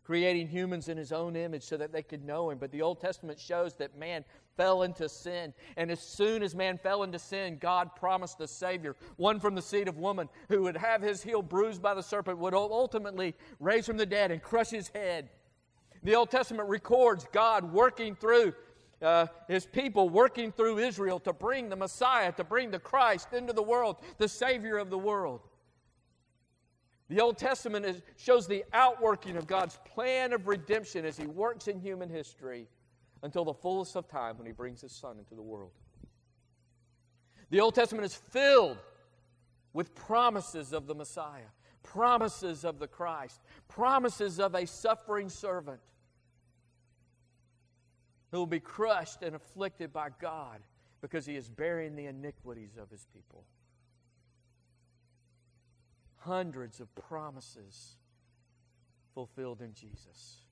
creating 0.02 0.48
humans 0.48 0.88
in 0.88 0.96
his 0.96 1.12
own 1.12 1.36
image 1.36 1.62
so 1.62 1.76
that 1.76 1.92
they 1.92 2.02
could 2.02 2.24
know 2.24 2.50
him. 2.50 2.58
But 2.58 2.72
the 2.72 2.82
Old 2.82 3.00
Testament 3.00 3.38
shows 3.38 3.74
that 3.76 3.96
man 3.96 4.24
fell 4.60 4.82
into 4.82 5.08
sin. 5.08 5.54
And 5.78 5.90
as 5.90 6.00
soon 6.00 6.42
as 6.42 6.54
man 6.54 6.76
fell 6.76 7.02
into 7.02 7.18
sin, 7.18 7.56
God 7.58 7.96
promised 7.96 8.38
a 8.42 8.46
Savior, 8.46 8.94
one 9.16 9.40
from 9.40 9.54
the 9.54 9.62
seed 9.62 9.88
of 9.88 9.96
woman, 9.96 10.28
who 10.50 10.64
would 10.64 10.76
have 10.76 11.00
his 11.00 11.22
heel 11.22 11.40
bruised 11.40 11.80
by 11.80 11.94
the 11.94 12.02
serpent, 12.02 12.36
would 12.36 12.52
ultimately 12.52 13.34
raise 13.58 13.86
from 13.86 13.96
the 13.96 14.04
dead 14.04 14.30
and 14.30 14.42
crush 14.42 14.68
his 14.68 14.88
head. 14.88 15.30
The 16.02 16.14
Old 16.14 16.30
Testament 16.30 16.68
records 16.68 17.26
God 17.32 17.72
working 17.72 18.14
through 18.14 18.52
uh, 19.00 19.28
his 19.48 19.64
people, 19.64 20.10
working 20.10 20.52
through 20.52 20.76
Israel 20.76 21.18
to 21.20 21.32
bring 21.32 21.70
the 21.70 21.76
Messiah, 21.76 22.30
to 22.32 22.44
bring 22.44 22.70
the 22.70 22.78
Christ 22.78 23.32
into 23.32 23.54
the 23.54 23.62
world, 23.62 23.96
the 24.18 24.28
Savior 24.28 24.76
of 24.76 24.90
the 24.90 24.98
world. 24.98 25.40
The 27.08 27.18
Old 27.18 27.38
Testament 27.38 27.86
is, 27.86 28.02
shows 28.18 28.46
the 28.46 28.64
outworking 28.74 29.38
of 29.38 29.46
God's 29.46 29.78
plan 29.86 30.34
of 30.34 30.46
redemption 30.46 31.06
as 31.06 31.16
He 31.16 31.26
works 31.26 31.66
in 31.66 31.80
human 31.80 32.10
history 32.10 32.68
until 33.22 33.44
the 33.44 33.54
fullest 33.54 33.96
of 33.96 34.08
time 34.08 34.38
when 34.38 34.46
He 34.46 34.52
brings 34.52 34.80
His 34.80 34.92
Son 34.92 35.18
into 35.18 35.34
the 35.34 35.42
world. 35.42 35.72
The 37.50 37.60
Old 37.60 37.74
Testament 37.74 38.04
is 38.04 38.14
filled 38.14 38.78
with 39.72 39.94
promises 39.94 40.72
of 40.72 40.86
the 40.86 40.94
Messiah, 40.94 41.50
promises 41.82 42.64
of 42.64 42.78
the 42.78 42.86
Christ, 42.86 43.40
promises 43.68 44.38
of 44.38 44.54
a 44.54 44.66
suffering 44.66 45.28
servant 45.28 45.80
who 48.30 48.38
will 48.38 48.46
be 48.46 48.60
crushed 48.60 49.22
and 49.22 49.34
afflicted 49.34 49.92
by 49.92 50.08
God 50.20 50.60
because 51.00 51.26
He 51.26 51.36
is 51.36 51.48
bearing 51.48 51.96
the 51.96 52.06
iniquities 52.06 52.76
of 52.80 52.90
His 52.90 53.06
people 53.12 53.44
hundreds 56.20 56.80
of 56.80 56.94
promises 56.94 57.96
fulfilled 59.14 59.60
in 59.60 59.72
Jesus. 59.74 60.42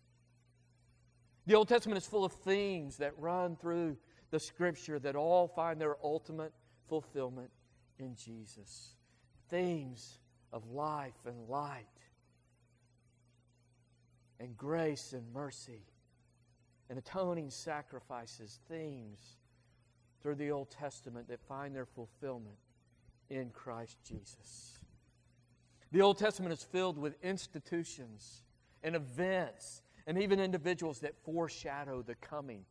The 1.49 1.55
Old 1.55 1.67
Testament 1.67 1.97
is 1.97 2.07
full 2.07 2.27
of 2.27 2.33
themes 2.33 2.99
that 2.99 3.19
run 3.19 3.57
through 3.57 3.97
the 4.31 4.39
Scripture 4.39 4.99
that 4.99 5.17
all 5.17 5.49
find 5.49 5.81
their 5.81 5.97
ultimate 6.05 6.53
fulfillment 6.91 7.49
in 7.99 8.15
Jesus. 8.17 8.97
Themes 9.49 10.19
of 10.53 10.71
life 10.71 11.25
and 11.25 11.49
light, 11.49 11.87
and 14.39 14.59
grace 14.59 15.15
and 15.15 15.33
mercy, 15.33 15.87
and 16.91 16.99
atoning 16.99 17.49
sacrifices, 17.49 18.61
themes 18.69 19.39
through 20.23 20.35
the 20.35 20.51
Old 20.51 20.71
Testament 20.71 21.29
that 21.29 21.41
find 21.49 21.75
their 21.75 21.87
fulfillment 21.87 22.59
in 23.31 23.49
Christ 23.49 23.97
Jesus. 24.07 24.81
The 25.93 26.03
Old 26.03 26.19
Testament 26.19 26.53
is 26.53 26.63
filled 26.63 26.99
with 26.99 27.15
institutions 27.25 28.43
and 28.83 28.95
events 28.95 29.81
and 30.09 30.17
even 30.17 30.41
individuals 30.41 31.01
that 31.01 31.15
foreshadow 31.23 32.01
the 32.01 32.15
coming 32.15 32.65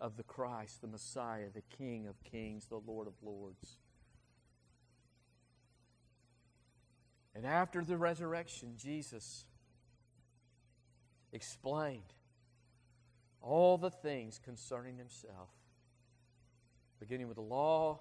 of 0.00 0.16
the 0.16 0.24
Christ, 0.24 0.80
the 0.80 0.88
Messiah, 0.88 1.46
the 1.54 1.62
King 1.78 2.08
of 2.08 2.20
kings, 2.24 2.66
the 2.66 2.80
Lord 2.84 3.06
of 3.06 3.14
lords. 3.22 3.76
And 7.36 7.46
after 7.46 7.84
the 7.84 7.96
resurrection, 7.96 8.72
Jesus 8.76 9.44
explained 11.32 12.14
all 13.40 13.78
the 13.78 13.90
things 13.90 14.40
concerning 14.44 14.96
himself, 14.96 15.50
beginning 16.98 17.28
with 17.28 17.36
the 17.36 17.42
law 17.42 18.00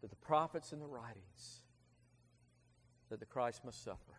to 0.00 0.08
the 0.08 0.16
prophets 0.16 0.72
and 0.72 0.80
the 0.80 0.86
writings 0.86 1.60
that 3.10 3.20
the 3.20 3.26
Christ 3.26 3.66
must 3.66 3.84
suffer 3.84 4.14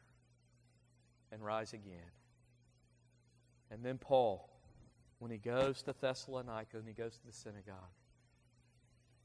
and 1.31 1.43
rise 1.43 1.73
again. 1.73 2.11
And 3.71 3.83
then 3.83 3.97
Paul, 3.97 4.49
when 5.19 5.31
he 5.31 5.37
goes 5.37 5.81
to 5.83 5.93
Thessalonica 5.99 6.77
and 6.77 6.87
he 6.87 6.93
goes 6.93 7.17
to 7.17 7.25
the 7.25 7.33
synagogue, 7.33 7.75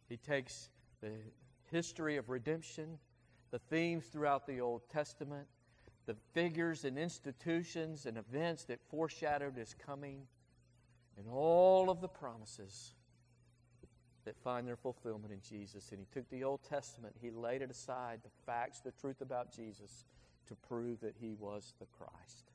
he 0.09 0.16
takes 0.16 0.68
the 1.01 1.12
history 1.70 2.16
of 2.16 2.28
redemption, 2.28 2.99
the 3.51 3.59
themes 3.59 4.07
throughout 4.07 4.47
the 4.47 4.61
Old 4.61 4.82
Testament, 4.90 5.47
the 6.07 6.16
figures 6.34 6.84
and 6.84 6.99
institutions 6.99 8.07
and 8.07 8.18
events 8.18 8.64
that 8.64 8.80
foreshadowed 8.90 9.57
his 9.57 9.74
coming, 9.74 10.26
and 11.16 11.26
all 11.30 11.90
of 11.90 12.01
the 12.01 12.09
promises 12.09 12.95
that 14.24 14.36
find 14.42 14.66
their 14.66 14.76
fulfillment 14.76 15.32
in 15.32 15.40
Jesus. 15.40 15.90
And 15.90 16.01
he 16.01 16.07
took 16.12 16.28
the 16.30 16.45
Old 16.45 16.61
Testament, 16.68 17.14
he 17.20 17.30
laid 17.30 17.62
it 17.62 17.70
aside, 17.70 18.20
the 18.22 18.30
facts, 18.47 18.80
the 18.80 18.92
truth 18.92 19.20
about 19.20 19.55
Jesus, 19.55 20.05
to 20.49 20.55
prove 20.55 21.01
that 21.01 21.14
he 21.18 21.34
was 21.38 21.74
the 21.78 21.86
Christ. 21.86 22.51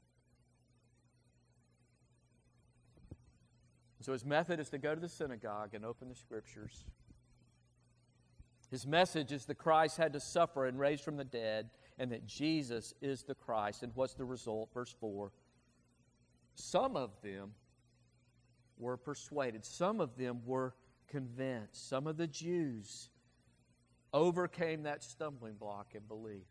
So 4.10 4.14
his 4.14 4.26
method 4.26 4.60
is 4.60 4.70
to 4.70 4.80
go 4.80 4.96
to 4.96 5.00
the 5.00 5.08
synagogue 5.08 5.76
and 5.76 5.86
open 5.86 6.10
the 6.10 6.16
scriptures. 6.16 6.84
His 8.72 8.88
message 8.88 9.32
is 9.32 9.46
that 9.46 9.60
Christ 9.60 9.98
had 9.98 10.14
to 10.14 10.20
suffer 10.20 10.66
and 10.66 10.80
raise 10.80 11.00
from 11.00 11.16
the 11.16 11.24
dead, 11.24 11.70
and 12.00 12.12
that 12.12 12.26
Jesus 12.26 12.96
is 13.04 13.22
the 13.22 13.36
Christ. 13.36 13.84
And 13.84 13.92
what's 13.94 14.16
the 14.16 14.26
result? 14.26 14.74
Verse 14.74 14.96
4 15.00 15.32
Some 16.56 16.98
of 16.98 17.12
them 17.22 17.52
were 18.80 18.98
persuaded, 18.98 19.64
some 19.64 20.02
of 20.02 20.18
them 20.18 20.42
were 20.44 20.74
convinced. 21.08 21.88
Some 21.88 22.08
of 22.08 22.18
the 22.18 22.26
Jews 22.26 23.10
overcame 24.12 24.82
that 24.84 25.04
stumbling 25.04 25.54
block 25.54 25.94
and 25.94 26.08
believed. 26.08 26.46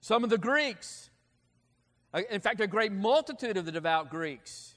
Some 0.00 0.24
of 0.24 0.30
the 0.30 0.38
Greeks, 0.38 1.08
uh, 2.12 2.22
in 2.28 2.40
fact, 2.40 2.60
a 2.60 2.66
great 2.66 2.90
multitude 2.90 3.56
of 3.56 3.64
the 3.64 3.70
devout 3.70 4.10
Greeks, 4.10 4.74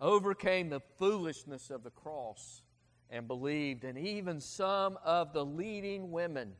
overcame 0.00 0.68
the 0.68 0.80
foolishness 0.98 1.70
of 1.70 1.82
the 1.82 1.90
cross 1.90 2.62
and 3.10 3.26
believed. 3.26 3.84
And 3.84 3.98
even 3.98 4.40
some 4.40 4.98
of 5.04 5.32
the 5.32 5.44
leading 5.44 6.10
women, 6.10 6.52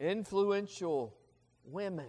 influential 0.00 1.16
women, 1.64 2.08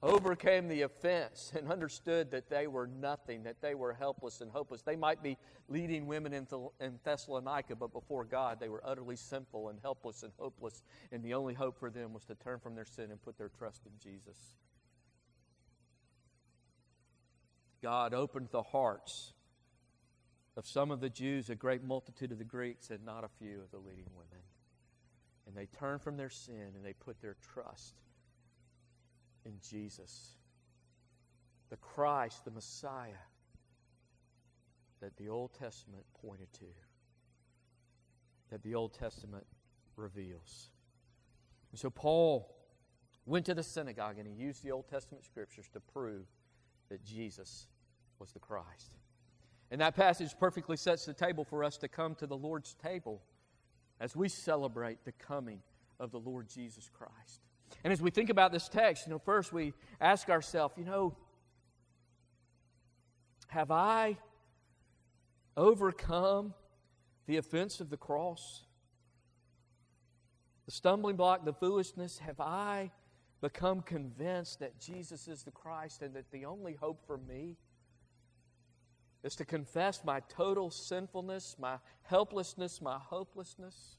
overcame 0.00 0.68
the 0.68 0.82
offense 0.82 1.52
and 1.56 1.72
understood 1.72 2.30
that 2.30 2.48
they 2.48 2.68
were 2.68 2.86
nothing, 2.86 3.42
that 3.42 3.60
they 3.60 3.74
were 3.74 3.92
helpless 3.92 4.40
and 4.40 4.50
hopeless. 4.50 4.82
They 4.82 4.94
might 4.94 5.22
be 5.22 5.36
leading 5.68 6.06
women 6.06 6.32
in, 6.32 6.46
Thessalonica, 7.02 7.74
but 7.74 7.92
before 7.92 8.24
God, 8.24 8.60
they 8.60 8.68
were 8.68 8.82
utterly 8.84 9.16
sinful 9.16 9.70
and 9.70 9.78
helpless 9.82 10.22
and 10.22 10.32
hopeless, 10.38 10.84
and 11.10 11.22
the 11.22 11.34
only 11.34 11.54
hope 11.54 11.80
for 11.80 11.90
them 11.90 12.12
was 12.12 12.24
to 12.26 12.36
turn 12.36 12.60
from 12.60 12.76
their 12.76 12.84
sin 12.84 13.10
and 13.10 13.20
put 13.20 13.36
their 13.38 13.48
trust 13.48 13.86
in 13.86 13.92
Jesus. 14.00 14.36
God 17.82 18.14
opened 18.14 18.48
the 18.50 18.62
hearts 18.62 19.32
of 20.56 20.66
some 20.66 20.90
of 20.90 21.00
the 21.00 21.08
Jews, 21.08 21.50
a 21.50 21.54
great 21.54 21.84
multitude 21.84 22.32
of 22.32 22.38
the 22.38 22.44
Greeks, 22.44 22.90
and 22.90 23.04
not 23.04 23.24
a 23.24 23.28
few 23.28 23.60
of 23.60 23.70
the 23.70 23.78
leading 23.78 24.08
women. 24.14 24.42
And 25.46 25.56
they 25.56 25.66
turned 25.66 26.02
from 26.02 26.16
their 26.16 26.30
sin 26.30 26.72
and 26.74 26.84
they 26.84 26.92
put 26.92 27.20
their 27.20 27.36
trust 27.54 27.94
in 29.44 29.54
Jesus, 29.66 30.36
the 31.70 31.76
Christ, 31.76 32.44
the 32.44 32.50
Messiah 32.50 33.24
that 35.00 35.16
the 35.16 35.28
Old 35.28 35.54
Testament 35.54 36.04
pointed 36.20 36.52
to, 36.54 36.66
that 38.50 38.62
the 38.62 38.74
Old 38.74 38.94
Testament 38.94 39.46
reveals. 39.96 40.70
And 41.70 41.78
so 41.78 41.88
Paul 41.88 42.54
went 43.26 43.46
to 43.46 43.54
the 43.54 43.62
synagogue 43.62 44.18
and 44.18 44.26
he 44.26 44.34
used 44.34 44.64
the 44.64 44.72
Old 44.72 44.88
Testament 44.88 45.24
scriptures 45.24 45.68
to 45.72 45.80
prove 45.80 46.26
that 46.90 47.04
Jesus 47.04 47.66
was 48.18 48.32
the 48.32 48.38
Christ. 48.38 48.92
And 49.70 49.80
that 49.80 49.94
passage 49.94 50.30
perfectly 50.38 50.76
sets 50.76 51.04
the 51.04 51.12
table 51.12 51.44
for 51.44 51.62
us 51.62 51.76
to 51.78 51.88
come 51.88 52.14
to 52.16 52.26
the 52.26 52.36
Lord's 52.36 52.74
table 52.74 53.22
as 54.00 54.16
we 54.16 54.28
celebrate 54.28 55.04
the 55.04 55.12
coming 55.12 55.60
of 56.00 56.10
the 56.10 56.18
Lord 56.18 56.48
Jesus 56.48 56.90
Christ. 56.92 57.42
And 57.84 57.92
as 57.92 58.00
we 58.00 58.10
think 58.10 58.30
about 58.30 58.52
this 58.52 58.68
text, 58.68 59.06
you 59.06 59.12
know, 59.12 59.18
first 59.18 59.52
we 59.52 59.74
ask 60.00 60.30
ourselves, 60.30 60.74
you 60.78 60.84
know, 60.84 61.14
have 63.48 63.70
I 63.70 64.16
overcome 65.56 66.54
the 67.26 67.36
offense 67.36 67.80
of 67.80 67.90
the 67.90 67.96
cross? 67.96 68.64
The 70.66 70.72
stumbling 70.72 71.16
block, 71.16 71.44
the 71.44 71.52
foolishness, 71.52 72.18
have 72.18 72.40
I 72.40 72.90
become 73.40 73.80
convinced 73.80 74.60
that 74.60 74.80
Jesus 74.80 75.28
is 75.28 75.42
the 75.42 75.50
Christ 75.50 76.02
and 76.02 76.14
that 76.14 76.30
the 76.30 76.44
only 76.44 76.74
hope 76.74 77.06
for 77.06 77.18
me 77.18 77.56
is 79.22 79.36
to 79.36 79.44
confess 79.44 80.04
my 80.04 80.20
total 80.28 80.70
sinfulness, 80.70 81.56
my 81.58 81.76
helplessness, 82.02 82.80
my 82.80 82.98
hopelessness, 82.98 83.96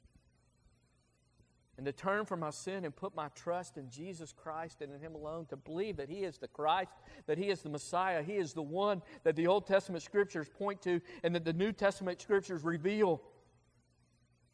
and 1.77 1.85
to 1.85 1.93
turn 1.93 2.25
from 2.25 2.41
my 2.41 2.49
sin 2.49 2.83
and 2.83 2.93
put 2.93 3.15
my 3.15 3.29
trust 3.29 3.77
in 3.77 3.89
Jesus 3.89 4.33
Christ 4.33 4.81
and 4.81 4.93
in 4.93 4.99
Him 4.99 5.15
alone, 5.15 5.45
to 5.45 5.55
believe 5.55 5.95
that 5.97 6.09
He 6.09 6.25
is 6.25 6.37
the 6.37 6.47
Christ, 6.47 6.91
that 7.25 7.37
He 7.37 7.49
is 7.49 7.61
the 7.61 7.69
Messiah, 7.69 8.21
He 8.21 8.33
is 8.33 8.51
the 8.51 8.61
one 8.61 9.01
that 9.23 9.37
the 9.37 9.47
Old 9.47 9.65
Testament 9.65 10.03
scriptures 10.03 10.49
point 10.49 10.81
to 10.81 10.99
and 11.23 11.33
that 11.35 11.45
the 11.45 11.53
New 11.53 11.71
Testament 11.71 12.21
scriptures 12.21 12.63
reveal. 12.63 13.21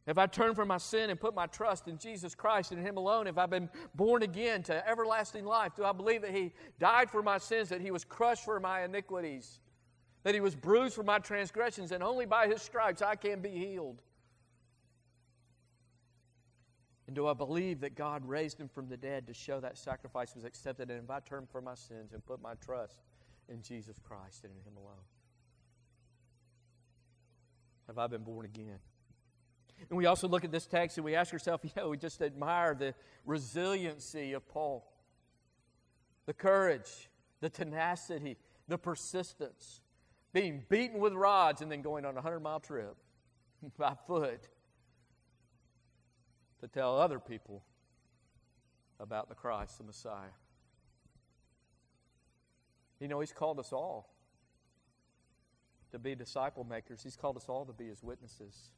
If 0.07 0.19
I 0.19 0.27
turn 0.27 0.53
from 0.53 0.67
my 0.67 0.77
sin 0.77 1.09
and 1.09 1.19
put 1.19 1.33
my 1.33 1.47
trust 1.47 1.87
in 1.87 1.97
Jesus 1.97 2.35
Christ 2.35 2.71
and 2.71 2.85
Him 2.85 2.97
alone, 2.97 3.25
if 3.25 3.39
I've 3.39 3.49
been 3.49 3.69
born 3.95 4.21
again 4.21 4.61
to 4.63 4.87
everlasting 4.87 5.45
life, 5.45 5.75
do 5.75 5.83
I 5.83 5.93
believe 5.93 6.21
that 6.21 6.31
He 6.31 6.53
died 6.79 7.09
for 7.09 7.23
my 7.23 7.39
sins, 7.39 7.69
that 7.69 7.81
He 7.81 7.89
was 7.89 8.03
crushed 8.03 8.45
for 8.45 8.59
my 8.59 8.83
iniquities, 8.83 9.59
that 10.23 10.35
He 10.35 10.41
was 10.41 10.55
bruised 10.55 10.93
for 10.93 11.01
my 11.01 11.17
transgressions, 11.17 11.91
and 11.91 12.03
only 12.03 12.27
by 12.27 12.47
His 12.47 12.61
stripes 12.61 13.01
I 13.01 13.15
can 13.15 13.41
be 13.41 13.49
healed? 13.49 14.03
And 17.07 17.15
do 17.15 17.27
I 17.27 17.33
believe 17.33 17.81
that 17.81 17.95
God 17.95 18.27
raised 18.27 18.59
Him 18.59 18.67
from 18.67 18.87
the 18.87 18.97
dead 18.97 19.25
to 19.27 19.33
show 19.33 19.59
that 19.59 19.75
sacrifice 19.75 20.35
was 20.35 20.43
accepted? 20.43 20.91
And 20.91 21.03
if 21.03 21.09
I 21.09 21.19
turn 21.19 21.47
from 21.51 21.63
my 21.63 21.75
sins 21.75 22.13
and 22.13 22.23
put 22.23 22.41
my 22.41 22.53
trust 22.63 22.97
in 23.49 23.63
Jesus 23.63 23.97
Christ 24.03 24.43
and 24.43 24.53
in 24.53 24.71
Him 24.71 24.77
alone, 24.77 25.03
have 27.87 27.97
I 27.97 28.05
been 28.05 28.23
born 28.23 28.45
again? 28.45 28.79
And 29.89 29.97
we 29.97 30.05
also 30.05 30.27
look 30.27 30.43
at 30.43 30.51
this 30.51 30.65
text 30.65 30.97
and 30.97 31.05
we 31.05 31.15
ask 31.15 31.33
ourselves, 31.33 31.63
you 31.65 31.71
know, 31.75 31.89
we 31.89 31.97
just 31.97 32.21
admire 32.21 32.73
the 32.73 32.93
resiliency 33.25 34.33
of 34.33 34.47
Paul, 34.47 34.89
the 36.25 36.33
courage, 36.33 37.09
the 37.41 37.49
tenacity, 37.49 38.37
the 38.67 38.77
persistence, 38.77 39.81
being 40.33 40.63
beaten 40.69 40.99
with 40.99 41.13
rods 41.13 41.61
and 41.61 41.71
then 41.71 41.81
going 41.81 42.05
on 42.05 42.11
a 42.11 42.15
100 42.15 42.39
mile 42.39 42.59
trip 42.59 42.95
by 43.77 43.95
foot 44.07 44.47
to 46.61 46.67
tell 46.67 46.99
other 46.99 47.19
people 47.19 47.63
about 48.99 49.29
the 49.29 49.35
Christ, 49.35 49.77
the 49.77 49.83
Messiah. 49.83 50.33
You 52.99 53.07
know, 53.07 53.19
He's 53.19 53.33
called 53.33 53.59
us 53.59 53.71
all 53.73 54.09
to 55.91 55.99
be 55.99 56.15
disciple 56.15 56.63
makers, 56.63 57.03
He's 57.03 57.15
called 57.15 57.37
us 57.37 57.45
all 57.47 57.65
to 57.65 57.73
be 57.73 57.87
His 57.87 58.01
witnesses. 58.01 58.71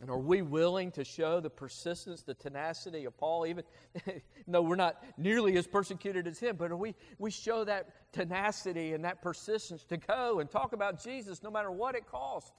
And 0.00 0.10
are 0.10 0.18
we 0.18 0.42
willing 0.42 0.90
to 0.92 1.04
show 1.04 1.40
the 1.40 1.50
persistence, 1.50 2.22
the 2.22 2.34
tenacity 2.34 3.04
of 3.04 3.16
Paul, 3.16 3.46
even 3.46 3.64
though 4.48 4.62
we're 4.62 4.74
not 4.74 5.02
nearly 5.16 5.56
as 5.56 5.66
persecuted 5.66 6.26
as 6.26 6.38
him, 6.40 6.56
but 6.56 6.76
we, 6.76 6.94
we 7.18 7.30
show 7.30 7.64
that 7.64 8.12
tenacity 8.12 8.94
and 8.94 9.04
that 9.04 9.22
persistence 9.22 9.84
to 9.84 9.96
go 9.96 10.40
and 10.40 10.50
talk 10.50 10.72
about 10.72 11.02
Jesus 11.02 11.42
no 11.42 11.50
matter 11.50 11.70
what 11.70 11.94
it 11.94 12.06
costs? 12.06 12.50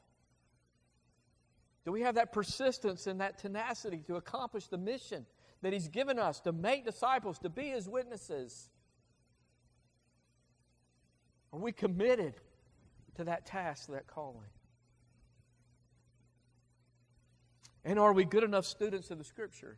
Do 1.85 1.91
we 1.91 2.01
have 2.01 2.15
that 2.15 2.31
persistence 2.31 3.07
and 3.07 3.19
that 3.19 3.39
tenacity 3.39 4.03
to 4.07 4.15
accomplish 4.15 4.67
the 4.67 4.77
mission 4.77 5.25
that 5.61 5.73
he's 5.73 5.89
given 5.89 6.19
us 6.19 6.39
to 6.41 6.53
make 6.53 6.85
disciples, 6.85 7.39
to 7.39 7.49
be 7.49 7.69
his 7.69 7.89
witnesses? 7.89 8.69
Are 11.51 11.59
we 11.59 11.71
committed 11.71 12.35
to 13.15 13.25
that 13.25 13.45
task, 13.45 13.89
that 13.89 14.07
calling? 14.07 14.47
And 17.85 17.99
are 17.99 18.13
we 18.13 18.25
good 18.25 18.43
enough 18.43 18.65
students 18.65 19.11
of 19.11 19.17
the 19.17 19.23
Scripture 19.23 19.77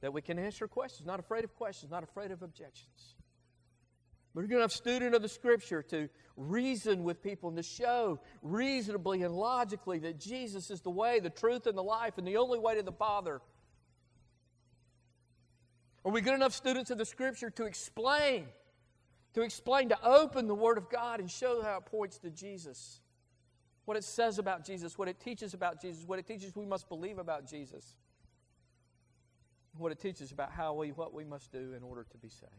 that 0.00 0.12
we 0.12 0.20
can 0.20 0.38
answer 0.38 0.68
questions, 0.68 1.06
not 1.06 1.20
afraid 1.20 1.44
of 1.44 1.54
questions, 1.54 1.90
not 1.90 2.02
afraid 2.02 2.30
of 2.30 2.42
objections? 2.42 3.14
We're 4.34 4.46
good 4.46 4.58
enough 4.58 4.72
student 4.72 5.14
of 5.14 5.22
the 5.22 5.28
Scripture 5.28 5.82
to 5.84 6.08
reason 6.36 7.04
with 7.04 7.22
people 7.22 7.48
and 7.48 7.56
to 7.56 7.62
show 7.62 8.20
reasonably 8.42 9.22
and 9.22 9.32
logically 9.32 10.00
that 10.00 10.18
Jesus 10.18 10.70
is 10.70 10.80
the 10.80 10.90
way, 10.90 11.20
the 11.20 11.30
truth, 11.30 11.66
and 11.66 11.78
the 11.78 11.82
life, 11.82 12.18
and 12.18 12.26
the 12.26 12.36
only 12.36 12.58
way 12.58 12.74
to 12.74 12.82
the 12.82 12.92
Father. 12.92 13.40
Are 16.04 16.12
we 16.12 16.20
good 16.20 16.34
enough 16.34 16.52
students 16.52 16.90
of 16.90 16.98
the 16.98 17.06
Scripture 17.06 17.48
to 17.50 17.64
explain, 17.64 18.46
to 19.34 19.42
explain, 19.42 19.88
to 19.90 20.04
open 20.04 20.48
the 20.48 20.54
Word 20.54 20.76
of 20.76 20.90
God 20.90 21.20
and 21.20 21.30
show 21.30 21.62
how 21.62 21.78
it 21.78 21.86
points 21.86 22.18
to 22.18 22.30
Jesus? 22.30 23.00
What 23.84 23.96
it 23.96 24.04
says 24.04 24.38
about 24.38 24.64
Jesus, 24.64 24.96
what 24.96 25.08
it 25.08 25.20
teaches 25.20 25.54
about 25.54 25.80
Jesus, 25.80 26.04
what 26.06 26.18
it 26.18 26.26
teaches 26.26 26.56
we 26.56 26.64
must 26.64 26.88
believe 26.88 27.18
about 27.18 27.46
Jesus, 27.46 27.96
what 29.76 29.92
it 29.92 30.00
teaches 30.00 30.32
about 30.32 30.50
how 30.50 30.72
we, 30.74 30.90
what 30.90 31.12
we 31.12 31.24
must 31.24 31.52
do 31.52 31.74
in 31.76 31.82
order 31.82 32.06
to 32.10 32.18
be 32.18 32.28
saved. 32.28 32.52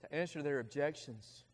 To 0.00 0.14
answer 0.14 0.42
their 0.42 0.60
objections, 0.60 1.44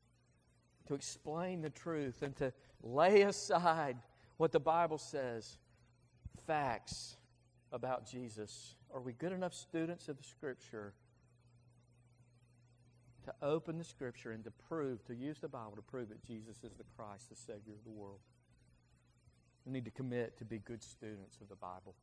to 0.86 0.94
explain 0.94 1.60
the 1.60 1.70
truth, 1.70 2.22
and 2.22 2.34
to 2.36 2.52
lay 2.82 3.22
aside 3.22 3.96
what 4.36 4.52
the 4.52 4.60
Bible 4.60 4.98
says, 4.98 5.58
facts 6.46 7.16
about 7.72 8.06
Jesus. 8.06 8.74
Are 8.94 9.00
we 9.00 9.12
good 9.12 9.32
enough 9.32 9.52
students 9.52 10.08
of 10.08 10.16
the 10.16 10.22
Scripture? 10.22 10.94
To 13.26 13.34
open 13.42 13.76
the 13.76 13.84
Scripture 13.84 14.32
and 14.32 14.42
to 14.44 14.50
prove, 14.50 15.04
to 15.04 15.14
use 15.14 15.38
the 15.40 15.48
Bible 15.48 15.72
to 15.76 15.82
prove 15.82 16.08
that 16.08 16.24
Jesus 16.24 16.56
is 16.64 16.72
the 16.78 16.84
Christ, 16.96 17.28
the 17.28 17.36
Savior 17.36 17.74
of 17.74 17.84
the 17.84 17.90
world. 17.90 18.20
We 19.64 19.72
need 19.72 19.84
to 19.84 19.90
commit 19.90 20.38
to 20.38 20.44
be 20.44 20.58
good 20.58 20.82
students 20.82 21.38
of 21.40 21.48
the 21.48 21.56
Bible 21.56 21.94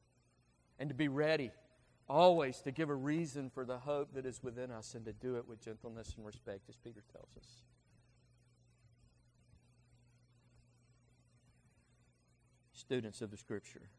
and 0.80 0.90
to 0.90 0.96
be 0.96 1.08
ready 1.08 1.52
always 2.10 2.60
to 2.62 2.72
give 2.72 2.90
a 2.90 2.96
reason 2.96 3.50
for 3.50 3.64
the 3.64 3.78
hope 3.78 4.14
that 4.14 4.26
is 4.26 4.44
within 4.44 4.70
us 4.70 4.96
and 4.96 5.06
to 5.06 5.14
do 5.14 5.38
it 5.38 5.48
with 5.48 5.62
gentleness 5.62 6.14
and 6.18 6.26
respect, 6.26 6.68
as 6.68 6.76
Peter 6.76 7.02
tells 7.12 7.30
us. 7.38 7.48
Students 12.74 13.22
of 13.22 13.32
the 13.32 13.38
Scripture, 13.38 13.90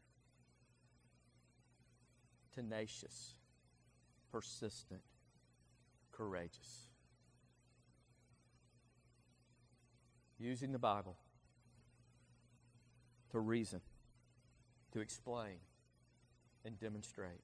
tenacious, 2.53 3.33
persistent, 4.31 5.01
courageous. 6.11 6.94
Using 10.45 10.71
the 10.71 10.79
Bible 10.79 11.17
to 13.31 13.39
reason, 13.39 13.81
to 14.93 14.99
explain, 14.99 15.57
and 16.63 16.79
demonstrate 16.79 17.41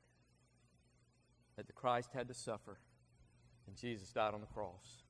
that 1.57 1.67
the 1.67 1.73
Christ 1.73 2.11
had 2.13 2.27
to 2.27 2.33
suffer 2.33 2.77
and 3.67 3.75
Jesus 3.75 4.11
died 4.11 4.33
on 4.33 4.41
the 4.41 4.47
cross. 4.47 5.03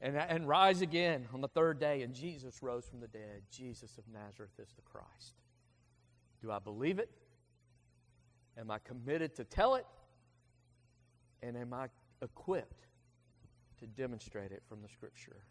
And, 0.00 0.16
and 0.16 0.48
rise 0.48 0.80
again 0.80 1.26
on 1.34 1.40
the 1.40 1.48
third 1.48 1.78
day, 1.78 2.02
and 2.02 2.14
Jesus 2.14 2.62
rose 2.62 2.86
from 2.86 3.00
the 3.00 3.08
dead. 3.08 3.42
Jesus 3.50 3.98
of 3.98 4.04
Nazareth 4.12 4.52
is 4.58 4.72
the 4.74 4.82
Christ. 4.82 5.34
Do 6.40 6.50
I 6.50 6.58
believe 6.58 6.98
it? 6.98 7.10
Am 8.56 8.70
I 8.70 8.78
committed 8.78 9.34
to 9.36 9.44
tell 9.44 9.74
it? 9.74 9.84
And 11.42 11.56
am 11.56 11.74
I 11.74 11.88
equipped 12.22 12.86
to 13.80 13.86
demonstrate 13.86 14.52
it 14.52 14.62
from 14.68 14.80
the 14.80 14.88
Scripture? 14.88 15.42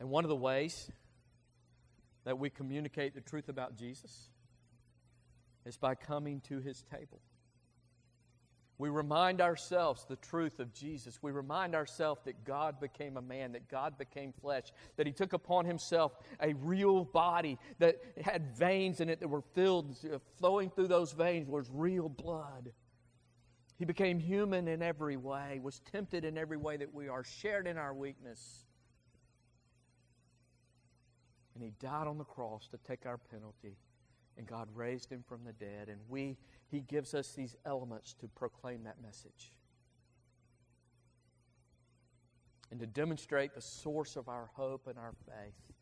And 0.00 0.10
one 0.10 0.24
of 0.24 0.28
the 0.28 0.36
ways 0.36 0.90
that 2.24 2.38
we 2.38 2.50
communicate 2.50 3.14
the 3.14 3.20
truth 3.20 3.48
about 3.48 3.76
Jesus 3.76 4.28
is 5.64 5.76
by 5.76 5.94
coming 5.94 6.40
to 6.42 6.60
his 6.60 6.82
table. 6.90 7.20
We 8.78 8.90
remind 8.90 9.40
ourselves 9.40 10.06
the 10.08 10.16
truth 10.16 10.60
of 10.60 10.72
Jesus. 10.72 11.18
We 11.20 11.32
remind 11.32 11.74
ourselves 11.74 12.20
that 12.24 12.44
God 12.44 12.78
became 12.78 13.16
a 13.16 13.22
man, 13.22 13.52
that 13.52 13.68
God 13.68 13.98
became 13.98 14.32
flesh, 14.40 14.66
that 14.96 15.04
He 15.04 15.12
took 15.12 15.32
upon 15.32 15.64
Himself 15.64 16.12
a 16.40 16.54
real 16.54 17.04
body 17.04 17.58
that 17.80 17.96
had 18.22 18.56
veins 18.56 19.00
in 19.00 19.08
it 19.08 19.18
that 19.18 19.28
were 19.28 19.42
filled, 19.42 19.96
flowing 20.38 20.70
through 20.70 20.86
those 20.86 21.12
veins 21.12 21.48
was 21.48 21.68
real 21.72 22.08
blood. 22.08 22.70
He 23.78 23.84
became 23.84 24.20
human 24.20 24.68
in 24.68 24.80
every 24.80 25.16
way, 25.16 25.58
was 25.60 25.80
tempted 25.90 26.24
in 26.24 26.38
every 26.38 26.56
way 26.56 26.76
that 26.76 26.94
we 26.94 27.08
are, 27.08 27.24
shared 27.24 27.66
in 27.66 27.78
our 27.78 27.92
weakness. 27.92 28.64
And 31.58 31.64
he 31.64 31.72
died 31.80 32.06
on 32.06 32.18
the 32.18 32.24
cross 32.24 32.68
to 32.68 32.78
take 32.86 33.04
our 33.04 33.18
penalty 33.18 33.76
and 34.36 34.46
God 34.46 34.68
raised 34.72 35.10
him 35.10 35.24
from 35.28 35.40
the 35.44 35.52
dead. 35.52 35.88
And 35.88 35.98
we, 36.08 36.36
he 36.70 36.80
gives 36.80 37.14
us 37.14 37.32
these 37.32 37.56
elements 37.66 38.14
to 38.20 38.28
proclaim 38.28 38.84
that 38.84 39.02
message. 39.02 39.52
And 42.70 42.78
to 42.78 42.86
demonstrate 42.86 43.54
the 43.54 43.60
source 43.60 44.14
of 44.14 44.28
our 44.28 44.50
hope 44.54 44.86
and 44.86 44.96
our 44.96 45.14
faith 45.26 45.74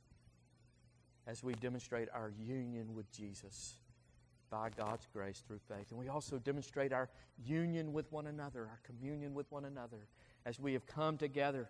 as 1.26 1.44
we 1.44 1.52
demonstrate 1.54 2.08
our 2.14 2.32
union 2.40 2.94
with 2.94 3.12
Jesus 3.12 3.74
by 4.48 4.70
God's 4.70 5.06
grace 5.12 5.42
through 5.46 5.60
faith. 5.68 5.90
And 5.90 5.98
we 5.98 6.08
also 6.08 6.38
demonstrate 6.38 6.94
our 6.94 7.10
union 7.44 7.92
with 7.92 8.10
one 8.10 8.28
another, 8.28 8.60
our 8.60 8.80
communion 8.86 9.34
with 9.34 9.50
one 9.52 9.66
another, 9.66 10.06
as 10.46 10.58
we 10.58 10.72
have 10.72 10.86
come 10.86 11.18
together 11.18 11.68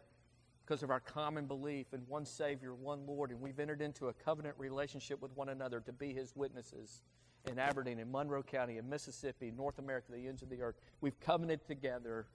because 0.67 0.83
of 0.83 0.91
our 0.91 1.01
common 1.01 1.47
belief 1.47 1.87
in 1.93 2.01
one 2.09 2.27
Savior, 2.27 2.75
one 2.75 3.07
Lord, 3.07 3.31
and 3.31 3.41
we've 3.41 3.61
entered 3.61 3.81
into 3.81 4.09
a 4.09 4.12
covenant 4.12 4.57
relationship 4.59 5.23
with 5.23 5.35
one 5.37 5.51
another 5.51 5.81
to 5.81 5.93
be 5.93 6.12
His 6.12 6.35
witnesses 6.35 7.03
in 7.49 7.59
Aberdeen, 7.59 8.01
in 8.01 8.11
Monroe 8.11 8.43
County, 8.43 8.79
in 8.79 8.89
Mississippi, 8.89 9.53
North 9.57 9.79
America, 9.79 10.11
the 10.11 10.27
ends 10.27 10.43
of 10.43 10.51
the 10.51 10.61
earth. 10.61 10.75
We've 11.01 11.19
covenanted 11.21 11.69
together 11.69 12.27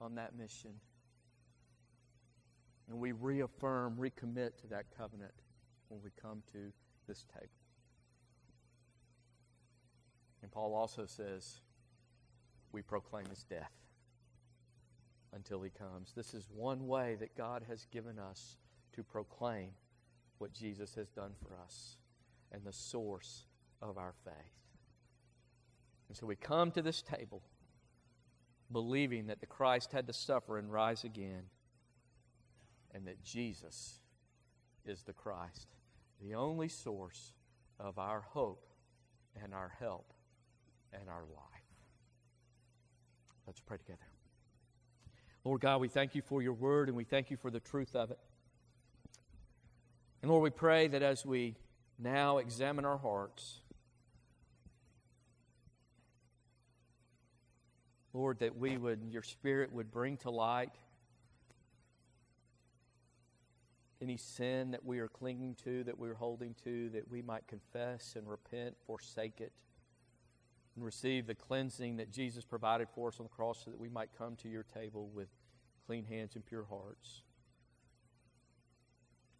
on 0.00 0.14
that 0.14 0.34
mission. 0.34 0.70
And 2.88 2.98
we 2.98 3.12
reaffirm, 3.12 3.96
recommit 3.96 4.56
to 4.62 4.66
that 4.70 4.86
covenant 4.96 5.32
when 5.88 6.00
we 6.02 6.10
come 6.20 6.42
to 6.52 6.72
this 7.06 7.26
table. 7.34 7.48
And 10.42 10.50
Paul 10.50 10.74
also 10.74 11.04
says, 11.04 11.60
we 12.72 12.80
proclaim 12.80 13.26
his 13.26 13.44
death 13.44 13.83
until 15.34 15.60
he 15.62 15.70
comes. 15.70 16.12
This 16.14 16.34
is 16.34 16.46
one 16.54 16.86
way 16.86 17.16
that 17.18 17.36
God 17.36 17.64
has 17.68 17.86
given 17.92 18.18
us 18.18 18.56
to 18.94 19.02
proclaim 19.02 19.70
what 20.38 20.52
Jesus 20.52 20.94
has 20.94 21.08
done 21.10 21.32
for 21.42 21.56
us 21.62 21.96
and 22.52 22.62
the 22.64 22.72
source 22.72 23.46
of 23.82 23.98
our 23.98 24.14
faith. 24.24 24.34
And 26.08 26.16
so 26.16 26.26
we 26.26 26.36
come 26.36 26.70
to 26.72 26.82
this 26.82 27.02
table 27.02 27.42
believing 28.72 29.26
that 29.26 29.40
the 29.40 29.46
Christ 29.46 29.92
had 29.92 30.06
to 30.06 30.12
suffer 30.12 30.58
and 30.58 30.72
rise 30.72 31.04
again 31.04 31.44
and 32.94 33.06
that 33.06 33.22
Jesus 33.24 34.00
is 34.86 35.02
the 35.02 35.12
Christ, 35.12 35.68
the 36.22 36.34
only 36.34 36.68
source 36.68 37.32
of 37.80 37.98
our 37.98 38.20
hope 38.20 38.66
and 39.42 39.52
our 39.52 39.72
help 39.78 40.12
and 40.92 41.08
our 41.08 41.22
life. 41.22 41.54
Let's 43.46 43.60
pray 43.60 43.78
together. 43.78 44.13
Lord 45.44 45.60
God, 45.60 45.80
we 45.80 45.88
thank 45.88 46.14
you 46.14 46.22
for 46.22 46.40
your 46.40 46.54
word 46.54 46.88
and 46.88 46.96
we 46.96 47.04
thank 47.04 47.30
you 47.30 47.36
for 47.36 47.50
the 47.50 47.60
truth 47.60 47.94
of 47.94 48.10
it. 48.10 48.18
And 50.22 50.30
Lord, 50.30 50.42
we 50.42 50.50
pray 50.50 50.88
that 50.88 51.02
as 51.02 51.26
we 51.26 51.56
now 51.98 52.38
examine 52.38 52.86
our 52.86 52.96
hearts, 52.96 53.58
Lord, 58.14 58.38
that 58.38 58.56
we 58.56 58.78
would, 58.78 59.00
your 59.10 59.22
Spirit 59.22 59.70
would 59.72 59.90
bring 59.90 60.16
to 60.18 60.30
light 60.30 60.70
any 64.00 64.16
sin 64.16 64.70
that 64.70 64.84
we 64.84 64.98
are 65.00 65.08
clinging 65.08 65.56
to, 65.64 65.84
that 65.84 65.98
we're 65.98 66.14
holding 66.14 66.54
to, 66.64 66.88
that 66.90 67.10
we 67.10 67.20
might 67.20 67.46
confess 67.46 68.14
and 68.16 68.28
repent, 68.28 68.76
forsake 68.86 69.40
it, 69.40 69.52
and 70.76 70.84
receive 70.84 71.26
the 71.26 71.34
cleansing 71.34 71.96
that 71.96 72.10
Jesus 72.10 72.44
provided 72.44 72.88
for 72.94 73.08
us 73.08 73.20
on 73.20 73.24
the 73.24 73.30
cross 73.30 73.62
so 73.64 73.70
that 73.70 73.78
we 73.78 73.88
might 73.88 74.10
come 74.16 74.36
to 74.36 74.48
your 74.48 74.64
table 74.64 75.08
with 75.14 75.28
clean 75.86 76.04
hands 76.04 76.34
and 76.34 76.44
pure 76.44 76.64
hearts. 76.64 77.22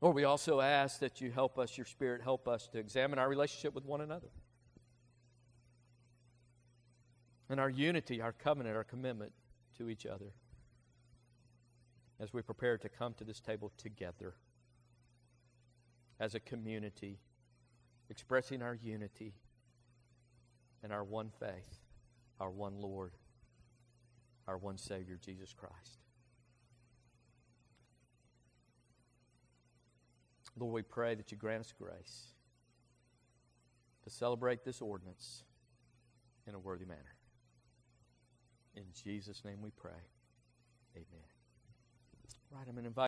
Lord, 0.01 0.15
we 0.15 0.25
also 0.25 0.61
ask 0.61 1.01
that 1.01 1.21
you 1.21 1.31
help 1.31 1.59
us, 1.59 1.77
your 1.77 1.87
Spirit 1.87 2.21
help 2.23 2.47
us 2.47 2.69
to 2.69 2.79
examine 2.79 3.19
our 3.19 3.29
relationship 3.29 3.75
with 3.75 3.85
one 3.85 4.01
another. 4.01 4.29
And 7.49 7.59
our 7.59 7.71
unity, 7.71 8.21
our 8.21 8.33
covenant, 8.33 8.77
our 8.77 8.85
commitment 8.85 9.33
to 9.79 9.89
each 9.89 10.07
other 10.07 10.33
as 12.21 12.33
we 12.33 12.43
prepare 12.43 12.79
to 12.79 12.89
come 12.89 13.15
to 13.15 13.25
this 13.25 13.41
table 13.41 13.73
together 13.77 14.35
as 16.21 16.35
a 16.35 16.41
community, 16.41 17.19
expressing 18.09 18.63
our 18.63 18.75
unity 18.75 19.35
and 20.85 20.93
our 20.93 21.03
one 21.03 21.31
faith, 21.41 21.81
our 22.39 22.51
one 22.51 22.79
Lord, 22.79 23.13
our 24.47 24.59
one 24.59 24.77
Savior, 24.77 25.19
Jesus 25.21 25.55
Christ. 25.55 25.99
Lord, 30.57 30.75
we 30.75 30.83
pray 30.83 31.15
that 31.15 31.33
you 31.33 31.39
grant 31.39 31.63
us 31.63 31.73
grace 31.77 32.27
to 34.05 34.11
celebrate 34.11 34.65
this 34.65 34.83
ordinance 34.83 35.43
in 36.47 36.55
a 36.55 36.59
worthy 36.59 36.85
manner. 36.85 37.01
In 38.77 38.85
Jesus' 39.03 39.43
name 39.45 39.63
we 39.63 39.71
pray. 39.71 39.91
Amen. 40.95 41.27
Right, 42.51 42.65
I'm 42.69 42.75
going 42.75 42.85
to 42.85 42.89
invite 42.89 43.03